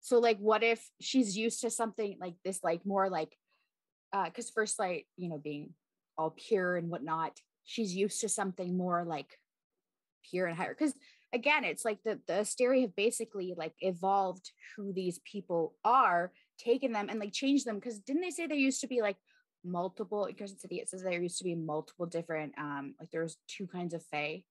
So 0.00 0.18
like 0.18 0.38
what 0.38 0.62
if 0.62 0.84
she's 1.00 1.36
used 1.36 1.60
to 1.60 1.70
something 1.70 2.16
like 2.20 2.34
this 2.44 2.62
like 2.62 2.84
more 2.84 3.08
like 3.08 3.36
uh 4.12 4.24
because 4.26 4.50
first 4.50 4.78
light 4.78 5.06
you 5.16 5.28
know 5.28 5.38
being 5.38 5.70
all 6.18 6.30
pure 6.30 6.76
and 6.76 6.88
whatnot 6.88 7.38
she's 7.64 7.94
used 7.94 8.20
to 8.20 8.28
something 8.28 8.76
more 8.76 9.04
like 9.04 9.38
pure 10.28 10.46
and 10.46 10.56
higher. 10.56 10.74
Because 10.76 10.94
again 11.32 11.64
it's 11.64 11.84
like 11.84 11.98
the 12.04 12.20
the 12.26 12.34
Asteri 12.34 12.82
have 12.82 12.96
basically 12.96 13.54
like 13.56 13.74
evolved 13.80 14.50
who 14.76 14.92
these 14.92 15.20
people 15.24 15.74
are 15.84 16.32
taken 16.58 16.92
them 16.92 17.08
and 17.08 17.18
like 17.20 17.32
changed 17.32 17.66
them 17.66 17.76
because 17.76 17.98
didn't 18.00 18.22
they 18.22 18.30
say 18.30 18.46
there 18.46 18.56
used 18.56 18.80
to 18.80 18.86
be 18.86 19.00
like 19.02 19.16
multiple 19.64 20.26
in 20.26 20.34
Crescent 20.34 20.60
City 20.60 20.76
it 20.76 20.88
says 20.88 21.02
there 21.02 21.20
used 21.20 21.38
to 21.38 21.44
be 21.44 21.54
multiple 21.54 22.06
different 22.06 22.52
um 22.58 22.94
like 23.00 23.10
there 23.10 23.22
was 23.22 23.36
two 23.48 23.66
kinds 23.66 23.94
of 23.94 24.02
fae 24.04 24.42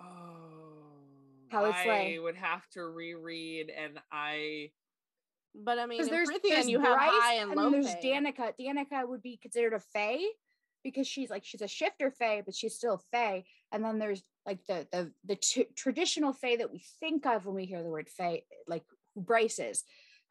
Oh, 0.00 0.04
How 1.50 1.66
it's 1.66 1.78
I 1.78 1.86
like- 1.86 2.20
would 2.22 2.36
have 2.36 2.68
to 2.70 2.82
reread, 2.82 3.70
and 3.70 3.98
I 4.10 4.72
But 5.54 5.78
I 5.78 5.86
mean, 5.86 6.02
in 6.02 6.08
there's, 6.08 6.28
Prythian, 6.28 6.40
there's 6.48 6.68
you 6.68 6.80
have 6.80 6.96
Bryce 6.96 7.10
high 7.12 7.34
and 7.34 7.52
and 7.52 7.60
low. 7.60 7.70
then 7.70 7.80
there's 7.82 7.94
fae. 7.94 8.00
Danica. 8.02 8.52
Danica 8.60 9.08
would 9.08 9.22
be 9.22 9.36
considered 9.36 9.72
a 9.72 9.78
fae 9.78 10.18
because 10.82 11.06
she's 11.06 11.30
like 11.30 11.44
she's 11.44 11.62
a 11.62 11.68
shifter 11.68 12.10
fae, 12.10 12.42
but 12.44 12.54
she's 12.56 12.74
still 12.74 13.00
fae. 13.12 13.44
And 13.70 13.84
then 13.84 13.98
there's 14.00 14.22
like 14.44 14.66
the 14.66 14.88
the 14.90 15.12
the 15.24 15.36
t- 15.36 15.68
traditional 15.76 16.32
fae 16.32 16.56
that 16.56 16.72
we 16.72 16.82
think 16.98 17.24
of 17.24 17.46
when 17.46 17.54
we 17.54 17.66
hear 17.66 17.84
the 17.84 17.88
word 17.88 18.08
fae, 18.10 18.42
like 18.66 18.82
who 19.14 19.20
Bryce 19.20 19.60
is. 19.60 19.84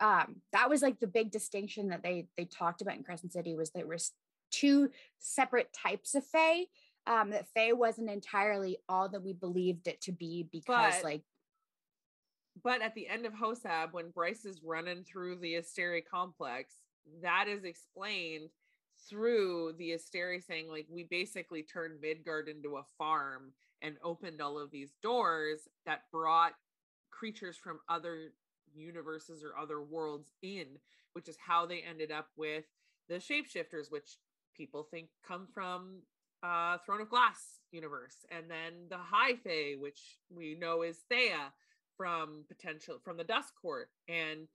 Um, 0.03 0.41
that 0.51 0.69
was 0.69 0.81
like 0.81 0.99
the 0.99 1.07
big 1.07 1.31
distinction 1.31 1.87
that 1.89 2.03
they 2.03 2.27
they 2.37 2.43
talked 2.43 2.81
about 2.81 2.97
in 2.97 3.03
Crescent 3.03 3.31
City 3.31 3.55
was 3.55 3.71
there 3.71 3.87
was 3.87 4.11
two 4.51 4.89
separate 5.17 5.71
types 5.73 6.13
of 6.13 6.25
fae. 6.25 6.65
Um, 7.07 7.31
that 7.31 7.47
fae 7.55 7.71
wasn't 7.71 8.09
entirely 8.09 8.77
all 8.89 9.07
that 9.09 9.23
we 9.23 9.33
believed 9.33 9.87
it 9.87 10.01
to 10.01 10.11
be 10.11 10.47
because 10.51 10.95
But- 10.95 11.03
like 11.03 11.23
but 12.61 12.81
at 12.81 12.93
the 12.93 13.07
end 13.07 13.25
of 13.25 13.33
Hosab, 13.33 13.93
when 13.93 14.11
Bryce 14.11 14.45
is 14.45 14.61
running 14.63 15.03
through 15.03 15.37
the 15.37 15.55
Asteri 15.55 16.03
complex, 16.05 16.75
that 17.23 17.47
is 17.47 17.63
explained 17.63 18.49
through 19.09 19.73
the 19.77 19.91
Asteri 19.91 20.41
saying, 20.43 20.69
like, 20.69 20.85
we 20.87 21.03
basically 21.03 21.63
turned 21.63 21.99
Midgard 21.99 22.47
into 22.49 22.77
a 22.77 22.83
farm 22.97 23.53
and 23.81 23.97
opened 24.03 24.39
all 24.39 24.59
of 24.59 24.69
these 24.69 24.93
doors 25.01 25.67
that 25.87 26.03
brought 26.11 26.53
creatures 27.09 27.57
from 27.57 27.79
other 27.89 28.33
universes 28.75 29.43
or 29.43 29.57
other 29.57 29.81
worlds 29.81 30.31
in, 30.41 30.65
which 31.13 31.27
is 31.27 31.37
how 31.45 31.65
they 31.65 31.81
ended 31.81 32.11
up 32.11 32.27
with 32.35 32.65
the 33.09 33.15
shapeshifters, 33.15 33.91
which 33.91 34.17
people 34.55 34.87
think 34.89 35.09
come 35.27 35.47
from 35.53 36.01
uh 36.43 36.77
Throne 36.85 37.01
of 37.01 37.09
Glass 37.09 37.59
universe, 37.71 38.25
and 38.29 38.49
then 38.49 38.87
the 38.89 38.97
High 38.97 39.35
Fae, 39.35 39.75
which 39.79 40.17
we 40.29 40.55
know 40.59 40.81
is 40.83 40.99
Thea 41.09 41.51
from 41.97 42.43
potential 42.47 42.99
from 43.03 43.17
the 43.17 43.23
Dust 43.23 43.53
Court, 43.61 43.89
and 44.07 44.47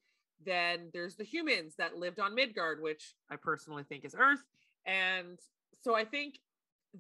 then 0.45 0.91
there's 0.93 1.17
the 1.17 1.25
humans 1.25 1.75
that 1.79 1.97
lived 1.97 2.21
on 2.21 2.35
Midgard, 2.35 2.81
which 2.81 3.15
I 3.31 3.37
personally 3.37 3.85
think 3.85 4.05
is 4.05 4.15
Earth, 4.19 4.43
and 4.87 5.39
so 5.83 5.95
I 5.95 6.05
think 6.05 6.41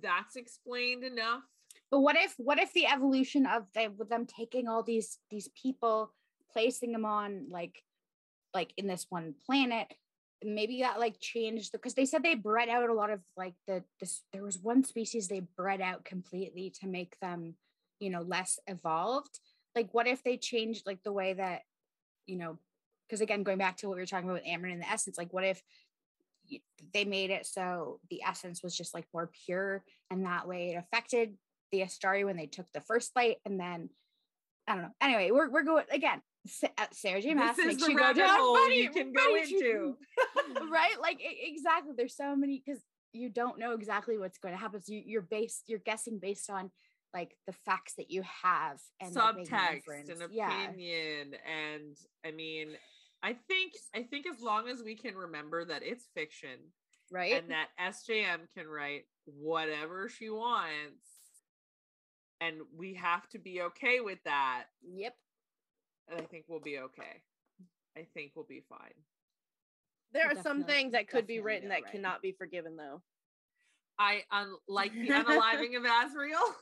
that's 0.00 0.36
explained 0.36 1.04
enough. 1.04 1.42
But 1.90 2.00
what 2.00 2.16
if 2.16 2.34
what 2.38 2.58
if 2.58 2.72
the 2.72 2.86
evolution 2.86 3.46
of 3.46 3.64
them 3.74 3.94
with 3.96 4.08
them 4.08 4.26
taking 4.26 4.68
all 4.68 4.82
these 4.82 5.18
these 5.30 5.48
people, 5.60 6.12
placing 6.52 6.92
them 6.92 7.04
on 7.04 7.46
like 7.50 7.82
like 8.54 8.72
in 8.76 8.86
this 8.86 9.06
one 9.08 9.34
planet, 9.46 9.92
maybe 10.42 10.80
that 10.82 10.98
like 10.98 11.20
changed 11.20 11.72
because 11.72 11.94
they 11.94 12.06
said 12.06 12.22
they 12.22 12.34
bred 12.34 12.68
out 12.68 12.88
a 12.88 12.94
lot 12.94 13.10
of 13.10 13.20
like 13.36 13.54
the 13.66 13.82
this 14.00 14.22
there 14.32 14.42
was 14.42 14.58
one 14.58 14.84
species 14.84 15.28
they 15.28 15.40
bred 15.56 15.80
out 15.80 16.04
completely 16.04 16.72
to 16.80 16.86
make 16.86 17.18
them, 17.20 17.54
you 18.00 18.10
know, 18.10 18.22
less 18.22 18.58
evolved. 18.66 19.40
Like 19.74 19.88
what 19.92 20.06
if 20.06 20.22
they 20.24 20.36
changed 20.36 20.86
like 20.86 21.02
the 21.02 21.12
way 21.12 21.34
that, 21.34 21.62
you 22.26 22.36
know, 22.36 22.58
because 23.06 23.20
again, 23.20 23.42
going 23.42 23.58
back 23.58 23.76
to 23.78 23.88
what 23.88 23.96
we 23.96 24.02
were 24.02 24.06
talking 24.06 24.28
about 24.28 24.42
with 24.42 24.50
Amren 24.50 24.72
and 24.72 24.82
the 24.82 24.90
essence, 24.90 25.18
like 25.18 25.32
what 25.32 25.44
if 25.44 25.62
they 26.94 27.04
made 27.04 27.30
it 27.30 27.44
so 27.44 28.00
the 28.08 28.22
essence 28.26 28.62
was 28.62 28.74
just 28.74 28.94
like 28.94 29.04
more 29.12 29.30
pure 29.44 29.84
and 30.10 30.24
that 30.24 30.48
way 30.48 30.70
it 30.70 30.78
affected 30.78 31.36
the 31.70 31.80
Asteri 31.80 32.24
when 32.24 32.36
they 32.36 32.46
took 32.46 32.70
the 32.72 32.80
first 32.80 33.12
flight, 33.12 33.36
and 33.44 33.58
then 33.58 33.90
I 34.66 34.74
don't 34.74 34.82
know. 34.82 34.90
Anyway, 35.00 35.30
we're 35.30 35.50
we're 35.50 35.62
going 35.62 35.84
again. 35.90 36.20
Uh, 36.62 36.84
Sarah 36.92 37.20
J. 37.22 37.34
Maas 37.34 37.56
makes 37.58 37.86
you 37.86 37.96
go 37.96 38.12
down 38.12 38.56
funny- 38.56 38.82
you 38.82 38.90
can 38.90 39.12
go 39.12 39.34
into. 39.36 39.96
right? 40.70 41.00
Like 41.00 41.20
exactly. 41.20 41.92
There's 41.96 42.16
so 42.16 42.34
many 42.36 42.62
because 42.64 42.82
you 43.12 43.30
don't 43.30 43.58
know 43.58 43.72
exactly 43.72 44.18
what's 44.18 44.38
going 44.38 44.54
to 44.54 44.60
happen. 44.60 44.82
So 44.82 44.92
you, 44.92 45.02
you're 45.04 45.22
based, 45.22 45.64
you're 45.66 45.78
guessing 45.78 46.18
based 46.18 46.50
on 46.50 46.70
like 47.14 47.36
the 47.46 47.52
facts 47.52 47.94
that 47.96 48.10
you 48.10 48.22
have 48.42 48.78
and 49.00 49.14
like, 49.14 49.36
subtext 49.36 49.74
inference. 49.74 50.08
and 50.10 50.32
Yeah, 50.32 50.64
opinion 50.64 51.34
and 51.46 51.96
i 52.24 52.30
mean 52.30 52.68
i 53.22 53.34
think 53.48 53.72
i 53.94 54.02
think 54.02 54.26
as 54.26 54.42
long 54.42 54.68
as 54.68 54.82
we 54.82 54.94
can 54.94 55.14
remember 55.14 55.64
that 55.64 55.82
it's 55.82 56.06
fiction 56.14 56.58
right. 57.10 57.32
and 57.32 57.50
that 57.50 57.68
sjm 57.80 58.40
can 58.56 58.68
write 58.68 59.04
whatever 59.24 60.08
she 60.08 60.28
wants 60.28 61.02
and 62.40 62.56
we 62.76 62.94
have 62.94 63.28
to 63.30 63.38
be 63.38 63.62
okay 63.62 64.00
with 64.00 64.18
that 64.24 64.64
yep. 64.82 65.14
I 66.16 66.20
think 66.22 66.44
we'll 66.48 66.60
be 66.60 66.78
okay 66.78 67.22
i 67.96 68.06
think 68.14 68.32
we'll 68.34 68.46
be 68.48 68.62
fine 68.68 68.94
There 70.12 70.26
are 70.30 70.42
some 70.42 70.64
things 70.64 70.92
that 70.92 71.08
could 71.08 71.26
be 71.26 71.40
written 71.40 71.68
that 71.70 71.78
alright. 71.78 71.92
cannot 71.92 72.22
be 72.22 72.32
forgiven, 72.32 72.76
though. 72.76 73.02
i 73.98 74.22
unlike 74.30 74.92
the 74.92 75.08
unaliving 75.08 75.76
of 75.76 75.84
azriel 75.84 76.38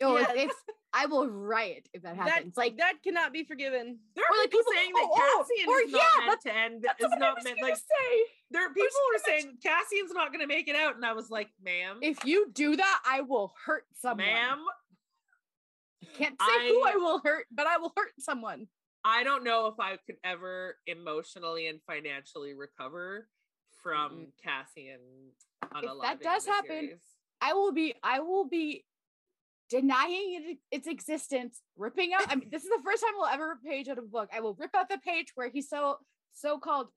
Oh, 0.00 0.16
Yes. 0.16 0.30
if, 0.36 0.50
if 0.50 0.52
I 0.92 1.06
will 1.06 1.28
riot 1.28 1.88
if 1.92 2.02
that 2.02 2.16
that, 2.16 2.28
happens. 2.28 2.56
like 2.56 2.76
that 2.76 3.02
cannot 3.02 3.32
be 3.32 3.42
forgiven. 3.42 3.98
there 4.14 4.24
are 4.24 4.32
Or, 4.32 4.38
like, 4.38 4.50
people, 4.52 4.60
people- 4.60 4.72
saying 4.76 4.92
that 4.94 5.02
oh, 5.04 5.18
oh, 5.18 5.44
cassian 5.48 5.68
or 5.68 5.78
is 5.80 5.90
not 5.90 6.02
yeah, 6.20 6.26
meant 6.26 6.40
to 6.42 6.54
end 6.56 6.82
that's 6.84 7.02
is 7.04 7.10
not 7.18 7.42
meant 7.42 7.60
like 7.60 7.76
say. 7.76 8.12
there 8.52 8.64
are 8.64 8.72
people 8.72 8.86
who 8.92 9.16
are 9.16 9.20
gonna 9.26 9.40
saying 9.42 9.58
cassian's 9.60 10.12
not 10.12 10.28
going 10.28 10.40
to 10.40 10.46
make 10.46 10.68
it 10.68 10.76
out 10.76 10.94
and 10.94 11.04
i 11.04 11.12
was 11.12 11.30
like 11.30 11.48
ma'am 11.64 11.98
If 12.00 12.24
you 12.24 12.48
do 12.54 12.76
that, 12.76 13.02
I 13.04 13.22
will 13.22 13.52
hurt 13.66 13.86
someone. 14.00 14.24
ma'am 14.24 14.58
Can't 16.14 16.40
say 16.40 16.68
who 16.68 16.82
I- 16.84 16.92
I 16.92 16.96
will 16.96 17.20
hurt, 17.24 17.46
but 17.50 17.66
I 17.66 17.78
will 17.78 17.92
hurt 17.96 18.12
someone. 18.18 18.68
I 19.04 19.22
don't 19.22 19.44
know 19.44 19.66
if 19.66 19.78
I 19.78 19.96
could 19.98 20.16
ever 20.24 20.78
emotionally 20.86 21.66
and 21.68 21.80
financially 21.86 22.54
recover 22.54 23.28
from 23.82 24.32
Cassian 24.42 25.32
if 25.76 26.00
that 26.02 26.20
does 26.20 26.46
happen, 26.46 26.68
series. 26.88 27.00
I 27.40 27.52
will 27.52 27.72
be 27.72 27.94
I 28.02 28.20
will 28.20 28.46
be 28.48 28.84
denying 29.68 30.44
it, 30.48 30.58
its 30.70 30.86
existence, 30.86 31.62
ripping 31.76 32.12
out. 32.14 32.30
I 32.30 32.36
mean, 32.36 32.48
this 32.50 32.64
is 32.64 32.70
the 32.70 32.80
first 32.84 33.02
time 33.02 33.12
we'll 33.16 33.26
ever 33.26 33.48
rip 33.50 33.62
page 33.64 33.88
out 33.88 33.98
of 33.98 34.04
a 34.04 34.08
book. 34.08 34.28
I 34.32 34.40
will 34.40 34.54
rip 34.54 34.74
out 34.74 34.88
the 34.88 34.98
page 34.98 35.32
where 35.34 35.48
he's 35.50 35.68
so 35.68 35.98
so 36.32 36.58
called, 36.58 36.88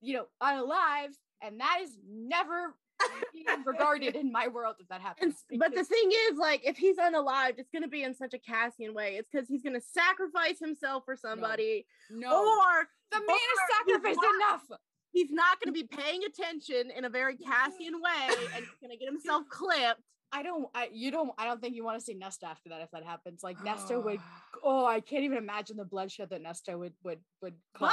you 0.00 0.14
know, 0.14 0.26
unalive, 0.42 1.14
and 1.42 1.60
that 1.60 1.80
is 1.82 1.96
never 2.08 2.76
regarded 3.64 4.14
in 4.16 4.30
my 4.32 4.48
world 4.48 4.76
if 4.78 4.88
that 4.88 5.00
happens. 5.00 5.34
s- 5.34 5.58
but 5.58 5.74
the 5.74 5.84
thing 5.84 6.10
is, 6.30 6.38
like, 6.38 6.62
if 6.64 6.76
he's 6.76 6.96
unalived, 6.96 7.58
it's 7.58 7.70
gonna 7.70 7.88
be 7.88 8.02
in 8.02 8.14
such 8.14 8.34
a 8.34 8.38
Cassian 8.38 8.94
way. 8.94 9.16
It's 9.16 9.28
because 9.30 9.48
he's 9.48 9.62
gonna 9.62 9.80
sacrifice 9.80 10.58
himself 10.58 11.04
for 11.04 11.16
somebody, 11.16 11.86
no, 12.10 12.30
or 12.30 12.88
the 13.10 13.18
man 13.18 13.28
is 13.28 13.36
he's 13.86 13.94
sacrificed 13.94 14.18
not- 14.22 14.34
enough. 14.34 14.80
he's 15.12 15.30
not 15.30 15.60
gonna 15.60 15.72
be 15.72 15.84
paying 15.84 16.22
attention 16.24 16.90
in 16.90 17.04
a 17.04 17.08
very 17.10 17.36
Cassian 17.36 18.00
way, 18.00 18.28
and 18.54 18.64
he's 18.64 18.74
gonna 18.80 18.96
get 18.96 19.06
himself 19.08 19.44
clipped. 19.48 20.02
I 20.32 20.42
don't. 20.42 20.68
I 20.74 20.88
you 20.92 21.10
don't. 21.10 21.32
I 21.38 21.44
don't 21.44 21.60
think 21.60 21.74
you 21.74 21.84
want 21.84 21.98
to 21.98 22.04
see 22.04 22.14
Nesta 22.14 22.46
after 22.46 22.68
that 22.70 22.80
if 22.82 22.90
that 22.92 23.04
happens. 23.04 23.42
Like 23.42 23.62
Nesta 23.64 23.98
would. 23.98 24.20
Oh, 24.62 24.84
I 24.84 25.00
can't 25.00 25.24
even 25.24 25.38
imagine 25.38 25.78
the 25.78 25.86
bloodshed 25.86 26.28
that 26.30 26.42
Nesta 26.42 26.76
would 26.76 26.92
would 27.02 27.20
would 27.40 27.54
cause. 27.74 27.92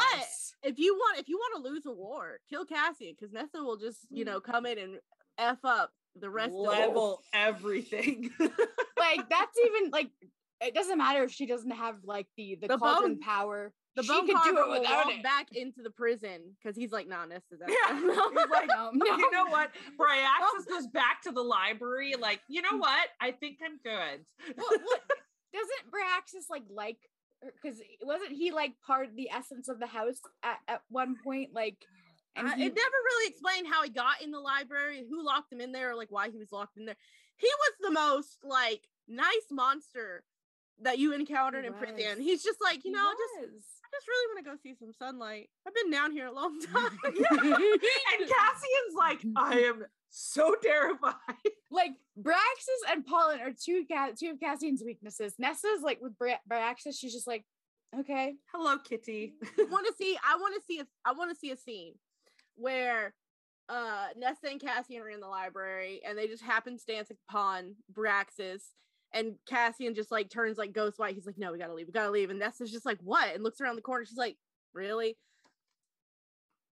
But- 0.62 0.70
If 0.70 0.80
you 0.80 0.96
want, 0.96 1.18
if 1.18 1.30
you 1.30 1.38
want 1.38 1.64
to 1.64 1.72
lose 1.72 1.86
a 1.86 1.92
war, 1.94 2.40
kill 2.50 2.66
Cassian, 2.66 3.16
because 3.18 3.32
Nesta 3.32 3.64
will 3.64 3.78
just, 3.78 4.00
you 4.10 4.26
mm. 4.26 4.28
know, 4.28 4.40
come 4.42 4.66
in 4.66 4.78
and 4.78 5.00
f 5.38 5.60
up 5.64 5.92
the 6.20 6.30
rest 6.30 6.50
of 6.50 6.58
the 6.58 6.70
level 6.70 7.22
everything. 7.32 8.30
like 8.40 9.30
that's 9.30 9.58
even 9.66 9.92
like 9.92 10.10
it 10.60 10.74
doesn't 10.74 10.98
matter 10.98 11.24
if 11.24 11.32
she 11.32 11.46
doesn't 11.46 11.72
have 11.72 11.96
like 12.04 12.28
the 12.36 12.58
the, 12.60 12.68
The 12.68 12.78
cauldron 12.78 13.14
bone- 13.14 13.22
power. 13.22 13.74
The 13.98 14.04
she 14.04 14.10
bone 14.10 14.28
could 14.28 14.38
do 14.44 14.58
it 14.58 14.80
without 14.80 15.10
it. 15.12 15.24
back 15.24 15.48
into 15.56 15.82
the 15.82 15.90
prison 15.90 16.56
because 16.62 16.76
he's 16.76 16.92
like, 16.92 17.08
nah, 17.08 17.26
that's 17.28 17.46
Yeah. 17.52 18.00
He's 18.00 18.50
like, 18.52 18.68
No, 18.76 18.92
no. 18.94 19.06
you 19.18 19.32
know 19.32 19.46
what? 19.48 19.72
Bryaxis 19.98 20.66
goes 20.70 20.88
back 20.88 21.22
to 21.24 21.32
the 21.32 21.42
library, 21.42 22.14
like, 22.20 22.40
you 22.48 22.62
know 22.62 22.78
what? 22.78 23.10
I 23.20 23.32
think 23.32 23.58
I'm 23.64 23.78
good. 23.84 24.26
what, 24.56 24.82
what 24.84 25.02
doesn't 25.54 25.92
Bryaxis 25.92 26.50
like 26.50 26.64
like 26.70 26.98
because 27.62 27.80
wasn't 28.02 28.32
he 28.32 28.52
like 28.52 28.74
part 28.86 29.08
of 29.08 29.16
the 29.16 29.30
essence 29.30 29.68
of 29.70 29.80
the 29.80 29.86
house 29.88 30.20
at, 30.44 30.58
at 30.68 30.82
one 30.90 31.16
point 31.24 31.54
like 31.54 31.78
and 32.36 32.48
Uh, 32.48 32.52
he- 32.52 32.66
it 32.66 32.76
never 32.76 32.98
really 33.06 33.30
explained 33.30 33.68
how 33.72 33.84
he 33.84 33.90
got 33.90 34.22
in 34.22 34.32
the 34.32 34.40
library, 34.40 35.04
who 35.10 35.26
locked 35.26 35.52
him 35.52 35.60
in 35.62 35.72
there, 35.72 35.92
or 35.92 35.96
like 35.96 36.12
why 36.12 36.30
he 36.30 36.38
was 36.38 36.52
locked 36.52 36.78
in 36.78 36.86
there. 36.86 36.98
He 37.38 37.48
was 37.48 37.74
the 37.82 37.92
most 37.92 38.38
like 38.44 38.88
nice 39.08 39.48
monster 39.52 40.24
that 40.82 41.00
you 41.00 41.14
encountered 41.14 41.64
He 41.64 41.68
in 41.68 41.74
prison. 41.74 42.18
was. 42.18 42.18
He's 42.20 42.44
just 42.44 42.60
like, 42.62 42.84
you 42.86 42.92
he 42.92 42.92
know, 42.92 43.10
just. 43.12 43.56
I 43.84 43.90
just 43.96 44.08
really 44.08 44.36
want 44.36 44.46
to 44.46 44.52
go 44.52 44.58
see 44.62 44.76
some 44.78 44.92
sunlight. 44.94 45.50
I've 45.68 45.74
been 45.74 45.90
down 45.92 46.12
here 46.12 46.28
a 46.28 46.32
long 46.34 46.60
time. 46.74 47.00
And 47.06 47.16
Cassian's 48.30 48.96
like, 48.98 49.20
I 49.36 49.60
am 49.62 49.86
so 50.10 50.56
terrified. 50.62 51.14
like 51.72 51.92
Bryaxis 52.18 52.92
and 52.92 53.06
Pollen 53.06 53.40
are 53.40 53.52
two 53.52 53.86
Ca- 53.90 54.12
two 54.20 54.32
of 54.32 54.40
Cassian's 54.40 54.84
weaknesses. 54.86 55.34
Nesta's 55.40 55.82
like 55.84 56.00
with 56.02 56.18
Bra- 56.18 56.36
Bryaxis, 56.50 56.98
she's 57.00 57.14
just 57.14 57.28
like, 57.28 57.46
okay, 57.98 58.36
Hello, 58.54 58.78
Kitty. 58.78 59.34
want 59.58 59.88
to 59.88 59.94
see 59.98 60.18
I 60.24 60.36
want 60.38 60.56
to 60.56 60.62
see 60.68 60.80
a 60.80 60.88
I 61.06 61.14
want 61.14 61.32
to 61.32 61.36
see 61.38 61.52
a 61.52 61.58
scene 61.58 61.94
where 62.56 63.14
uh 63.70 64.08
Nesta 64.18 64.50
and 64.50 64.60
Cassian 64.62 65.02
are 65.02 65.10
in 65.10 65.20
the 65.20 65.28
library 65.28 66.02
and 66.08 66.18
they 66.18 66.28
just 66.28 66.44
happenstance 66.44 67.10
upon 67.30 67.76
Bryaxis 67.94 68.64
and 69.14 69.36
Cassian 69.48 69.96
just 69.96 70.12
like 70.12 70.30
turns 70.30 70.58
like 70.58 70.74
ghost 70.74 71.00
white. 71.00 71.16
He's 71.16 71.26
like, 71.26 71.38
"No, 71.38 71.52
we 71.52 71.58
gotta 71.58 71.74
leave. 71.74 71.88
We 71.88 71.94
gotta 71.94 72.12
leave." 72.12 72.30
And 72.30 72.40
Nesta's 72.40 72.72
just 72.72 72.86
like, 72.86 73.00
"What?" 73.04 73.34
and 73.34 73.44
looks 73.44 73.62
around 73.62 73.76
the 73.76 73.82
corner. 73.82 74.06
She's 74.06 74.18
like, 74.18 74.38
"Really?" 74.74 75.18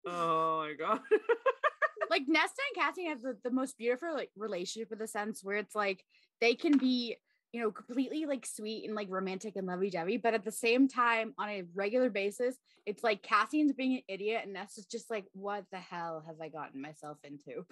Oh 0.07 0.61
my 0.67 0.75
god. 0.75 1.01
like 2.11 2.23
Nesta 2.27 2.61
and 2.75 2.85
Cassian 2.85 3.07
have 3.07 3.23
the, 3.23 3.37
the 3.45 3.51
most 3.51 3.79
beautiful 3.79 4.13
like 4.15 4.31
relationship 4.37 4.93
in 4.93 4.99
the 4.99 5.07
sense 5.07 5.45
where 5.45 5.57
it's 5.57 5.75
like 5.75 6.05
they 6.41 6.55
can 6.55 6.77
be 6.79 7.17
you 7.53 7.61
know 7.61 7.71
completely 7.71 8.27
like 8.27 8.47
sweet 8.47 8.85
and 8.87 8.95
like 8.95 9.09
romantic 9.11 9.57
and 9.57 9.67
lovey-dovey 9.67 10.17
but 10.17 10.35
at 10.35 10.45
the 10.45 10.53
same 10.53 10.89
time 10.89 11.35
on 11.39 11.49
a 11.49 11.65
regular 11.75 12.11
basis 12.11 12.57
it's 12.87 13.03
like 13.05 13.23
Cassian's 13.23 13.73
being 13.73 13.95
an 13.97 14.03
idiot 14.09 14.43
and 14.45 14.53
Nesta's 14.53 14.87
just 14.87 15.11
like 15.11 15.25
what 15.33 15.65
the 15.71 15.79
hell 15.79 16.25
have 16.27 16.41
I 16.41 16.49
gotten 16.49 16.81
myself 16.81 17.19
into 17.25 17.65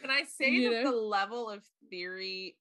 Can 0.00 0.10
I 0.10 0.24
say 0.24 0.50
You 0.50 0.70
that 0.70 0.84
know? 0.84 0.90
the 0.90 0.96
level 0.96 1.48
of 1.48 1.62
theory 1.90 2.56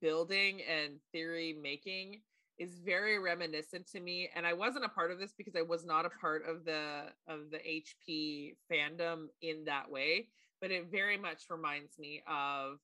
building 0.00 0.60
and 0.62 0.94
theory 1.12 1.56
making 1.60 2.20
is 2.58 2.78
very 2.78 3.18
reminiscent 3.18 3.86
to 3.90 4.00
me. 4.00 4.30
And 4.34 4.46
I 4.46 4.52
wasn't 4.52 4.84
a 4.84 4.88
part 4.88 5.10
of 5.10 5.18
this 5.18 5.32
because 5.36 5.56
I 5.56 5.62
was 5.62 5.84
not 5.84 6.06
a 6.06 6.10
part 6.10 6.42
of 6.48 6.64
the 6.64 7.06
of 7.26 7.50
the 7.50 7.58
HP 7.58 8.54
fandom 8.70 9.26
in 9.42 9.64
that 9.64 9.90
way 9.90 10.28
but 10.64 10.70
it 10.70 10.90
very 10.90 11.18
much 11.18 11.42
reminds 11.50 11.98
me 11.98 12.22
of 12.26 12.78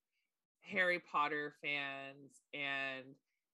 Harry 0.61 0.99
Potter 1.11 1.55
fans 1.63 2.43
and 2.53 3.07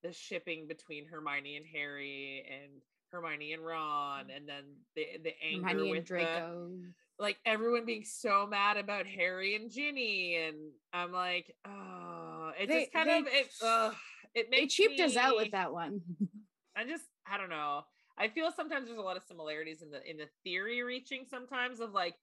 the 0.03 0.13
shipping 0.13 0.67
between 0.67 1.07
Hermione 1.07 1.57
and 1.57 1.65
Harry 1.73 2.45
and 2.51 2.73
Hermione 3.13 3.53
and 3.53 3.65
Ron 3.65 4.25
and 4.35 4.49
then 4.49 4.65
the 4.97 5.07
the 5.23 5.33
anger 5.41 5.69
Hermione 5.69 5.91
with 5.93 6.11
and 6.11 6.27
the 6.27 6.93
like 7.19 7.39
everyone 7.47 7.87
being 7.87 8.05
so 8.05 8.47
mad 8.47 8.77
about 8.77 9.07
Harry 9.07 9.55
and 9.55 9.71
Ginny, 9.71 10.37
and 10.37 10.57
I'm 10.93 11.13
like, 11.13 11.55
oh, 11.67 12.16
it 12.59 12.69
They- 12.69 12.81
just 12.81 12.93
kind 12.93 13.09
they- 13.09 13.19
of 13.19 13.27
it. 13.27 13.47
Uh, 13.63 13.93
it 14.35 14.51
they 14.51 14.67
cheaped 14.67 15.01
us 15.01 15.17
out 15.17 15.37
with 15.37 15.53
that 15.53 15.73
one 15.73 16.01
I 16.77 16.85
just, 16.85 17.05
I 17.27 17.39
don't 17.39 17.49
know. 17.49 17.85
I 18.19 18.29
feel 18.29 18.51
sometimes 18.55 18.87
there's 18.87 18.99
a 18.99 19.03
lot 19.03 19.17
of 19.17 19.23
similarities 19.25 19.81
in 19.81 19.91
the 19.91 20.01
in 20.09 20.19
the 20.19 20.29
theory 20.45 20.83
reaching 20.83 21.25
sometimes 21.29 21.81
of 21.81 21.93
like 21.93 22.15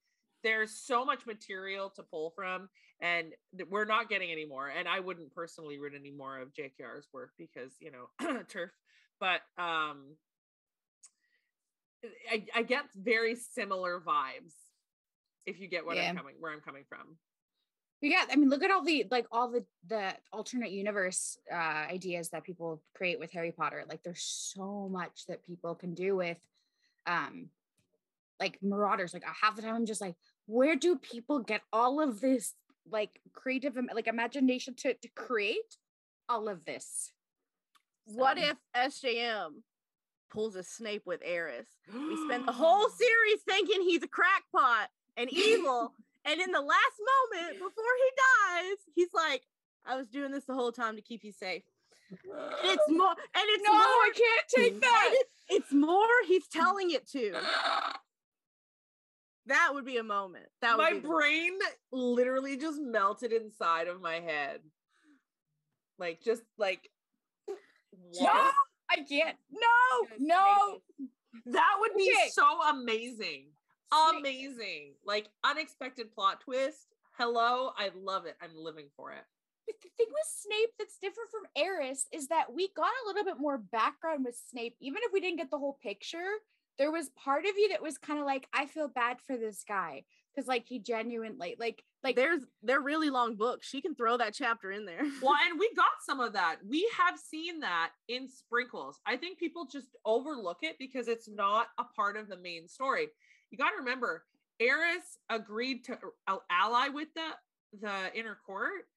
there's 0.44 0.70
so 0.72 1.04
much 1.04 1.26
material 1.26 1.90
to 1.96 2.02
pull 2.04 2.30
from, 2.36 2.68
and 3.00 3.32
we're 3.70 3.84
not 3.84 4.08
getting 4.08 4.30
any 4.30 4.44
more. 4.44 4.68
And 4.68 4.86
I 4.86 5.00
wouldn't 5.00 5.34
personally 5.34 5.78
read 5.78 5.94
any 5.98 6.10
more 6.12 6.38
of 6.38 6.52
JKR's 6.52 7.08
work 7.12 7.30
because 7.38 7.72
you 7.80 7.90
know 7.90 8.42
turf, 8.48 8.70
but 9.18 9.40
um. 9.58 10.16
I, 12.30 12.44
I 12.54 12.62
get 12.62 12.84
very 12.94 13.34
similar 13.34 13.98
vibes 13.98 14.52
if 15.46 15.58
you 15.58 15.68
get 15.68 15.86
what 15.86 15.96
Yeah. 15.96 16.10
I'm 16.10 16.16
coming 16.16 16.34
where 16.38 16.52
I'm 16.52 16.60
coming 16.60 16.84
from. 16.86 17.16
Yeah 18.04 18.24
I 18.30 18.36
mean 18.36 18.48
look 18.50 18.62
at 18.62 18.70
all 18.70 18.84
the 18.84 19.06
like 19.10 19.26
all 19.32 19.50
the 19.50 19.64
the 19.88 20.14
alternate 20.32 20.70
universe 20.70 21.38
uh 21.52 21.86
ideas 21.90 22.30
that 22.30 22.44
people 22.44 22.82
create 22.94 23.18
with 23.18 23.32
Harry 23.32 23.52
Potter. 23.52 23.84
Like 23.88 24.02
there's 24.02 24.22
so 24.22 24.88
much 24.90 25.26
that 25.28 25.46
people 25.46 25.74
can 25.74 25.94
do 25.94 26.16
with 26.16 26.38
um 27.06 27.48
like 28.40 28.58
marauders. 28.62 29.14
Like 29.14 29.24
half 29.24 29.56
the 29.56 29.62
time 29.62 29.74
i'm 29.74 29.86
just 29.86 30.00
like 30.00 30.14
where 30.46 30.76
do 30.76 30.96
people 30.96 31.38
get 31.38 31.62
all 31.72 32.00
of 32.00 32.20
this 32.20 32.54
like 32.90 33.20
creative 33.32 33.78
like 33.94 34.06
imagination 34.06 34.74
to, 34.74 34.94
to 34.94 35.08
create 35.14 35.76
all 36.28 36.48
of 36.48 36.64
this? 36.64 37.12
What 38.06 38.38
if 38.38 38.56
SJM 38.76 39.62
pulls 40.30 40.56
a 40.56 40.62
Snape 40.62 41.02
with 41.06 41.20
Eris? 41.24 41.68
We 41.92 42.18
spend 42.26 42.46
the 42.46 42.52
whole 42.62 42.88
series 42.88 43.42
thinking 43.48 43.82
he's 43.82 44.02
a 44.02 44.08
crackpot 44.08 44.88
and 45.16 45.32
evil, 45.32 45.94
and 46.24 46.40
in 46.40 46.50
the 46.50 46.60
last 46.60 46.98
moment 47.32 47.58
before 47.58 47.84
he 48.02 48.10
dies, 48.62 48.76
he's 48.94 49.12
like, 49.14 49.42
"I 49.84 49.96
was 49.96 50.08
doing 50.08 50.32
this 50.32 50.44
the 50.44 50.54
whole 50.54 50.72
time 50.72 50.96
to 50.96 51.02
keep 51.02 51.24
you 51.24 51.32
safe." 51.32 51.62
And 52.10 52.18
it's 52.62 52.82
more, 52.88 53.10
and 53.10 53.44
it's 53.48 53.64
no 53.64 53.72
more, 53.72 53.82
i 53.82 54.10
can't 54.14 54.48
take 54.72 54.80
that 54.80 55.10
it's, 55.12 55.30
it's 55.48 55.72
more 55.72 56.06
he's 56.26 56.46
telling 56.48 56.90
it 56.90 57.08
to. 57.10 57.34
That 59.46 59.70
would 59.74 59.84
be 59.84 59.98
a 59.98 60.02
moment. 60.02 60.46
That 60.62 60.78
my 60.78 60.94
brain 60.94 61.52
literally 61.92 62.56
just 62.56 62.80
melted 62.80 63.32
inside 63.32 63.88
of 63.88 64.00
my 64.00 64.14
head. 64.20 64.60
Like 65.98 66.22
just 66.22 66.42
like 66.58 66.90
no 68.18 68.50
i 68.90 68.96
can't 69.08 69.36
no 69.52 70.08
no 70.18 70.78
that 71.46 71.76
would 71.80 71.92
be 71.96 72.10
Okay. 72.10 72.30
so 72.30 72.44
amazing. 72.70 73.46
Amazing. 73.92 74.94
Like 75.04 75.28
unexpected 75.44 76.12
plot 76.12 76.40
twist. 76.40 76.88
Hello, 77.18 77.70
I 77.78 77.90
love 77.96 78.26
it. 78.26 78.36
I'm 78.42 78.56
living 78.56 78.86
for 78.96 79.12
it. 79.12 79.24
But 79.66 79.76
the 79.82 79.88
thing 79.96 80.08
with 80.10 80.26
Snape 80.26 80.70
that's 80.78 80.98
different 80.98 81.30
from 81.30 81.46
Eris 81.56 82.06
is 82.12 82.28
that 82.28 82.52
we 82.52 82.68
got 82.76 82.86
a 82.86 83.06
little 83.06 83.24
bit 83.24 83.40
more 83.40 83.58
background 83.58 84.24
with 84.24 84.38
Snape, 84.50 84.76
even 84.80 84.98
if 85.02 85.12
we 85.12 85.20
didn't 85.20 85.38
get 85.38 85.50
the 85.50 85.58
whole 85.58 85.78
picture. 85.82 86.28
There 86.76 86.90
was 86.90 87.10
part 87.10 87.44
of 87.44 87.52
you 87.56 87.68
that 87.68 87.82
was 87.82 87.98
kind 87.98 88.18
of 88.18 88.26
like, 88.26 88.48
I 88.52 88.66
feel 88.66 88.88
bad 88.88 89.18
for 89.24 89.36
this 89.36 89.64
guy 89.66 90.02
because, 90.34 90.48
like, 90.48 90.66
he 90.66 90.80
genuinely, 90.80 91.54
like, 91.56 91.84
like 92.02 92.16
there's 92.16 92.42
they're 92.64 92.80
really 92.80 93.10
long 93.10 93.36
books. 93.36 93.68
She 93.68 93.80
can 93.80 93.94
throw 93.94 94.16
that 94.18 94.34
chapter 94.34 94.72
in 94.72 94.84
there. 94.84 95.02
Well, 95.22 95.36
and 95.48 95.58
we 95.58 95.72
got 95.74 96.02
some 96.04 96.18
of 96.18 96.32
that. 96.32 96.56
We 96.68 96.90
have 96.98 97.16
seen 97.16 97.60
that 97.60 97.92
in 98.08 98.28
sprinkles. 98.28 98.98
I 99.06 99.16
think 99.16 99.38
people 99.38 99.66
just 99.70 99.96
overlook 100.04 100.58
it 100.62 100.76
because 100.78 101.06
it's 101.06 101.28
not 101.28 101.68
a 101.78 101.84
part 101.84 102.16
of 102.16 102.28
the 102.28 102.36
main 102.36 102.66
story. 102.66 103.06
You 103.50 103.58
got 103.58 103.70
to 103.70 103.76
remember, 103.78 104.26
Eris 104.60 105.18
agreed 105.28 105.84
to 105.84 105.98
uh, 106.26 106.38
ally 106.50 106.88
with 106.88 107.08
the 107.14 107.28
the 107.80 108.16
inner 108.16 108.36
court 108.46 108.88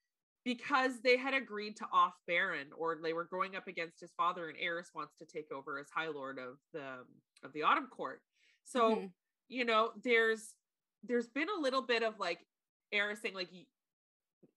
because 0.43 1.01
they 1.01 1.17
had 1.17 1.33
agreed 1.33 1.75
to 1.77 1.85
off 1.91 2.13
Beron, 2.27 2.71
or 2.77 2.95
they 3.01 3.13
were 3.13 3.25
going 3.25 3.55
up 3.55 3.67
against 3.67 3.99
his 3.99 4.13
father, 4.13 4.49
and 4.49 4.57
Eris 4.59 4.91
wants 4.93 5.15
to 5.17 5.25
take 5.25 5.51
over 5.51 5.79
as 5.79 5.89
High 5.89 6.07
Lord 6.07 6.39
of 6.39 6.57
the 6.73 7.05
of 7.43 7.53
the 7.53 7.63
Autumn 7.63 7.87
Court. 7.87 8.21
So 8.63 8.95
Mhm. 8.95 9.13
you 9.49 9.65
know, 9.65 9.93
there's 10.03 10.55
there's 11.03 11.29
been 11.29 11.49
a 11.49 11.59
little 11.61 11.81
bit 11.81 12.03
of 12.03 12.19
like 12.19 12.47
Eris 12.91 13.21
saying 13.21 13.35
like 13.35 13.49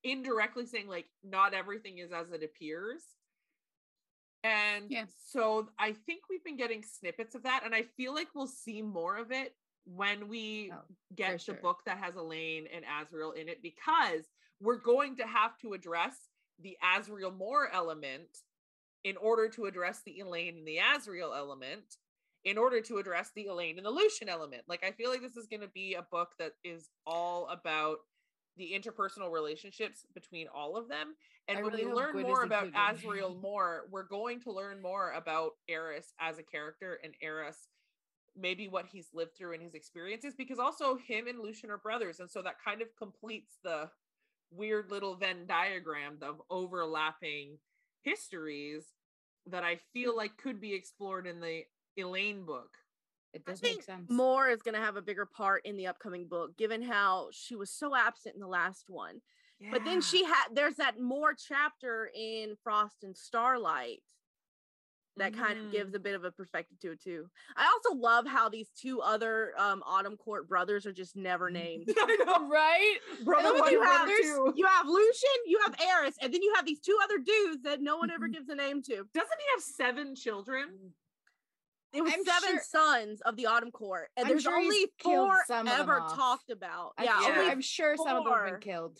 indirectly 0.02 0.66
saying 0.66 0.88
like 0.88 1.10
not 1.22 1.54
everything 1.54 1.98
is 1.98 2.12
as 2.12 2.30
it 2.30 2.42
appears. 2.42 3.16
And 4.42 4.90
Yeah. 4.90 5.06
so 5.06 5.72
I 5.78 5.92
think 5.92 6.28
we've 6.28 6.42
been 6.44 6.56
getting 6.56 6.82
snippets 6.82 7.34
of 7.34 7.42
that, 7.42 7.64
and 7.64 7.74
I 7.74 7.82
feel 7.82 8.14
like 8.14 8.34
we'll 8.34 8.46
see 8.46 8.80
more 8.82 9.16
of 9.16 9.32
it 9.32 9.54
when 9.84 10.28
we 10.28 10.70
Oh, 10.72 10.82
get 11.14 11.32
the 11.32 11.38
sure. 11.38 11.54
book 11.56 11.78
that 11.86 11.98
has 11.98 12.16
Elain 12.16 12.66
and 12.74 12.84
Azriel 12.84 13.34
in 13.36 13.48
it, 13.48 13.62
because 13.62 14.24
we're 14.60 14.76
going 14.78 15.16
to 15.16 15.26
have 15.26 15.58
to 15.58 15.72
address 15.72 16.16
the 16.60 16.76
Azriel 16.84 17.36
Mor 17.36 17.70
element 17.72 18.28
in 19.04 19.16
order 19.16 19.48
to 19.48 19.64
address 19.64 20.02
the 20.04 20.20
Elain 20.20 20.58
and 20.58 20.66
the 20.66 20.78
Azriel 20.78 21.36
element, 21.36 21.96
in 22.44 22.58
order 22.58 22.80
to 22.82 22.98
address 22.98 23.30
the 23.34 23.46
Elain 23.46 23.78
and 23.78 23.86
the 23.86 23.90
Lucien 23.90 24.28
element. 24.28 24.62
Like 24.68 24.84
I 24.84 24.92
feel 24.92 25.10
like 25.10 25.22
this 25.22 25.36
is 25.36 25.46
going 25.46 25.60
to 25.62 25.68
be 25.68 25.94
a 25.94 26.02
book 26.02 26.32
that 26.38 26.52
is 26.64 26.90
all 27.06 27.48
about 27.48 27.98
the 28.56 28.72
interpersonal 28.78 29.30
relationships 29.32 30.04
between 30.14 30.46
all 30.54 30.76
of 30.76 30.88
them. 30.88 31.14
And 31.48 31.58
I 31.58 31.62
when 31.62 31.72
really 31.72 31.86
we 31.86 31.92
learn 31.92 32.12
Gwyn 32.12 32.26
more 32.26 32.42
about. 32.44 32.70
Azriel 32.72 33.40
more, 33.40 33.86
we're 33.90 34.06
going 34.06 34.40
to 34.42 34.52
learn 34.52 34.82
more 34.82 35.12
about 35.12 35.52
Eris 35.68 36.12
as 36.20 36.38
a 36.38 36.42
character 36.42 36.98
and 37.02 37.14
Eris 37.22 37.68
maybe 38.36 38.68
what 38.68 38.86
he's 38.90 39.08
lived 39.12 39.36
through 39.36 39.52
and 39.52 39.62
his 39.62 39.74
experiences 39.74 40.34
because 40.36 40.58
also 40.58 40.96
him 40.96 41.26
and 41.26 41.40
Lucien 41.40 41.70
are 41.70 41.78
brothers 41.78 42.20
and 42.20 42.30
so 42.30 42.42
that 42.42 42.54
kind 42.64 42.80
of 42.80 42.88
completes 42.96 43.58
the 43.64 43.88
weird 44.50 44.90
little 44.90 45.16
Venn 45.16 45.46
diagram 45.46 46.18
of 46.22 46.40
overlapping 46.50 47.58
histories 48.02 48.84
that 49.46 49.64
I 49.64 49.78
feel 49.92 50.12
hmm. 50.12 50.18
like 50.18 50.36
could 50.36 50.60
be 50.60 50.74
explored 50.74 51.26
in 51.26 51.40
the 51.40 51.62
Elain 51.96 52.44
book. 52.44 52.70
It 53.32 53.42
I 53.46 53.50
does 53.50 53.62
make 53.62 53.82
sense. 53.82 54.10
Mor 54.10 54.48
is 54.48 54.62
going 54.62 54.74
to 54.74 54.80
have 54.80 54.96
a 54.96 55.02
bigger 55.02 55.26
part 55.26 55.64
in 55.64 55.76
the 55.76 55.86
upcoming 55.86 56.26
book, 56.26 56.56
given 56.56 56.82
how 56.82 57.28
she 57.30 57.54
was 57.54 57.70
so 57.70 57.94
absent 57.94 58.34
in 58.34 58.40
the 58.40 58.48
last 58.48 58.86
one. 58.88 59.20
But 59.70 59.84
then 59.84 60.00
she 60.00 60.24
had 60.24 60.46
there's 60.54 60.76
that 60.76 60.98
more 60.98 61.34
chapter 61.34 62.10
in 62.14 62.56
Frost 62.62 63.04
and 63.04 63.14
Starlight 63.14 64.00
that 65.16 65.34
kind 65.34 65.58
of 65.58 65.66
Mhm. 65.66 65.72
gives 65.72 65.94
a 65.94 65.98
bit 65.98 66.14
of 66.14 66.24
a 66.24 66.30
perspective 66.30 66.78
to 66.80 66.92
it 66.92 67.02
too. 67.02 67.28
I 67.56 67.66
also 67.66 67.94
love 67.98 68.26
how 68.26 68.48
these 68.48 68.70
two 68.70 69.00
other 69.02 69.52
um, 69.58 69.82
Autumn 69.84 70.16
Court 70.16 70.48
brothers 70.48 70.86
are 70.86 70.92
just 70.92 71.16
never 71.16 71.50
named. 71.50 71.88
I 71.88 72.16
know, 72.24 72.48
right? 72.48 72.96
brother 73.24 73.52
one, 73.58 73.70
you 73.72 73.78
brother 73.80 73.92
have 73.96 74.08
two. 74.08 74.52
you 74.56 74.66
have 74.66 74.86
Lucien, 74.86 75.30
you 75.46 75.58
have 75.64 75.74
Eris, 75.80 76.16
and 76.22 76.32
then 76.32 76.42
you 76.42 76.52
have 76.54 76.64
these 76.64 76.80
two 76.80 76.96
other 77.02 77.18
dudes 77.18 77.62
that 77.64 77.80
no 77.80 77.96
one 77.96 78.10
ever 78.10 78.28
Mhm. 78.28 78.34
gives 78.34 78.48
a 78.48 78.54
name 78.54 78.82
to. 78.82 79.04
Doesn't 79.12 79.38
he 79.40 79.46
have 79.54 79.62
seven 79.62 80.14
children? 80.14 80.94
It 81.92 82.02
was 82.02 82.12
I'm 82.14 82.24
seven 82.24 82.50
sure- 82.50 82.62
sons 82.62 83.20
of 83.22 83.34
the 83.36 83.46
Autumn 83.46 83.72
Court, 83.72 84.10
and 84.16 84.26
I'm 84.26 84.30
there's 84.30 84.44
sure 84.44 84.56
only 84.56 84.86
four 85.02 85.40
of 85.40 85.46
them 85.48 85.66
ever 85.66 85.98
talked 86.14 86.48
about. 86.50 86.92
I'm 86.96 87.04
yeah, 87.04 87.20
only 87.24 87.50
I'm 87.50 87.60
sure 87.60 87.96
some 87.96 88.16
of 88.18 88.24
them 88.24 88.32
have 88.32 88.44
been 88.52 88.60
killed. 88.60 88.98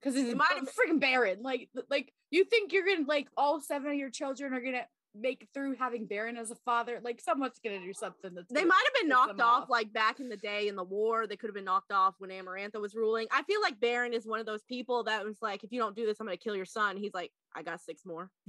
Because 0.00 0.16
it's 0.16 0.28
It 0.28 0.32
a 0.34 0.36
might 0.36 0.52
have 0.52 0.70
freaking 0.70 1.00
Beron. 1.00 1.40
Like, 1.42 1.70
like 1.88 2.12
you 2.30 2.44
think 2.44 2.74
you're 2.74 2.84
gonna 2.84 3.06
like 3.08 3.28
all 3.38 3.58
seven 3.62 3.90
of 3.90 3.96
your 3.96 4.10
children 4.10 4.52
are 4.52 4.60
gonna 4.60 4.86
make 5.14 5.48
through 5.54 5.76
having 5.76 6.06
Beron 6.06 6.36
as 6.36 6.50
a 6.50 6.56
father? 6.56 7.00
Like, 7.02 7.20
someone's 7.20 7.58
gonna 7.64 7.80
do 7.80 7.92
something 7.92 8.34
that's 8.34 8.52
They 8.52 8.64
might 8.64 8.82
have 8.84 9.00
been 9.00 9.08
knocked 9.08 9.40
off, 9.40 9.64
off. 9.64 9.70
like 9.70 9.92
back 9.92 10.20
in 10.20 10.28
the 10.28 10.36
day 10.36 10.68
in 10.68 10.76
the 10.76 10.84
war. 10.84 11.26
They 11.26 11.36
could 11.36 11.48
have 11.48 11.54
been 11.54 11.64
knocked 11.64 11.92
off 11.92 12.14
when 12.18 12.30
Amarantha 12.30 12.80
was 12.80 12.94
ruling. 12.94 13.26
I 13.30 13.42
feel 13.44 13.60
like 13.62 13.78
Beron 13.80 14.12
is 14.12 14.26
one 14.26 14.40
of 14.40 14.46
those 14.46 14.62
people 14.64 15.04
that 15.04 15.24
was 15.24 15.38
like, 15.40 15.62
if 15.64 15.72
you 15.72 15.80
don't 15.80 15.94
do 15.96 16.04
this, 16.06 16.18
I'm 16.20 16.26
gonna 16.26 16.36
kill 16.36 16.56
your 16.56 16.64
son. 16.64 16.96
He's 16.96 17.14
like, 17.14 17.32
I 17.54 17.62
got 17.62 17.80
six 17.80 18.04
more. 18.04 18.30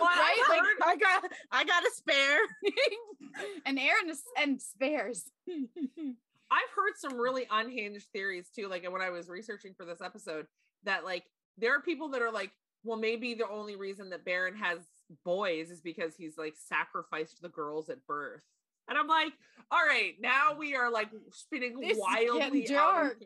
Right? 0.00 0.36
Like, 0.48 0.60
Like- 0.80 0.88
I 0.88 0.96
got 0.96 1.30
I 1.52 1.64
got 1.64 1.82
a 1.84 1.90
spare. 1.94 2.38
and 3.66 3.78
Aaron 3.78 4.08
is 4.08 4.22
and 4.40 4.60
spares. 4.60 5.30
I've 5.48 6.70
heard 6.74 6.94
some 6.96 7.18
really 7.18 7.46
unhinged 7.50 8.06
theories 8.12 8.48
too. 8.54 8.68
Like 8.68 8.90
when 8.90 9.02
I 9.02 9.10
was 9.10 9.28
researching 9.28 9.74
for 9.76 9.84
this 9.84 10.00
episode, 10.00 10.46
that 10.84 11.04
like 11.04 11.24
there 11.58 11.76
are 11.76 11.80
people 11.82 12.08
that 12.10 12.22
are 12.22 12.32
like, 12.32 12.50
well, 12.82 12.96
maybe 12.98 13.34
the 13.34 13.48
only 13.48 13.76
reason 13.76 14.10
that 14.10 14.24
Beron 14.24 14.56
has 14.56 14.78
boys 15.24 15.70
is 15.70 15.80
because 15.80 16.14
he's 16.16 16.36
like 16.38 16.54
sacrificed 16.56 17.40
the 17.42 17.48
girls 17.48 17.88
at 17.88 18.04
birth. 18.06 18.42
And 18.88 18.98
I'm 18.98 19.06
like, 19.08 19.32
all 19.70 19.84
right, 19.86 20.14
now 20.20 20.54
we 20.58 20.74
are 20.74 20.90
like 20.90 21.08
spinning 21.32 21.80
This 21.80 21.98
wildly 21.98 22.64
dark. 22.64 23.16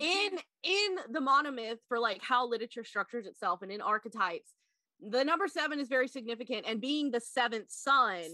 in 0.00 0.30
in 0.62 0.96
the 1.10 1.20
monomyth 1.20 1.78
for 1.88 1.98
like 1.98 2.20
how 2.22 2.46
literature 2.48 2.84
structures 2.84 3.26
itself 3.26 3.62
and 3.62 3.70
in 3.70 3.80
archetypes 3.80 4.52
the 5.00 5.24
number 5.24 5.48
seven 5.48 5.78
is 5.80 5.88
very 5.88 6.08
significant 6.08 6.64
and 6.66 6.80
being 6.80 7.10
the 7.10 7.20
seventh 7.20 7.70
son 7.70 8.24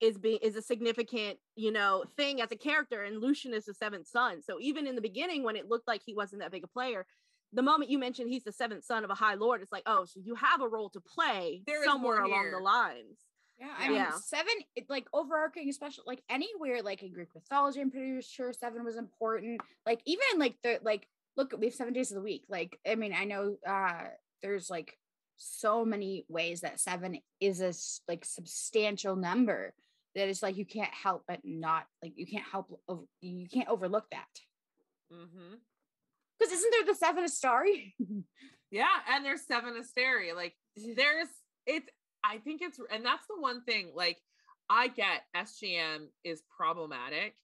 is 0.00 0.18
being 0.18 0.38
is 0.42 0.56
a 0.56 0.62
significant 0.62 1.38
you 1.56 1.70
know 1.70 2.04
thing 2.16 2.40
as 2.40 2.50
a 2.52 2.56
character 2.56 3.04
and 3.04 3.20
lucien 3.20 3.52
is 3.54 3.64
the 3.64 3.74
seventh 3.74 4.06
son 4.06 4.42
so 4.42 4.58
even 4.60 4.86
in 4.86 4.94
the 4.94 5.00
beginning 5.00 5.42
when 5.42 5.56
it 5.56 5.68
looked 5.68 5.86
like 5.86 6.02
he 6.04 6.14
wasn't 6.14 6.40
that 6.40 6.50
big 6.50 6.64
a 6.64 6.68
player 6.68 7.06
the 7.52 7.62
moment 7.62 7.90
you 7.90 7.98
mentioned 7.98 8.28
he's 8.30 8.44
the 8.44 8.52
seventh 8.52 8.84
son 8.84 9.04
of 9.04 9.10
a 9.10 9.14
high 9.14 9.34
lord 9.34 9.62
it's 9.62 9.72
like 9.72 9.82
oh 9.86 10.04
so 10.04 10.20
you 10.22 10.34
have 10.34 10.60
a 10.60 10.68
role 10.68 10.90
to 10.90 11.00
play 11.00 11.62
There 11.66 11.82
is 11.82 11.84
somewhere 11.90 12.22
along 12.22 12.50
the 12.50 12.58
lines 12.58 13.18
Yeah, 13.58 13.74
I 13.76 13.88
mean, 13.88 13.96
Yeah. 13.96 14.12
seven, 14.12 14.52
it, 14.76 14.88
like 14.88 15.06
overarching, 15.12 15.68
especially 15.68 16.04
like 16.06 16.22
anywhere, 16.30 16.80
like 16.82 17.02
in 17.02 17.12
Greek 17.12 17.34
mythology, 17.34 17.80
I'm 17.80 17.90
pretty 17.90 18.20
sure 18.20 18.52
seven 18.52 18.84
was 18.84 18.96
important. 18.96 19.60
Like 19.84 20.00
even 20.04 20.38
like 20.38 20.54
the 20.62 20.78
like, 20.84 21.08
look, 21.36 21.52
we 21.58 21.66
have 21.66 21.74
seven 21.74 21.92
days 21.92 22.12
of 22.12 22.16
the 22.16 22.22
week. 22.22 22.44
Like, 22.48 22.78
I 22.86 22.94
mean, 22.94 23.12
I 23.12 23.24
know 23.24 23.56
uh 23.66 24.04
there's 24.42 24.70
like 24.70 24.96
so 25.38 25.84
many 25.84 26.24
ways 26.28 26.60
that 26.60 26.78
seven 26.78 27.18
is 27.40 27.60
a 27.60 27.72
like 28.10 28.24
substantial 28.24 29.16
number 29.16 29.74
that 30.14 30.28
it's 30.28 30.42
like 30.42 30.56
you 30.56 30.64
can't 30.66 30.92
help 30.94 31.22
but 31.28 31.40
not 31.44 31.84
like 32.02 32.12
you 32.16 32.26
can't 32.26 32.46
help 32.50 32.66
ov- 32.88 33.06
you 33.20 33.48
can't 33.48 33.68
overlook 33.68 34.06
that 34.10 34.26
hmm 35.10 35.54
because 36.38 36.52
isn't 36.52 36.70
there 36.70 36.86
the 36.86 36.98
seven 36.98 37.24
Asteri? 37.24 37.94
Yeah, 38.70 38.84
and 39.10 39.24
there's 39.24 39.46
seven 39.46 39.82
Asteri. 39.82 40.34
Like 40.34 40.54
there's 40.76 41.28
it's 41.66 41.88
I 42.22 42.36
think 42.36 42.60
it's 42.60 42.78
and 42.92 43.02
that's 43.02 43.26
the 43.26 43.40
one 43.40 43.62
thing 43.62 43.92
like 43.94 44.18
I 44.68 44.88
get 44.88 45.22
SJM 45.34 46.08
is 46.24 46.42
problematic 46.54 47.34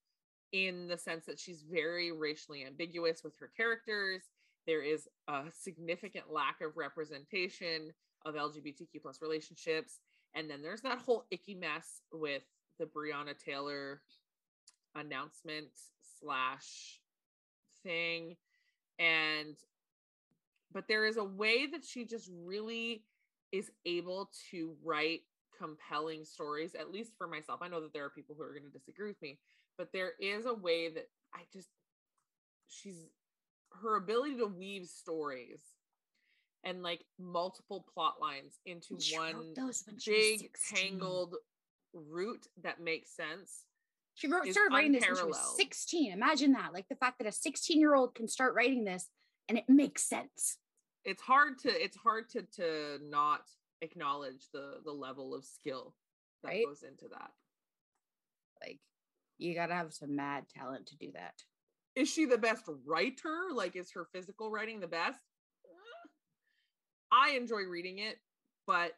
in 0.53 0.87
the 0.87 0.99
sense 0.99 1.25
that 1.27 1.41
she's 1.41 1.63
very 1.63 2.13
racially 2.13 2.65
ambiguous 2.65 3.23
with 3.25 3.35
her 3.41 3.51
characters. 3.57 4.23
There 4.67 4.83
is 4.83 5.09
a 5.29 5.45
significant 5.53 6.27
lack 6.31 6.61
of 6.61 6.77
representation 6.77 7.93
of 8.25 8.35
LGBTQ 8.35 9.03
plus 9.03 9.21
relationships. 9.21 9.99
And 10.35 10.49
then 10.51 10.63
there's 10.63 10.83
that 10.83 10.99
whole 10.99 11.25
icky 11.31 11.55
mess 11.55 12.03
with 12.13 12.43
the 12.79 12.87
Breonna 12.87 13.39
Taylor 13.39 14.01
announcement 14.95 15.69
slash 16.21 17.01
thing. 17.83 18.37
And 18.99 19.57
but 20.73 20.89
there 20.89 21.07
is 21.07 21.17
a 21.17 21.25
way 21.25 21.67
that 21.67 21.85
she 21.85 22.05
just 22.05 22.31
really 22.45 23.05
is 23.53 23.71
able 23.87 24.31
to 24.51 24.75
write 24.83 25.23
compelling 25.57 26.25
stories 26.25 26.75
at 26.75 26.91
least 26.91 27.13
for 27.17 27.29
myself. 27.29 27.61
I 27.63 27.69
know 27.69 27.81
that 27.81 27.93
there 27.93 28.05
are 28.05 28.11
people 28.11 28.35
who 28.37 28.43
are 28.43 28.51
going 28.51 28.65
to 28.65 28.77
disagree 28.79 29.09
with 29.09 29.23
me 29.23 29.39
but 29.77 29.93
there 29.93 30.13
is 30.21 30.47
a 30.47 30.55
way 30.55 30.89
that 30.91 31.09
i 31.35 31.41
just 31.53 31.69
she's 32.69 33.07
her 33.83 33.97
ability 33.97 34.37
to 34.37 34.47
weave 34.47 34.87
stories 34.87 35.61
and 36.65 36.83
like 36.83 37.05
multiple 37.19 37.85
plot 37.93 38.15
lines 38.21 38.59
into 38.67 38.97
one 39.13 39.53
those 39.55 39.83
when 39.87 39.99
she 39.99 40.11
was 40.11 40.43
big 40.43 40.51
tangled 40.75 41.35
root 41.93 42.47
that 42.63 42.81
makes 42.81 43.11
sense 43.11 43.65
She 44.15 44.29
wrote, 44.29 44.47
started 44.49 44.73
writing 44.75 44.93
this 44.93 45.05
when 45.07 45.17
she 45.17 45.25
was 45.25 45.57
16. 45.57 46.13
Imagine 46.13 46.53
that. 46.53 46.73
Like 46.73 46.89
the 46.89 46.95
fact 46.97 47.19
that 47.19 47.27
a 47.27 47.33
16 47.33 47.79
year 47.81 47.95
old 47.95 48.15
can 48.15 48.29
start 48.29 48.55
writing 48.55 48.85
this 48.85 49.09
and 49.49 49.59
it 49.59 49.65
makes 49.69 50.05
sense. 50.09 50.59
it's 51.05 51.21
hard 51.23 51.59
to 51.61 51.69
it's 51.69 51.97
hard 51.97 52.29
to 52.31 52.43
to 52.57 52.99
not 53.03 53.43
acknowledge 53.83 54.49
the 54.53 54.77
the 54.85 54.93
level 54.93 55.35
of 55.35 55.45
skill 55.45 55.95
that 56.43 56.49
Right. 56.51 56.65
goes 56.67 56.83
into 56.83 57.09
that 57.09 57.31
Like 58.63 58.81
you 59.39 59.55
got 59.55 59.67
to 59.67 59.75
have 59.75 59.93
some 59.93 60.15
mad 60.17 60.45
talent 60.49 60.87
to 60.87 60.97
do 60.97 61.11
that. 61.13 61.35
is 61.97 62.09
she 62.09 62.25
the 62.25 62.39
best 62.39 62.65
writer 62.87 63.49
like 63.53 63.77
is 63.77 63.91
her 63.93 64.07
physical 64.13 64.51
writing 64.51 64.81
the 64.81 64.87
best 64.87 65.21
i 67.13 67.31
enjoy 67.33 67.63
reading 67.71 67.99
it 67.99 68.17
but 68.67 68.93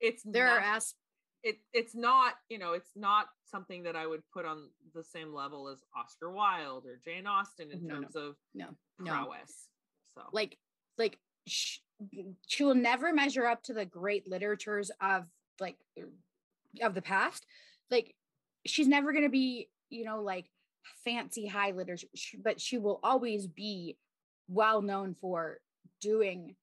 it's 0.00 0.22
There 0.24 0.46
not, 0.46 0.56
are 0.58 0.60
as 0.76 0.94
it 1.42 1.56
it's 1.72 1.94
not 1.94 2.34
you 2.48 2.58
know 2.58 2.72
it's 2.74 2.90
not 2.96 3.26
something 3.46 3.82
that 3.84 3.96
i 3.96 4.06
would 4.06 4.22
put 4.32 4.44
on 4.44 4.68
the 4.94 5.02
same 5.02 5.32
level 5.34 5.68
as 5.68 5.78
oscar 5.96 6.30
wilde 6.30 6.84
or 6.86 7.00
jane 7.04 7.26
austen 7.26 7.70
in 7.70 7.86
No, 7.86 7.94
no, 7.94 8.00
terms 8.02 8.16
of 8.16 8.36
no, 8.54 8.66
no. 8.98 9.10
prowess 9.12 9.68
so 10.14 10.22
Like, 10.32 10.58
like 10.98 11.18
sh- 11.46 11.78
she 12.46 12.64
will 12.64 12.74
never 12.74 13.12
measure 13.12 13.46
up 13.46 13.62
to 13.64 13.74
the 13.74 13.84
great 13.84 14.28
literatures 14.28 14.90
of 15.00 15.24
like 15.60 15.76
of 16.80 16.94
the 16.94 17.02
past. 17.02 17.44
Like 17.90 18.14
she's 18.66 18.88
never 18.88 19.12
going 19.12 19.24
to 19.24 19.30
be, 19.30 19.68
you 19.90 20.04
know, 20.04 20.22
like 20.22 20.50
fancy 21.04 21.46
high 21.46 21.72
literature, 21.72 22.08
but 22.42 22.60
she 22.60 22.78
will 22.78 23.00
always 23.02 23.46
be 23.46 23.98
well 24.48 24.80
known 24.82 25.14
for 25.14 25.58
doing 26.00 26.56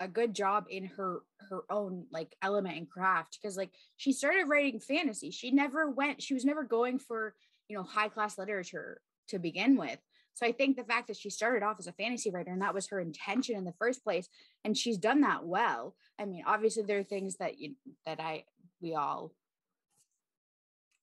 a 0.00 0.08
good 0.08 0.34
job 0.34 0.64
in 0.68 0.86
her 0.86 1.20
her 1.50 1.62
own 1.70 2.06
like 2.10 2.34
element 2.42 2.76
and 2.76 2.90
craft 2.90 3.38
because 3.40 3.56
like 3.56 3.70
she 3.96 4.12
started 4.12 4.48
writing 4.48 4.80
fantasy 4.80 5.30
she 5.30 5.52
never 5.52 5.88
went 5.88 6.20
she 6.20 6.34
was 6.34 6.44
never 6.44 6.64
going 6.64 6.98
for 6.98 7.34
you 7.68 7.76
know 7.76 7.82
high 7.82 8.08
class 8.08 8.38
literature 8.38 9.00
to 9.28 9.38
begin 9.38 9.76
with. 9.76 9.98
So 10.34 10.46
I 10.46 10.52
think 10.52 10.76
the 10.76 10.84
fact 10.84 11.06
that 11.08 11.16
she 11.16 11.30
started 11.30 11.62
off 11.62 11.76
as 11.78 11.86
a 11.86 11.92
fantasy 11.92 12.30
writer 12.30 12.50
and 12.50 12.62
that 12.62 12.74
was 12.74 12.88
her 12.88 13.00
intention 13.00 13.56
in 13.56 13.64
the 13.64 13.74
first 13.78 14.02
place, 14.02 14.28
and 14.64 14.76
she's 14.76 14.98
done 14.98 15.20
that 15.20 15.44
well. 15.44 15.94
I 16.18 16.24
mean, 16.24 16.42
obviously 16.46 16.82
there 16.82 16.98
are 16.98 17.04
things 17.04 17.36
that 17.36 17.58
you 17.58 17.74
that 18.04 18.20
I 18.20 18.44
we 18.80 18.94
all 18.94 19.32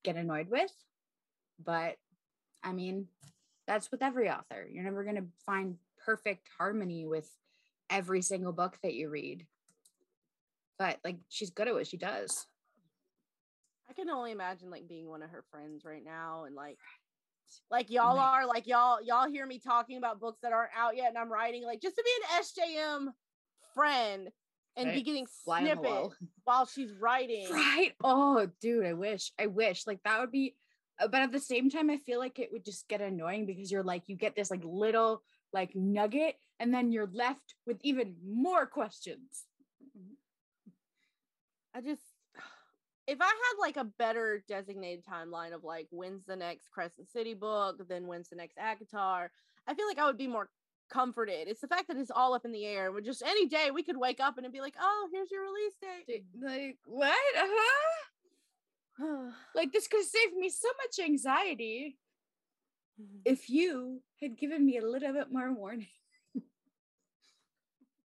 get 0.04 0.18
annoyed 0.18 0.50
with, 0.50 0.72
but 1.64 1.96
I 2.64 2.74
mean, 2.74 3.08
that's 3.68 3.90
with 3.90 4.02
every 4.02 4.30
author. 4.30 4.68
You're 4.70 4.84
never 4.84 5.04
gonna 5.04 5.26
find 5.46 5.78
perfect 6.06 6.50
harmony 6.58 7.06
with 7.06 7.30
every 7.92 8.22
single 8.22 8.54
book 8.54 8.78
that 8.82 8.96
you 8.96 9.10
read. 9.10 9.46
But 10.80 10.98
like 11.04 11.18
she's 11.30 11.52
good 11.52 11.68
at 11.68 11.76
what 11.76 11.88
she 11.88 11.98
does. 11.98 12.48
I 13.90 13.94
can 13.94 14.10
only 14.10 14.32
imagine 14.32 14.72
like 14.72 14.88
being 14.88 15.10
one 15.10 15.22
of 15.22 15.30
her 15.30 15.44
friends 15.52 15.84
right 15.86 16.04
now 16.04 16.46
and 16.46 16.56
like 16.56 16.78
like 17.70 17.90
y'all 17.90 18.18
are 18.18 18.48
like 18.48 18.66
y'all 18.66 19.00
y'all 19.04 19.30
hear 19.30 19.46
me 19.46 19.60
talking 19.60 19.98
about 19.98 20.22
books 20.22 20.40
that 20.42 20.54
aren't 20.54 20.72
out 20.76 20.96
yet 20.96 21.10
and 21.10 21.18
I'm 21.18 21.32
writing 21.32 21.66
like 21.66 21.82
just 21.82 21.98
to 21.98 22.04
be 22.04 22.12
an 22.24 22.44
SJM 22.44 23.08
friend 23.76 24.30
and 24.78 24.88
right. 24.88 24.96
be 24.96 25.02
getting 25.02 25.28
snippets 25.44 26.16
while 26.46 26.66
she's 26.66 26.94
writing. 26.94 27.52
Right. 27.52 27.92
Oh, 28.04 28.48
dude, 28.62 28.86
I 28.86 28.94
wish. 28.94 29.34
I 29.38 29.48
wish. 29.48 29.86
Like 29.86 30.00
that 30.06 30.20
would 30.22 30.32
be 30.32 30.56
uh, 31.00 31.08
but 31.08 31.22
at 31.22 31.32
the 31.32 31.40
same 31.40 31.70
time 31.70 31.90
I 31.90 31.98
feel 31.98 32.20
like 32.20 32.40
it 32.40 32.50
would 32.52 32.66
just 32.66 32.88
get 32.88 33.02
annoying 33.02 33.46
because 33.46 33.72
you're 33.72 33.84
like 33.84 34.04
you 34.08 34.16
get 34.16 34.36
this 34.36 34.52
like 34.52 34.64
little 34.64 35.22
like 35.54 35.76
nugget 35.76 36.36
and 36.60 36.74
then 36.74 36.92
you're 36.92 37.10
left 37.12 37.56
with 37.66 37.78
even 37.82 38.16
more 38.26 38.66
questions. 38.66 39.46
I 41.74 41.82
just 41.82 42.04
if 43.08 43.20
I 43.20 43.26
had 43.26 43.60
like 43.60 43.78
a 43.78 43.84
better 43.84 44.44
designated 44.48 45.04
timeline 45.06 45.54
of 45.54 45.64
like 45.64 45.88
when's 45.92 46.24
the 46.26 46.36
next 46.36 46.70
Crescent 46.72 47.10
City 47.10 47.34
book, 47.34 47.82
then 47.90 48.08
when's 48.08 48.30
the 48.30 48.36
next 48.36 48.58
ACOTAR, 48.58 49.30
I 49.68 49.74
feel 49.74 49.88
like 49.88 49.98
I 49.98 50.06
would 50.06 50.18
be 50.18 50.28
more 50.28 50.50
comforted. 50.92 51.48
It's 51.48 51.62
the 51.62 51.68
fact 51.68 51.88
that 51.88 51.98
it's 51.98 52.12
all 52.12 52.34
up 52.34 52.46
in 52.46 52.52
the 52.52 52.66
air. 52.66 52.92
We're 52.92 53.02
just 53.02 53.24
any 53.24 53.48
day 53.48 53.72
we 53.72 53.84
could 53.84 53.98
wake 53.98 54.20
up 54.20 54.38
and 54.38 54.46
it'd 54.46 54.54
be 54.54 54.62
like, 54.62 54.76
oh, 54.80 55.10
here's 55.12 55.32
your 55.32 55.44
release 55.44 55.74
date. 55.82 56.26
Like 56.42 56.78
what? 56.86 57.14
Uh-huh. 57.38 59.32
like 59.56 59.72
this 59.72 59.88
could 59.88 60.06
save 60.06 60.36
me 60.36 60.50
so 60.50 60.68
much 60.84 61.04
anxiety 61.04 61.98
mm-hmm. 63.02 63.20
if 63.26 63.50
you 63.50 64.02
had 64.22 64.38
given 64.38 64.66
me 64.66 64.78
a 64.78 64.88
little 64.88 65.14
bit 65.14 65.32
more 65.32 65.52
warning. 65.52 65.88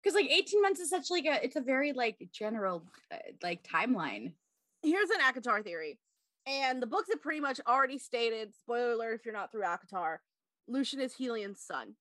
Because 0.03 0.17
like 0.17 0.31
18 0.31 0.61
months 0.61 0.81
is 0.81 0.91
such 0.91 1.11
like 1.11 1.25
a 1.25 1.43
it's 1.43 1.57
a 1.57 1.63
very 1.63 1.95
like 1.95 2.29
general 2.31 2.83
uh, 3.11 3.17
like 3.43 3.67
timeline 3.67 4.33
here's 4.85 5.11
an 5.11 5.21
ACOTAR 5.21 5.65
theory. 5.65 5.99
And 6.47 6.81
the 6.81 6.87
books 6.87 7.09
have 7.11 7.23
pretty 7.23 7.41
much 7.41 7.61
already 7.67 7.99
stated, 7.99 8.55
spoiler 8.55 8.93
alert 8.93 9.15
if 9.15 9.25
you're 9.25 9.35
not 9.35 9.51
through 9.51 9.63
ACOTAR, 9.63 10.19
lucien 10.69 11.01
is 11.01 11.15
Helion's 11.15 11.61
son. 11.61 11.95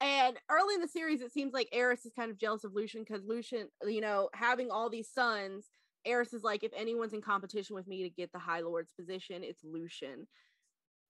And 0.00 0.38
early 0.50 0.76
in 0.76 0.80
the 0.80 0.88
series, 0.88 1.20
it 1.20 1.32
seems 1.32 1.52
like 1.52 1.68
Eris 1.72 2.06
is 2.06 2.12
kind 2.14 2.30
of 2.30 2.38
jealous 2.38 2.64
of 2.64 2.74
lucien 2.74 3.04
because 3.04 3.24
lucien 3.26 3.68
you 3.86 4.00
know, 4.00 4.30
having 4.32 4.70
all 4.70 4.88
these 4.88 5.10
sons, 5.10 5.66
Eris 6.06 6.32
is 6.32 6.42
like, 6.42 6.62
if 6.64 6.72
anyone's 6.74 7.12
in 7.12 7.20
competition 7.20 7.74
with 7.74 7.86
me 7.86 8.04
to 8.04 8.08
get 8.08 8.32
the 8.32 8.38
High 8.38 8.60
Lord's 8.60 8.92
position, 8.92 9.42
it's 9.42 9.64
lucien 9.64 10.26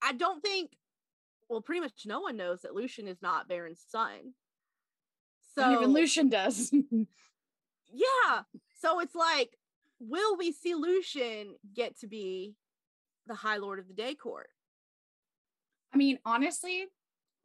I 0.02 0.12
don't 0.14 0.42
think, 0.42 0.70
well, 1.50 1.60
pretty 1.60 1.80
much 1.80 2.06
no 2.06 2.20
one 2.20 2.36
knows 2.36 2.62
that 2.62 2.74
Lucien 2.74 3.08
is 3.08 3.20
not 3.20 3.48
Beron's 3.48 3.84
son. 3.88 4.34
So 5.54 5.64
and 5.64 5.72
even 5.74 5.92
Lucien 5.92 6.28
does. 6.28 6.72
yeah. 7.92 8.42
So 8.80 9.00
it's 9.00 9.16
like 9.16 9.58
will 9.98 10.36
we 10.36 10.52
see 10.52 10.74
Lucien 10.74 11.56
get 11.74 11.98
to 12.00 12.06
be 12.06 12.54
the 13.26 13.34
High 13.34 13.58
Lord 13.58 13.78
of 13.78 13.88
the 13.88 13.94
Day 13.94 14.14
Court? 14.14 14.48
I 15.92 15.98
mean, 15.98 16.18
honestly, 16.24 16.86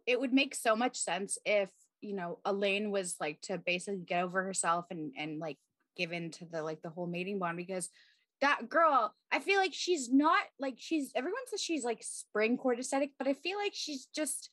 it 0.05 0.19
would 0.19 0.31
make 0.31 0.55
so 0.55 0.75
much 0.75 0.97
sense 0.97 1.37
if 1.43 1.69
you 2.01 2.13
know 2.13 2.37
Elain 2.45 2.91
was 2.91 3.15
like 3.19 3.41
to 3.41 3.57
basically 3.57 4.01
get 4.05 4.23
over 4.23 4.43
herself 4.43 4.85
and 4.91 5.13
and 5.17 5.39
like 5.39 5.57
give 5.97 6.11
in 6.11 6.29
to 6.29 6.45
the 6.45 6.61
like 6.61 6.83
the 6.83 6.89
whole 6.89 7.07
mating 7.07 7.39
bond 7.39 7.57
because 7.57 7.89
that 8.41 8.69
girl, 8.69 9.13
I 9.31 9.39
feel 9.39 9.59
like 9.59 9.73
she's 9.73 10.11
not 10.11 10.41
like 10.59 10.75
she's 10.77 11.11
everyone 11.15 11.41
says 11.47 11.61
she's 11.61 11.83
like 11.83 12.03
spring 12.03 12.57
court 12.57 12.79
aesthetic, 12.79 13.11
but 13.17 13.27
I 13.27 13.33
feel 13.33 13.57
like 13.57 13.73
she's 13.73 14.07
just 14.15 14.49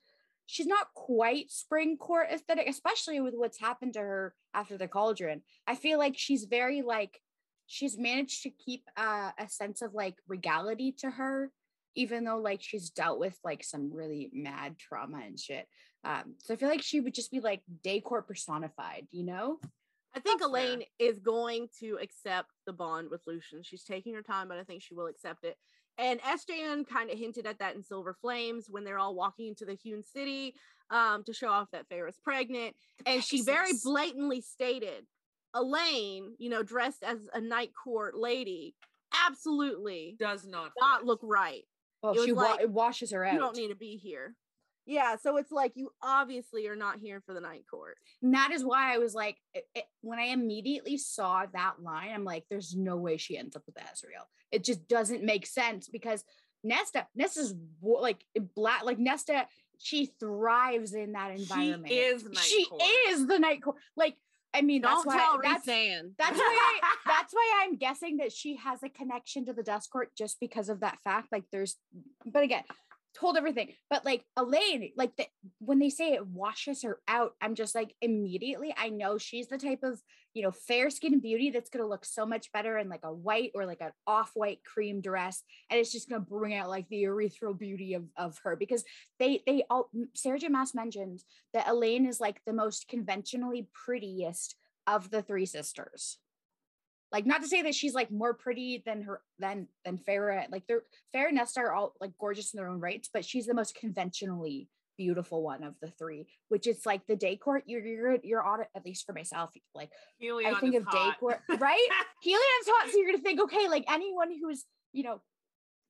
she's 0.47 0.67
not 0.67 0.89
quite 0.95 1.51
spring 1.51 1.97
court 1.97 2.29
aesthetic, 2.33 2.69
especially 2.69 3.21
with 3.21 3.35
what's 3.35 3.61
happened 3.61 3.95
to 3.95 4.01
her 4.01 4.35
after 4.55 4.77
the 4.77 4.89
cauldron. 4.89 5.43
I 5.67 5.75
feel 5.75 5.99
like 5.99 6.17
she's 6.17 6.45
very 6.45 6.83
like 6.83 7.21
she's 7.67 7.97
managed 7.99 8.43
to 8.43 8.51
keep 8.51 8.85
uh, 8.97 9.31
a 9.39 9.49
sense 9.49 9.83
of 9.83 9.95
like 9.95 10.17
regality 10.29 10.93
to 10.99 11.11
her 11.11 11.51
even 11.95 12.25
though 12.25 12.39
like 12.39 12.63
she's 12.63 12.91
dealt 12.91 13.19
with 13.19 13.39
like 13.45 13.63
some 13.63 13.93
really 13.93 14.31
mad 14.33 14.79
trauma 14.79 15.21
and 15.25 15.39
shit 15.39 15.67
um 16.05 16.35
so 16.39 16.55
i 16.55 16.57
feel 16.57 16.69
like 16.69 16.83
she 16.83 17.01
would 17.01 17.15
just 17.15 17.31
be 17.31 17.41
like 17.41 17.63
day 17.83 18.01
court 18.01 18.27
personified 18.27 19.07
you 19.11 19.25
know 19.25 19.59
i 20.15 20.21
think 20.21 20.41
That's 20.41 20.49
elain 20.51 20.79
fair. 20.81 21.09
is 21.11 21.19
going 21.19 21.69
to 21.81 21.99
accept 22.03 22.51
the 22.67 22.73
bond 22.73 23.11
with 23.11 23.23
Lucien. 23.27 23.63
she's 23.63 23.85
taking 23.85 24.15
her 24.15 24.23
time 24.23 24.49
but 24.49 24.59
i 24.59 24.65
think 24.65 24.83
she 24.83 24.95
will 24.95 25.07
accept 25.07 25.45
it 25.45 25.57
and 25.99 26.21
sjm 26.23 26.87
kind 26.89 27.11
of 27.11 27.19
hinted 27.19 27.47
at 27.47 27.59
that 27.59 27.75
in 27.75 27.83
silver 27.83 28.15
flames 28.21 28.67
when 28.71 28.85
they're 28.85 28.99
all 28.99 29.15
walking 29.15 29.49
into 29.49 29.65
the 29.65 29.75
hewn 29.75 30.03
city 30.03 30.55
um, 30.91 31.23
to 31.25 31.33
show 31.33 31.49
off 31.49 31.71
that 31.73 31.89
Feyre's 31.89 32.19
pregnant 32.23 32.75
and 33.07 33.25
she 33.25 33.43
very 33.43 33.73
blatantly 33.83 34.41
stated 34.43 35.07
Elain, 35.55 36.35
you 36.39 36.49
know, 36.49 36.63
dressed 36.63 37.03
as 37.03 37.19
a 37.35 37.41
night 37.41 37.73
court 37.85 38.15
lady, 38.17 38.75
absolutely 39.27 40.17
does 40.19 40.47
not 40.47 40.71
not 40.81 41.01
fit. 41.01 41.07
look 41.07 41.21
right. 41.23 41.63
Well, 42.03 42.15
it 42.15 42.25
she 42.25 42.33
wa- 42.33 42.57
it 42.61 42.71
washes 42.71 43.13
her 43.13 43.25
out. 43.25 43.35
You 43.35 43.39
don't 43.39 43.57
need 43.57 43.69
to 43.69 43.75
be 43.77 43.97
here. 43.97 44.35
Yeah, 44.87 45.17
so 45.17 45.37
it's 45.37 45.53
like 45.53 45.73
you 45.75 45.93
obviously 46.03 46.67
are 46.67 46.77
not 46.77 46.99
here 46.99 47.23
for 47.25 47.35
the 47.35 47.41
night 47.41 47.65
court. 47.71 47.99
And 48.23 48.35
that 48.35 48.51
is 48.51 48.65
why 48.65 48.95
I 48.95 48.99
was 48.99 49.15
like, 49.15 49.37
it, 49.55 49.65
it, 49.75 49.85
when 50.01 50.19
I 50.19 50.25
immediately 50.25 50.99
saw 50.99 51.45
that 51.53 51.83
line, 51.83 52.11
I'm 52.13 52.25
like, 52.25 52.45
there's 52.51 52.75
no 52.75 52.97
way 52.97 53.17
she 53.17 53.37
ends 53.37 53.55
up 53.55 53.63
with 53.67 53.77
Azriel. 53.77 54.27
It 54.51 54.65
just 54.65 54.89
doesn't 54.89 55.23
make 55.23 55.47
sense 55.47 55.89
because 55.89 56.25
Nesta, 56.65 57.07
Nesta's 57.15 57.55
like 57.81 58.25
black, 58.57 58.85
like 58.85 58.99
Nesta, 58.99 59.47
she 59.79 60.07
thrives 60.19 60.95
in 60.95 61.13
that 61.13 61.31
environment. 61.31 61.89
She 61.89 61.95
is 61.95 62.25
night 62.25 62.39
she 62.39 62.67
court. 62.67 62.83
is 63.09 63.27
the 63.27 63.39
night 63.39 63.63
court. 63.63 63.77
Like 63.97 64.17
I 64.55 64.61
mean, 64.63 64.83
don't 64.83 65.07
that's 65.07 65.17
tell 65.17 65.37
why, 65.37 65.43
that's, 65.43 65.67
that's 66.19 66.39
why 66.39 66.81
I, 66.83 66.97
that's 67.07 67.33
why 67.33 67.63
I'm 67.63 67.77
guessing 67.77 68.19
that 68.19 68.33
she 68.33 68.57
has 68.57 68.83
a 68.83 68.89
connection 68.89 69.47
to 69.47 69.53
the 69.53 69.63
dust 69.63 69.91
court 69.91 70.11
just 70.17 70.39
because 70.41 70.69
of 70.69 70.81
that 70.81 70.99
fact. 71.05 71.29
Like, 71.33 71.45
there's, 71.51 71.77
but 72.27 72.43
again, 72.43 72.65
told 73.15 73.37
everything. 73.37 73.73
But 73.91 74.05
like 74.05 74.25
Elain, 74.37 74.93
like 74.97 75.17
the, 75.17 75.27
when 75.59 75.79
they 75.79 75.91
say 75.91 76.13
it 76.13 76.27
washes 76.27 76.83
her 76.83 76.99
out, 77.09 77.35
I'm 77.41 77.55
just 77.55 77.75
like 77.75 77.95
immediately 78.01 78.75
I 78.77 78.89
know 78.89 79.19
she's 79.19 79.49
the 79.49 79.59
type 79.59 79.83
of 79.83 80.01
you 80.35 80.43
know 80.43 80.51
fair 80.51 80.89
skin 80.91 81.21
beauty 81.21 81.51
that's 81.51 81.71
gonna 81.71 81.87
look 81.87 82.05
so 82.05 82.25
much 82.25 82.51
better 82.53 82.79
in 82.79 82.89
like 82.89 83.05
a 83.05 83.13
white 83.13 83.53
or 83.55 83.67
like 83.67 83.81
an 83.81 83.93
off-white 84.07 84.61
cream 84.65 85.01
dress, 85.01 85.43
and 85.71 85.79
it's 85.79 85.93
just 85.93 86.09
gonna 86.09 86.21
bring 86.21 86.55
out 86.55 86.71
like 86.71 86.89
the 86.89 87.05
ethereal 87.05 87.55
beauty 87.55 87.95
of 87.95 88.05
of 88.17 88.39
her 88.45 88.57
because 88.57 88.85
they 89.19 89.43
they 89.47 89.65
all 89.69 89.91
Sarah 90.15 90.39
J. 90.39 90.49
Maas 90.49 90.75
mentioned 90.75 91.23
that 91.53 91.69
Elain 91.69 92.07
is 92.07 92.21
like 92.21 92.41
the 92.47 92.53
most 92.53 92.89
conventionally 92.89 93.69
prettiest 93.73 94.57
of 94.87 95.11
the 95.11 95.23
three 95.23 95.47
sisters 95.47 96.19
like 97.13 97.27
not 97.27 97.43
to 97.43 97.49
say 97.49 97.63
that 97.63 97.75
she's 97.75 97.95
like 97.95 98.11
more 98.11 98.35
pretty 98.35 98.83
than 98.87 99.03
her 99.03 99.21
than 99.39 99.69
than 99.85 99.99
Feyre. 99.99 100.47
Like 100.51 100.65
they're 100.67 100.83
Feyre 101.15 101.29
and 101.29 101.37
Nesta 101.37 101.61
are 101.61 101.73
all 101.73 101.95
like 102.01 102.13
gorgeous 102.19 102.53
in 102.53 102.59
their 102.59 102.69
own 102.69 102.81
rights, 102.81 103.11
but 103.13 103.25
she's 103.25 103.47
the 103.47 103.55
most 103.55 103.75
conventionally 103.75 104.69
beautiful 104.97 105.43
one 105.43 105.63
of 105.63 105.75
the 105.81 105.89
three, 105.89 106.27
which 106.49 106.67
is 106.67 106.87
like 106.87 107.07
the 107.07 107.17
day 107.17 107.37
court. 107.37 107.65
You're 107.67 107.85
you're 107.85 108.17
you're 108.23 108.43
on 108.43 108.63
it, 108.63 108.69
at 108.75 108.85
least 108.85 109.05
for 109.05 109.13
myself. 109.13 109.51
Like 109.75 109.91
Helion 110.23 110.55
I 110.55 110.61
think 110.61 110.75
of 110.75 110.85
hot. 110.85 110.93
day 110.93 111.17
court, 111.21 111.41
right? 111.59 111.89
Helion's 112.23 112.67
hot, 112.67 112.91
so 112.91 112.97
you're 112.97 113.11
gonna 113.11 113.23
think, 113.23 113.41
okay, 113.43 113.69
like 113.69 113.85
anyone 113.89 114.31
who's 114.41 114.65
you 114.93 115.03
know 115.03 115.21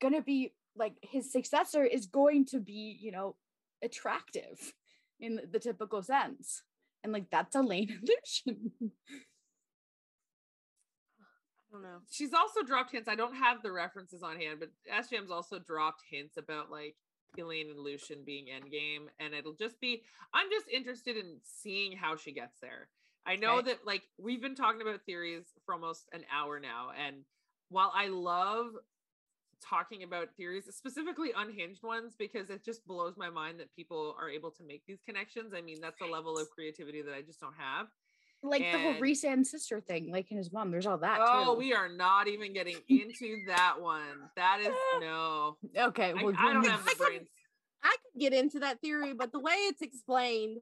gonna 0.00 0.22
be 0.22 0.52
like 0.76 0.94
his 1.02 1.30
successor 1.30 1.84
is 1.84 2.06
going 2.06 2.46
to 2.46 2.58
be 2.58 2.98
you 3.00 3.12
know 3.12 3.36
attractive 3.82 4.74
in 5.20 5.40
the, 5.52 5.58
typical 5.58 6.02
sense, 6.02 6.62
and 7.04 7.12
like 7.12 7.30
that's 7.30 7.54
a 7.54 7.60
Elain 7.60 7.88
illusion. 7.88 8.72
don't 11.72 11.82
know. 11.82 11.98
She's 12.10 12.34
also 12.34 12.62
dropped 12.62 12.92
hints. 12.92 13.08
I 13.08 13.14
don't 13.14 13.34
have 13.34 13.62
the 13.62 13.72
references 13.72 14.22
on 14.22 14.38
hand, 14.38 14.60
but 14.60 14.70
SJM's 14.92 15.30
also 15.30 15.58
dropped 15.58 16.02
hints 16.08 16.36
about 16.36 16.70
like 16.70 16.96
Elain 17.38 17.70
and 17.70 17.80
Lucien 17.80 18.22
being 18.24 18.46
endgame, 18.46 19.06
and 19.18 19.34
it'll 19.34 19.54
just 19.54 19.80
be. 19.80 20.02
I'm 20.34 20.48
just 20.50 20.66
interested 20.68 21.16
in 21.16 21.38
seeing 21.44 21.96
how 21.96 22.16
she 22.16 22.32
gets 22.32 22.60
there. 22.60 22.88
I 23.24 23.36
know 23.36 23.58
okay. 23.58 23.70
that 23.70 23.86
like 23.86 24.02
we've 24.18 24.42
been 24.42 24.54
talking 24.54 24.82
about 24.82 25.00
theories 25.06 25.44
for 25.64 25.74
almost 25.74 26.08
an 26.12 26.24
hour 26.32 26.60
now, 26.60 26.90
and 27.06 27.24
while 27.70 27.92
I 27.94 28.08
love 28.08 28.66
talking 29.62 30.02
about 30.02 30.34
theories, 30.36 30.64
specifically 30.70 31.30
unhinged 31.36 31.84
ones, 31.84 32.14
because 32.18 32.50
it 32.50 32.64
just 32.64 32.84
blows 32.86 33.16
my 33.16 33.30
mind 33.30 33.60
that 33.60 33.74
people 33.74 34.16
are 34.20 34.28
able 34.28 34.50
to 34.50 34.64
make 34.64 34.82
these 34.86 35.00
connections. 35.06 35.54
I 35.56 35.62
mean, 35.62 35.80
that's 35.80 36.00
a 36.00 36.06
level 36.06 36.36
of 36.36 36.50
creativity 36.50 37.00
that 37.00 37.14
I 37.14 37.22
just 37.22 37.40
don't 37.40 37.54
have 37.56 37.86
like 38.42 38.62
and, 38.62 38.74
the 38.74 38.82
whole 38.82 38.94
Rhysand 38.94 39.46
sister 39.46 39.80
thing, 39.80 40.10
like 40.10 40.30
in 40.30 40.36
his 40.36 40.52
mom. 40.52 40.70
There's 40.70 40.86
all 40.86 40.98
that. 40.98 41.18
Oh, 41.20 41.54
too. 41.54 41.58
we 41.58 41.72
are 41.72 41.88
not 41.88 42.28
even 42.28 42.52
getting 42.52 42.76
into 42.88 43.38
that 43.46 43.80
one. 43.80 44.02
That 44.36 44.60
is 44.60 44.68
ah. 44.70 44.98
no. 45.00 45.56
Okay, 45.88 46.14
well, 46.14 46.34
I, 46.36 46.50
I 46.50 46.52
don't 46.52 46.66
have 46.66 46.84
the 46.84 46.94
brains. 46.98 47.28
I 47.82 47.90
could 47.90 48.20
get 48.20 48.32
into 48.32 48.60
that 48.60 48.80
theory, 48.80 49.12
but 49.12 49.32
the 49.32 49.40
way 49.40 49.52
it's 49.52 49.82
explained 49.82 50.58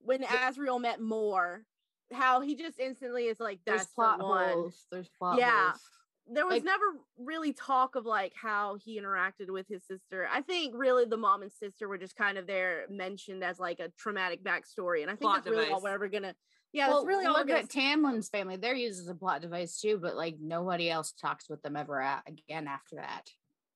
when 0.00 0.22
Azriel 0.22 0.80
met 0.80 1.00
Mor, 1.00 1.64
how 2.12 2.40
he 2.40 2.56
just 2.56 2.78
instantly 2.78 3.24
is 3.24 3.40
like, 3.40 3.60
There's 3.64 3.80
that's 3.80 3.90
the 3.90 3.94
plot 3.94 4.20
one. 4.20 4.48
holes. 4.48 4.86
There's 4.90 5.08
plot 5.18 5.38
Yeah. 5.38 5.70
holes. 5.70 5.80
There 6.26 6.46
was 6.46 6.54
Like- 6.54 6.64
never 6.64 6.84
really 7.18 7.52
talk 7.52 7.96
of 7.96 8.06
like 8.06 8.32
how 8.34 8.76
he 8.76 9.00
interacted 9.00 9.50
with 9.50 9.68
his 9.68 9.84
sister. 9.86 10.26
I 10.30 10.40
think 10.40 10.74
really 10.76 11.04
the 11.04 11.16
mom 11.16 11.42
and 11.42 11.52
sister 11.52 11.86
were 11.86 11.98
just 11.98 12.16
kind 12.16 12.38
of 12.38 12.46
there 12.46 12.86
mentioned 12.88 13.44
as 13.44 13.60
like 13.60 13.78
a 13.78 13.90
traumatic 13.90 14.42
backstory. 14.42 15.02
And 15.02 15.10
I 15.10 15.14
think 15.14 15.22
Plot 15.22 15.44
that's 15.44 15.48
really 15.48 15.68
all 15.68 15.82
we're 15.82 15.90
ever 15.90 16.08
gonna 16.08 16.34
yeah, 16.74 16.88
well, 16.88 16.98
that's 16.98 17.06
really 17.06 17.24
all 17.24 17.34
we're 17.34 17.38
look 17.40 17.50
at 17.50 17.68
Tamlin's 17.68 18.28
family. 18.28 18.56
They're 18.56 18.74
used 18.74 19.00
as 19.00 19.08
a 19.08 19.14
plot 19.14 19.40
device 19.40 19.80
too, 19.80 19.98
but 20.02 20.16
like 20.16 20.36
nobody 20.40 20.90
else 20.90 21.12
talks 21.12 21.48
with 21.48 21.62
them 21.62 21.76
ever 21.76 22.00
a- 22.00 22.22
again 22.26 22.66
after 22.66 22.96
that. 22.96 23.30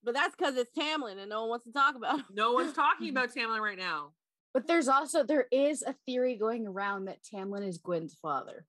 but 0.05 0.15
that's 0.15 0.35
because 0.37 0.57
it's 0.57 0.73
Tamlin 0.77 1.19
and 1.19 1.31
no 1.31 1.43
one 1.43 1.51
wants 1.51 1.67
to 1.67 1.73
talk 1.73 1.95
about 1.95 2.19
him. 2.19 2.27
No 2.35 2.53
one's 2.53 2.73
talking 2.75 3.09
about 3.09 3.33
Tamlin 3.35 3.61
right 3.61 3.79
now. 3.79 4.13
But 4.53 4.67
there's 4.67 4.89
also 4.89 5.23
there 5.23 5.47
is 5.53 5.83
a 5.83 5.95
theory 6.07 6.37
going 6.37 6.67
around 6.67 7.05
that 7.05 7.19
Tamlin 7.23 7.67
is 7.67 7.79
Gwyn's 7.79 8.17
father 8.21 8.67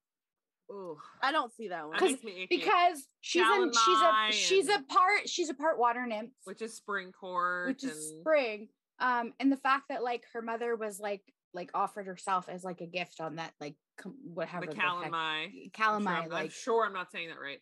Ooh, 0.71 0.97
I 1.23 1.31
don't 1.31 1.51
see 1.51 1.69
that 1.69 1.87
one. 1.87 1.97
that 1.97 2.03
makes 2.05 2.23
me 2.23 2.43
icky. 2.43 2.57
because 2.57 3.07
she's 3.21 3.41
a 3.41 3.71
she's 3.73 3.99
a 3.99 4.31
she's 4.31 4.69
a 4.69 4.83
part 4.87 5.27
she's 5.27 5.49
a 5.49 5.55
part 5.55 5.79
water 5.79 6.05
nymph, 6.05 6.29
which 6.43 6.61
is 6.61 6.75
spring 6.75 7.11
court, 7.11 7.69
which 7.69 7.83
is 7.83 8.13
spring. 8.19 8.67
Um, 8.99 9.33
and 9.39 9.51
the 9.51 9.57
fact 9.57 9.85
that 9.89 10.03
like 10.03 10.25
her 10.33 10.41
mother 10.43 10.75
was 10.75 10.99
like 10.99 11.23
like 11.55 11.71
offered 11.73 12.05
herself 12.05 12.47
as 12.49 12.63
like 12.63 12.81
a 12.81 12.85
gift 12.85 13.19
on 13.19 13.37
that 13.37 13.53
like 13.59 13.73
com- 13.88 13.88
whatever 14.23 14.65
the 14.65 14.73
the 14.73 14.77
heck- 14.77 14.85
calamine. 14.85 15.13
I'm 15.13 15.51
sure 15.51 15.69
calamine 15.73 16.23
I'm, 16.23 16.29
like 16.29 16.51
sure 16.51 16.85
I'm 16.85 16.93
not 16.93 17.11
saying 17.11 17.29
that 17.29 17.39
right, 17.39 17.59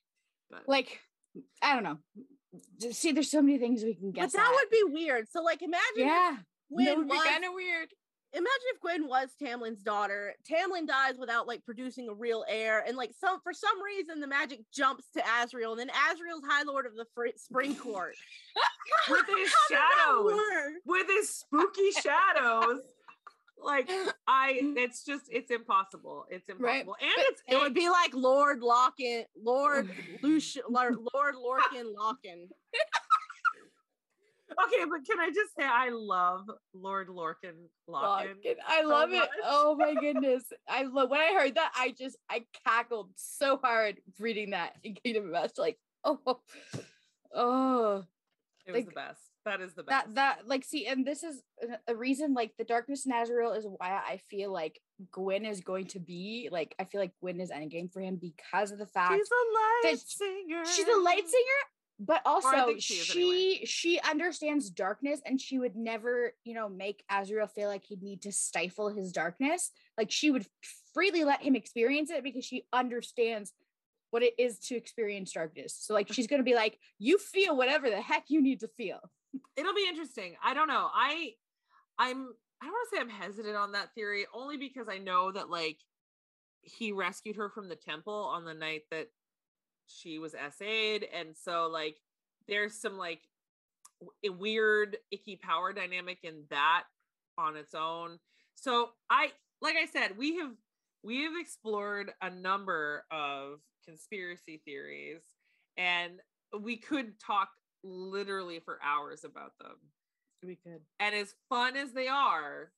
but 0.49 0.67
like 0.67 0.99
I 1.61 1.73
don't 1.73 1.83
know. 1.83 1.97
See, 2.91 3.11
there's 3.11 3.29
so 3.29 3.41
many 3.41 3.57
things 3.57 3.83
we 3.83 3.93
can 3.95 4.11
but 4.11 4.21
guess. 4.21 4.33
that 4.33 4.47
at. 4.47 4.51
would 4.51 4.69
be 4.71 4.83
weird. 4.93 5.27
So 5.29 5.41
like 5.43 5.61
imagine 5.61 5.81
yeah. 5.97 6.37
Gwyn 6.71 6.85
that 6.85 6.97
would 6.97 7.07
be 7.07 7.15
was 7.15 7.23
kind 7.25 7.45
of 7.45 7.53
weird. 7.53 7.89
imagine 8.33 8.67
if 8.73 8.79
Gwyn 8.81 9.07
was 9.07 9.29
Tamlin's 9.41 9.81
daughter. 9.83 10.33
Tamlin 10.49 10.87
dies 10.87 11.15
without 11.19 11.47
like 11.47 11.63
producing 11.65 12.09
a 12.09 12.13
real 12.13 12.45
heir, 12.47 12.83
and 12.87 12.97
like 12.97 13.11
some 13.19 13.39
for 13.41 13.53
some 13.53 13.81
reason 13.83 14.19
the 14.19 14.27
magic 14.27 14.61
jumps 14.73 15.05
to 15.15 15.21
Azriel, 15.21 15.71
and 15.71 15.79
then 15.79 15.89
Azriel's 15.89 16.43
High 16.47 16.63
Lord 16.63 16.85
of 16.85 16.95
the 16.95 17.05
fr- 17.13 17.27
Spring 17.35 17.75
Court. 17.75 18.15
with 19.09 19.25
his 19.27 19.53
shadows, 19.69 20.39
with 20.85 21.07
his 21.07 21.29
spooky 21.29 21.91
shadows. 21.91 22.81
Like 23.63 23.89
I, 24.27 24.59
mm. 24.63 24.77
it's 24.77 25.03
just 25.03 25.23
it's 25.31 25.51
impossible. 25.51 26.25
It's 26.29 26.47
Right. 26.49 26.81
impossible, 26.81 26.95
and 27.01 27.11
But- 27.15 27.25
it's 27.29 27.41
It 27.47 27.59
would 27.59 27.73
be 27.73 27.89
like 27.89 28.13
Lord 28.13 28.61
Lochan, 28.61 29.25
Lord 29.41 29.89
Lucian, 30.21 30.63
Lord 30.69 30.95
Lorcan 30.95 31.93
Lochan. 31.95 32.47
okay. 34.65 34.85
But 34.89 35.05
can 35.05 35.19
I 35.19 35.29
just 35.33 35.55
say 35.57 35.63
I 35.65 35.89
love 35.89 36.49
Lord 36.73 37.09
Lorcan 37.09 37.55
Lochan. 37.89 38.35
Fucking- 38.35 38.55
I 38.67 38.81
so 38.81 38.87
love 38.87 39.11
it. 39.13 39.29
Oh 39.43 39.75
my 39.75 39.93
goodness. 39.95 40.43
I 40.67 40.83
love 40.83 41.09
when 41.09 41.19
I 41.19 41.33
heard 41.33 41.55
that, 41.55 41.71
I 41.75 41.91
just 41.97 42.17
I 42.29 42.45
cackled 42.65 43.09
so 43.15 43.57
hard 43.57 43.97
reading 44.19 44.51
that 44.51 44.75
in 44.83 44.95
Kingdom 44.95 45.29
of 45.29 45.33
Ash. 45.35 45.49
Like, 45.57 45.77
oh, 46.03 46.19
oh, 47.33 48.03
It 48.65 48.71
was 48.71 48.75
like, 48.75 48.85
the 48.85 48.91
best. 48.91 49.26
That 49.47 49.61
is 49.61 49.73
the 49.73 49.83
best. 49.83 50.07
that 50.07 50.15
that 50.15 50.47
like 50.47 50.63
see, 50.65 50.87
and 50.87 51.05
this 51.05 51.23
is 51.23 51.41
a- 51.87 51.95
reason 51.95 52.33
like 52.33 52.51
the 52.57 52.63
darkness 52.65 53.05
in 53.05 53.13
Azriel 53.13 53.57
is 53.57 53.65
why 53.65 53.91
I 54.05 54.19
feel 54.29 54.51
like 54.51 54.81
Gwyn 55.11 55.45
is 55.45 55.61
going 55.61 55.87
to 55.87 55.99
be 55.99 56.49
like 56.51 56.75
I 56.79 56.83
feel 56.83 56.99
like 56.99 57.13
Gwyn 57.21 57.39
is 57.39 57.49
endgame 57.49 57.91
for 57.91 58.01
him 58.01 58.17
because 58.17 58.71
of 58.71 58.77
the 58.79 58.85
fact 58.87 59.13
She's 59.13 59.29
a 59.29 59.87
light 59.87 59.99
singer. 59.99 60.65
she's 60.65 60.87
a 60.87 60.99
light 60.99 61.27
singer 61.27 61.61
but 61.99 62.21
also 62.25 62.75
she 62.77 62.93
she 62.95 63.21
anyway. 63.21 63.65
she 63.65 63.99
understands 64.01 64.69
darkness 64.69 65.19
and 65.25 65.41
she 65.41 65.57
would 65.57 65.75
never 65.75 66.33
you 66.43 66.53
know 66.53 66.69
make 66.69 67.03
azriel 67.11 67.49
feel 67.49 67.67
like 67.69 67.83
he'd 67.85 68.03
need 68.03 68.21
to 68.21 68.31
stifle 68.31 68.89
his 68.89 69.11
darkness 69.11 69.71
like 69.97 70.11
she 70.11 70.29
would 70.29 70.45
freely 70.93 71.23
let 71.23 71.41
him 71.41 71.55
experience 71.55 72.11
it 72.11 72.23
because 72.23 72.45
she 72.45 72.63
understands 72.71 73.53
what 74.11 74.21
it 74.21 74.33
is 74.37 74.59
to 74.59 74.75
experience 74.75 75.31
darkness 75.31 75.75
so 75.79 75.93
like 75.93 76.11
she's 76.13 76.27
gonna 76.27 76.43
be 76.43 76.53
like 76.53 76.77
you 76.99 77.17
feel 77.17 77.57
whatever 77.57 77.89
the 77.89 77.99
heck 78.01 78.25
you 78.27 78.41
need 78.43 78.59
to 78.59 78.67
feel 78.67 78.99
It'll 79.55 79.73
be 79.73 79.87
interesting. 79.87 80.35
I 80.43 80.53
don't 80.53 80.67
know. 80.67 80.89
I, 80.93 81.33
I'm. 81.97 82.33
I 82.59 82.65
don't 82.65 82.73
want 82.73 82.89
to 82.89 82.95
say 82.95 83.01
I'm 83.01 83.09
hesitant 83.09 83.55
on 83.55 83.73
that 83.73 83.93
theory, 83.93 84.25
only 84.33 84.57
because 84.57 84.87
I 84.89 84.97
know 84.97 85.31
that 85.31 85.49
like 85.49 85.77
he 86.61 86.91
rescued 86.91 87.35
her 87.35 87.49
from 87.49 87.69
the 87.69 87.75
temple 87.75 88.31
on 88.33 88.45
the 88.45 88.53
night 88.53 88.83
that 88.89 89.09
she 89.85 90.17
was 90.17 90.33
SA'd, 90.33 91.05
and 91.13 91.35
so 91.35 91.69
like 91.71 91.97
there's 92.47 92.73
some 92.73 92.97
like 92.97 93.21
a 94.25 94.29
weird 94.29 94.97
icky 95.11 95.35
power 95.35 95.73
dynamic 95.73 96.19
in 96.23 96.43
that 96.49 96.83
on 97.37 97.55
its 97.55 97.73
own. 97.73 98.19
So 98.55 98.89
I, 99.09 99.31
like 99.61 99.75
I 99.75 99.85
said, 99.85 100.17
we 100.17 100.37
have 100.37 100.51
we 101.03 101.23
have 101.23 101.33
explored 101.39 102.11
a 102.21 102.29
number 102.29 103.05
of 103.11 103.59
conspiracy 103.85 104.61
theories, 104.65 105.21
and 105.77 106.13
we 106.59 106.77
could 106.77 107.19
talk 107.19 107.49
literally 107.83 108.59
for 108.59 108.79
hours 108.83 109.23
about 109.23 109.57
them. 109.59 109.75
We 110.43 110.55
could. 110.55 110.81
And 110.99 111.15
as 111.15 111.33
fun 111.49 111.75
as 111.75 111.93
they 111.93 112.07
are, 112.07 112.71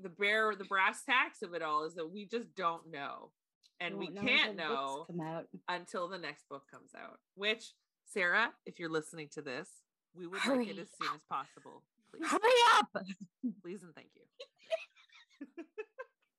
the 0.00 0.08
bear, 0.08 0.54
the 0.54 0.64
brass 0.64 1.02
tacks 1.04 1.42
of 1.42 1.54
it 1.54 1.62
all 1.62 1.84
is 1.84 1.94
that 1.94 2.10
we 2.10 2.26
just 2.26 2.54
don't 2.54 2.90
know. 2.90 3.30
And 3.80 3.96
we 3.96 4.06
Won't 4.06 4.14
know 4.16 4.22
can't 4.22 4.56
know 4.56 5.04
come 5.06 5.20
out 5.20 5.46
until 5.68 6.08
the 6.08 6.18
next 6.18 6.48
book 6.48 6.64
comes 6.70 6.90
out. 6.96 7.18
Which, 7.36 7.72
Sarah, 8.06 8.50
if 8.66 8.78
you're 8.80 8.90
listening 8.90 9.28
to 9.34 9.42
this, 9.42 9.68
we 10.16 10.26
would 10.26 10.44
like 10.46 10.68
it 10.68 10.78
as 10.78 10.88
soon 11.00 11.14
as 11.14 11.20
possible. 11.30 11.84
Please, 12.10 12.26
hurry 12.28 12.40
up 12.78 12.88
please, 13.62 13.82
and 13.82 13.94
thank 13.94 14.08
you. 14.16 14.22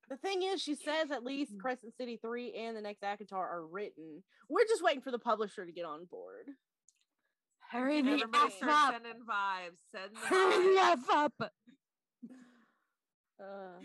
The 0.10 0.18
thing 0.18 0.42
is, 0.42 0.60
she 0.60 0.74
says 0.74 1.12
at 1.12 1.24
least 1.24 1.54
Mm. 1.56 1.60
Crescent 1.60 1.96
City 1.96 2.18
3 2.18 2.54
and 2.56 2.76
the 2.76 2.82
next 2.82 3.04
ACOTAR 3.04 3.36
are 3.36 3.64
written. 3.68 4.24
We're 4.50 4.66
just 4.66 4.82
waiting 4.84 5.02
for 5.02 5.12
the 5.12 5.20
publisher 5.20 5.68
to 5.68 5.72
get 5.72 5.86
on 5.86 6.06
board. 6.06 6.48
Hurry 7.70 8.02
the 8.02 8.12
Everybody 8.12 8.46
f 8.48 8.54
start 8.58 8.72
up 8.72 8.94
sending 8.94 9.22
vibes. 9.26 9.80
Send 9.96 10.16
the 10.16 10.28
hurry 10.28 10.76
the 10.76 10.82
f 10.82 11.10
up 11.10 11.34
Uh, 13.42 13.80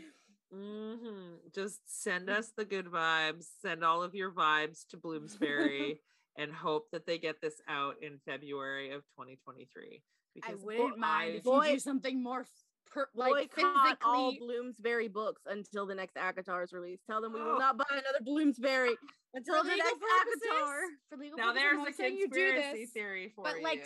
hmm 0.52 1.34
Just 1.54 1.80
send 1.86 2.28
us 2.28 2.52
the 2.56 2.64
good 2.64 2.86
vibes. 2.86 3.44
Send 3.62 3.84
all 3.84 4.02
of 4.02 4.14
your 4.14 4.32
vibes 4.32 4.84
to 4.90 4.96
Bloomsbury 4.96 6.00
and 6.36 6.52
hope 6.52 6.86
that 6.92 7.06
they 7.06 7.18
get 7.18 7.40
this 7.40 7.60
out 7.68 7.94
in 8.02 8.18
February 8.26 8.90
of 8.90 9.02
2023. 9.16 9.68
I 9.86 10.00
Because 10.34 10.60
wouldn't 10.64 10.90
boy, 10.94 10.96
mind 10.96 11.34
if 11.36 11.44
boy- 11.44 11.66
you 11.66 11.72
do 11.74 11.78
something 11.78 12.20
more 12.22 12.40
f- 12.40 12.48
per, 12.90 13.08
like 13.14 13.32
boycott 13.54 13.98
all 14.04 14.30
physically 14.30 14.46
Bloomsbury 14.46 15.08
books 15.08 15.42
until 15.46 15.86
the 15.86 15.94
next 15.94 16.14
ACOTAR 16.16 16.62
is 16.64 16.72
released. 16.72 17.02
Tell 17.06 17.20
them 17.20 17.32
we 17.32 17.40
Oh. 17.40 17.52
will 17.52 17.58
not 17.58 17.76
buy 17.76 17.84
another 17.90 18.20
Bloomsbury 18.22 18.94
until 19.34 19.58
for 19.58 19.64
the 19.64 19.70
legal 19.74 19.84
next 19.86 20.00
purposes, 20.00 20.40
ACOTAR. 20.52 20.80
for 21.10 21.16
legal 21.18 21.38
now 21.38 21.52
there's 21.52 21.72
a 21.74 21.76
not 21.76 21.86
you 22.12 22.28
do 22.28 22.28
conspiracy 22.28 22.80
this, 22.84 22.90
theory 22.90 23.32
for 23.34 23.44
but 23.44 23.56
you. 23.58 23.62
like 23.64 23.84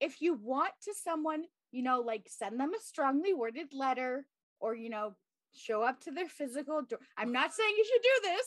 if 0.00 0.20
you 0.22 0.34
want 0.34 0.72
to 0.82 0.92
someone 0.94 1.44
you 1.72 1.82
know 1.82 2.00
like 2.00 2.26
send 2.28 2.58
them 2.60 2.72
a 2.74 2.80
strongly 2.80 3.34
worded 3.34 3.68
letter 3.72 4.26
or 4.60 4.74
you 4.74 4.88
know 4.90 5.14
show 5.54 5.82
up 5.82 6.00
to 6.00 6.10
their 6.10 6.28
physical 6.28 6.82
door 6.82 6.98
i'm 7.16 7.32
not 7.32 7.52
saying 7.54 7.72
you 7.76 7.84
should 7.84 8.02
do 8.02 8.28
this 8.30 8.46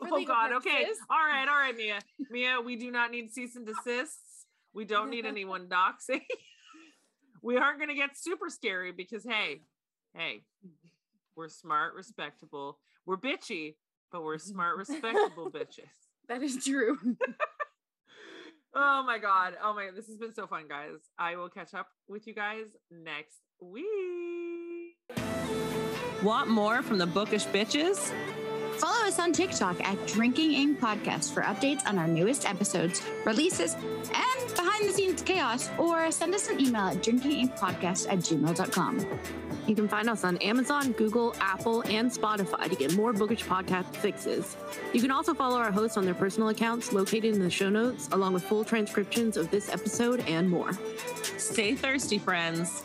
oh 0.00 0.14
legal 0.16 0.34
God. 0.34 0.52
Okay. 0.54 0.86
All 1.10 1.18
right. 1.24 1.46
All 1.48 1.54
right, 1.56 1.76
Mia. 1.76 1.98
Mia, 2.30 2.60
we 2.60 2.74
do 2.76 2.90
not 2.90 3.10
need 3.12 3.32
cease 3.32 3.54
and 3.56 3.64
desists. 3.64 4.46
We 4.72 4.84
don't 4.84 5.08
need 5.08 5.24
anyone 5.24 5.68
doxing. 5.68 6.22
we 7.44 7.58
aren't 7.58 7.78
going 7.78 7.90
to 7.90 7.94
get 7.94 8.16
super 8.16 8.48
scary 8.48 8.90
because 8.90 9.22
hey, 9.22 9.60
hey, 10.16 10.40
we're 11.36 11.48
smart, 11.48 11.94
respectable. 11.94 12.78
We're 13.06 13.18
bitchy, 13.18 13.74
but 14.10 14.24
we're 14.24 14.38
smart, 14.38 14.78
respectable 14.78 15.50
bitches. 15.54 15.92
that 16.28 16.42
is 16.42 16.64
true 16.64 16.98
Oh 18.76 19.04
my 19.06 19.18
god. 19.18 19.54
Oh 19.62 19.72
my 19.72 19.84
god, 19.84 19.94
this 19.94 20.08
has 20.08 20.16
been 20.16 20.34
so 20.34 20.48
fun, 20.48 20.64
guys. 20.68 20.98
I 21.16 21.36
will 21.36 21.48
catch 21.48 21.74
up 21.74 21.86
with 22.08 22.26
you 22.26 22.34
guys 22.34 22.66
next 22.90 23.38
week. 23.60 24.96
Want 26.24 26.48
more 26.48 26.82
from 26.82 26.98
the 26.98 27.06
bookish 27.06 27.44
bitches? 27.46 28.12
Follow 28.78 29.06
us 29.06 29.18
on 29.18 29.32
tiktok 29.32 29.80
at 29.86 30.06
drinking 30.06 30.52
ink 30.52 30.80
podcast 30.80 31.32
for 31.32 31.42
updates 31.42 31.86
on 31.86 31.98
our 31.98 32.08
newest 32.08 32.48
episodes 32.48 33.02
releases 33.24 33.74
and 33.74 34.56
behind 34.56 34.88
the 34.88 34.92
scenes 34.92 35.22
chaos 35.22 35.70
or 35.78 36.10
send 36.10 36.34
us 36.34 36.48
an 36.48 36.60
email 36.60 36.82
at 36.82 36.96
drinkinginkpodcast 36.98 38.08
at 38.08 38.18
gmail.com 38.18 39.06
You 39.66 39.74
can 39.74 39.88
find 39.88 40.10
us 40.10 40.24
on 40.24 40.36
Amazon, 40.38 40.92
Google, 40.92 41.34
Apple, 41.40 41.82
and 41.88 42.10
Spotify 42.10 42.68
to 42.68 42.76
get 42.76 42.94
more 42.94 43.14
bookish 43.14 43.44
podcast 43.46 43.96
fixes. 43.96 44.58
You 44.92 45.00
can 45.00 45.10
also 45.10 45.32
follow 45.32 45.56
our 45.56 45.72
hosts 45.72 45.96
on 45.96 46.04
their 46.04 46.12
personal 46.12 46.50
accounts 46.50 46.92
located 46.92 47.32
in 47.34 47.40
the 47.40 47.48
show 47.48 47.70
notes, 47.70 48.10
along 48.12 48.34
with 48.34 48.44
full 48.44 48.62
transcriptions 48.62 49.38
of 49.38 49.50
this 49.50 49.70
episode 49.70 50.20
and 50.28 50.50
more. 50.50 50.72
Stay 51.38 51.74
thirsty, 51.74 52.18
friends. 52.18 52.82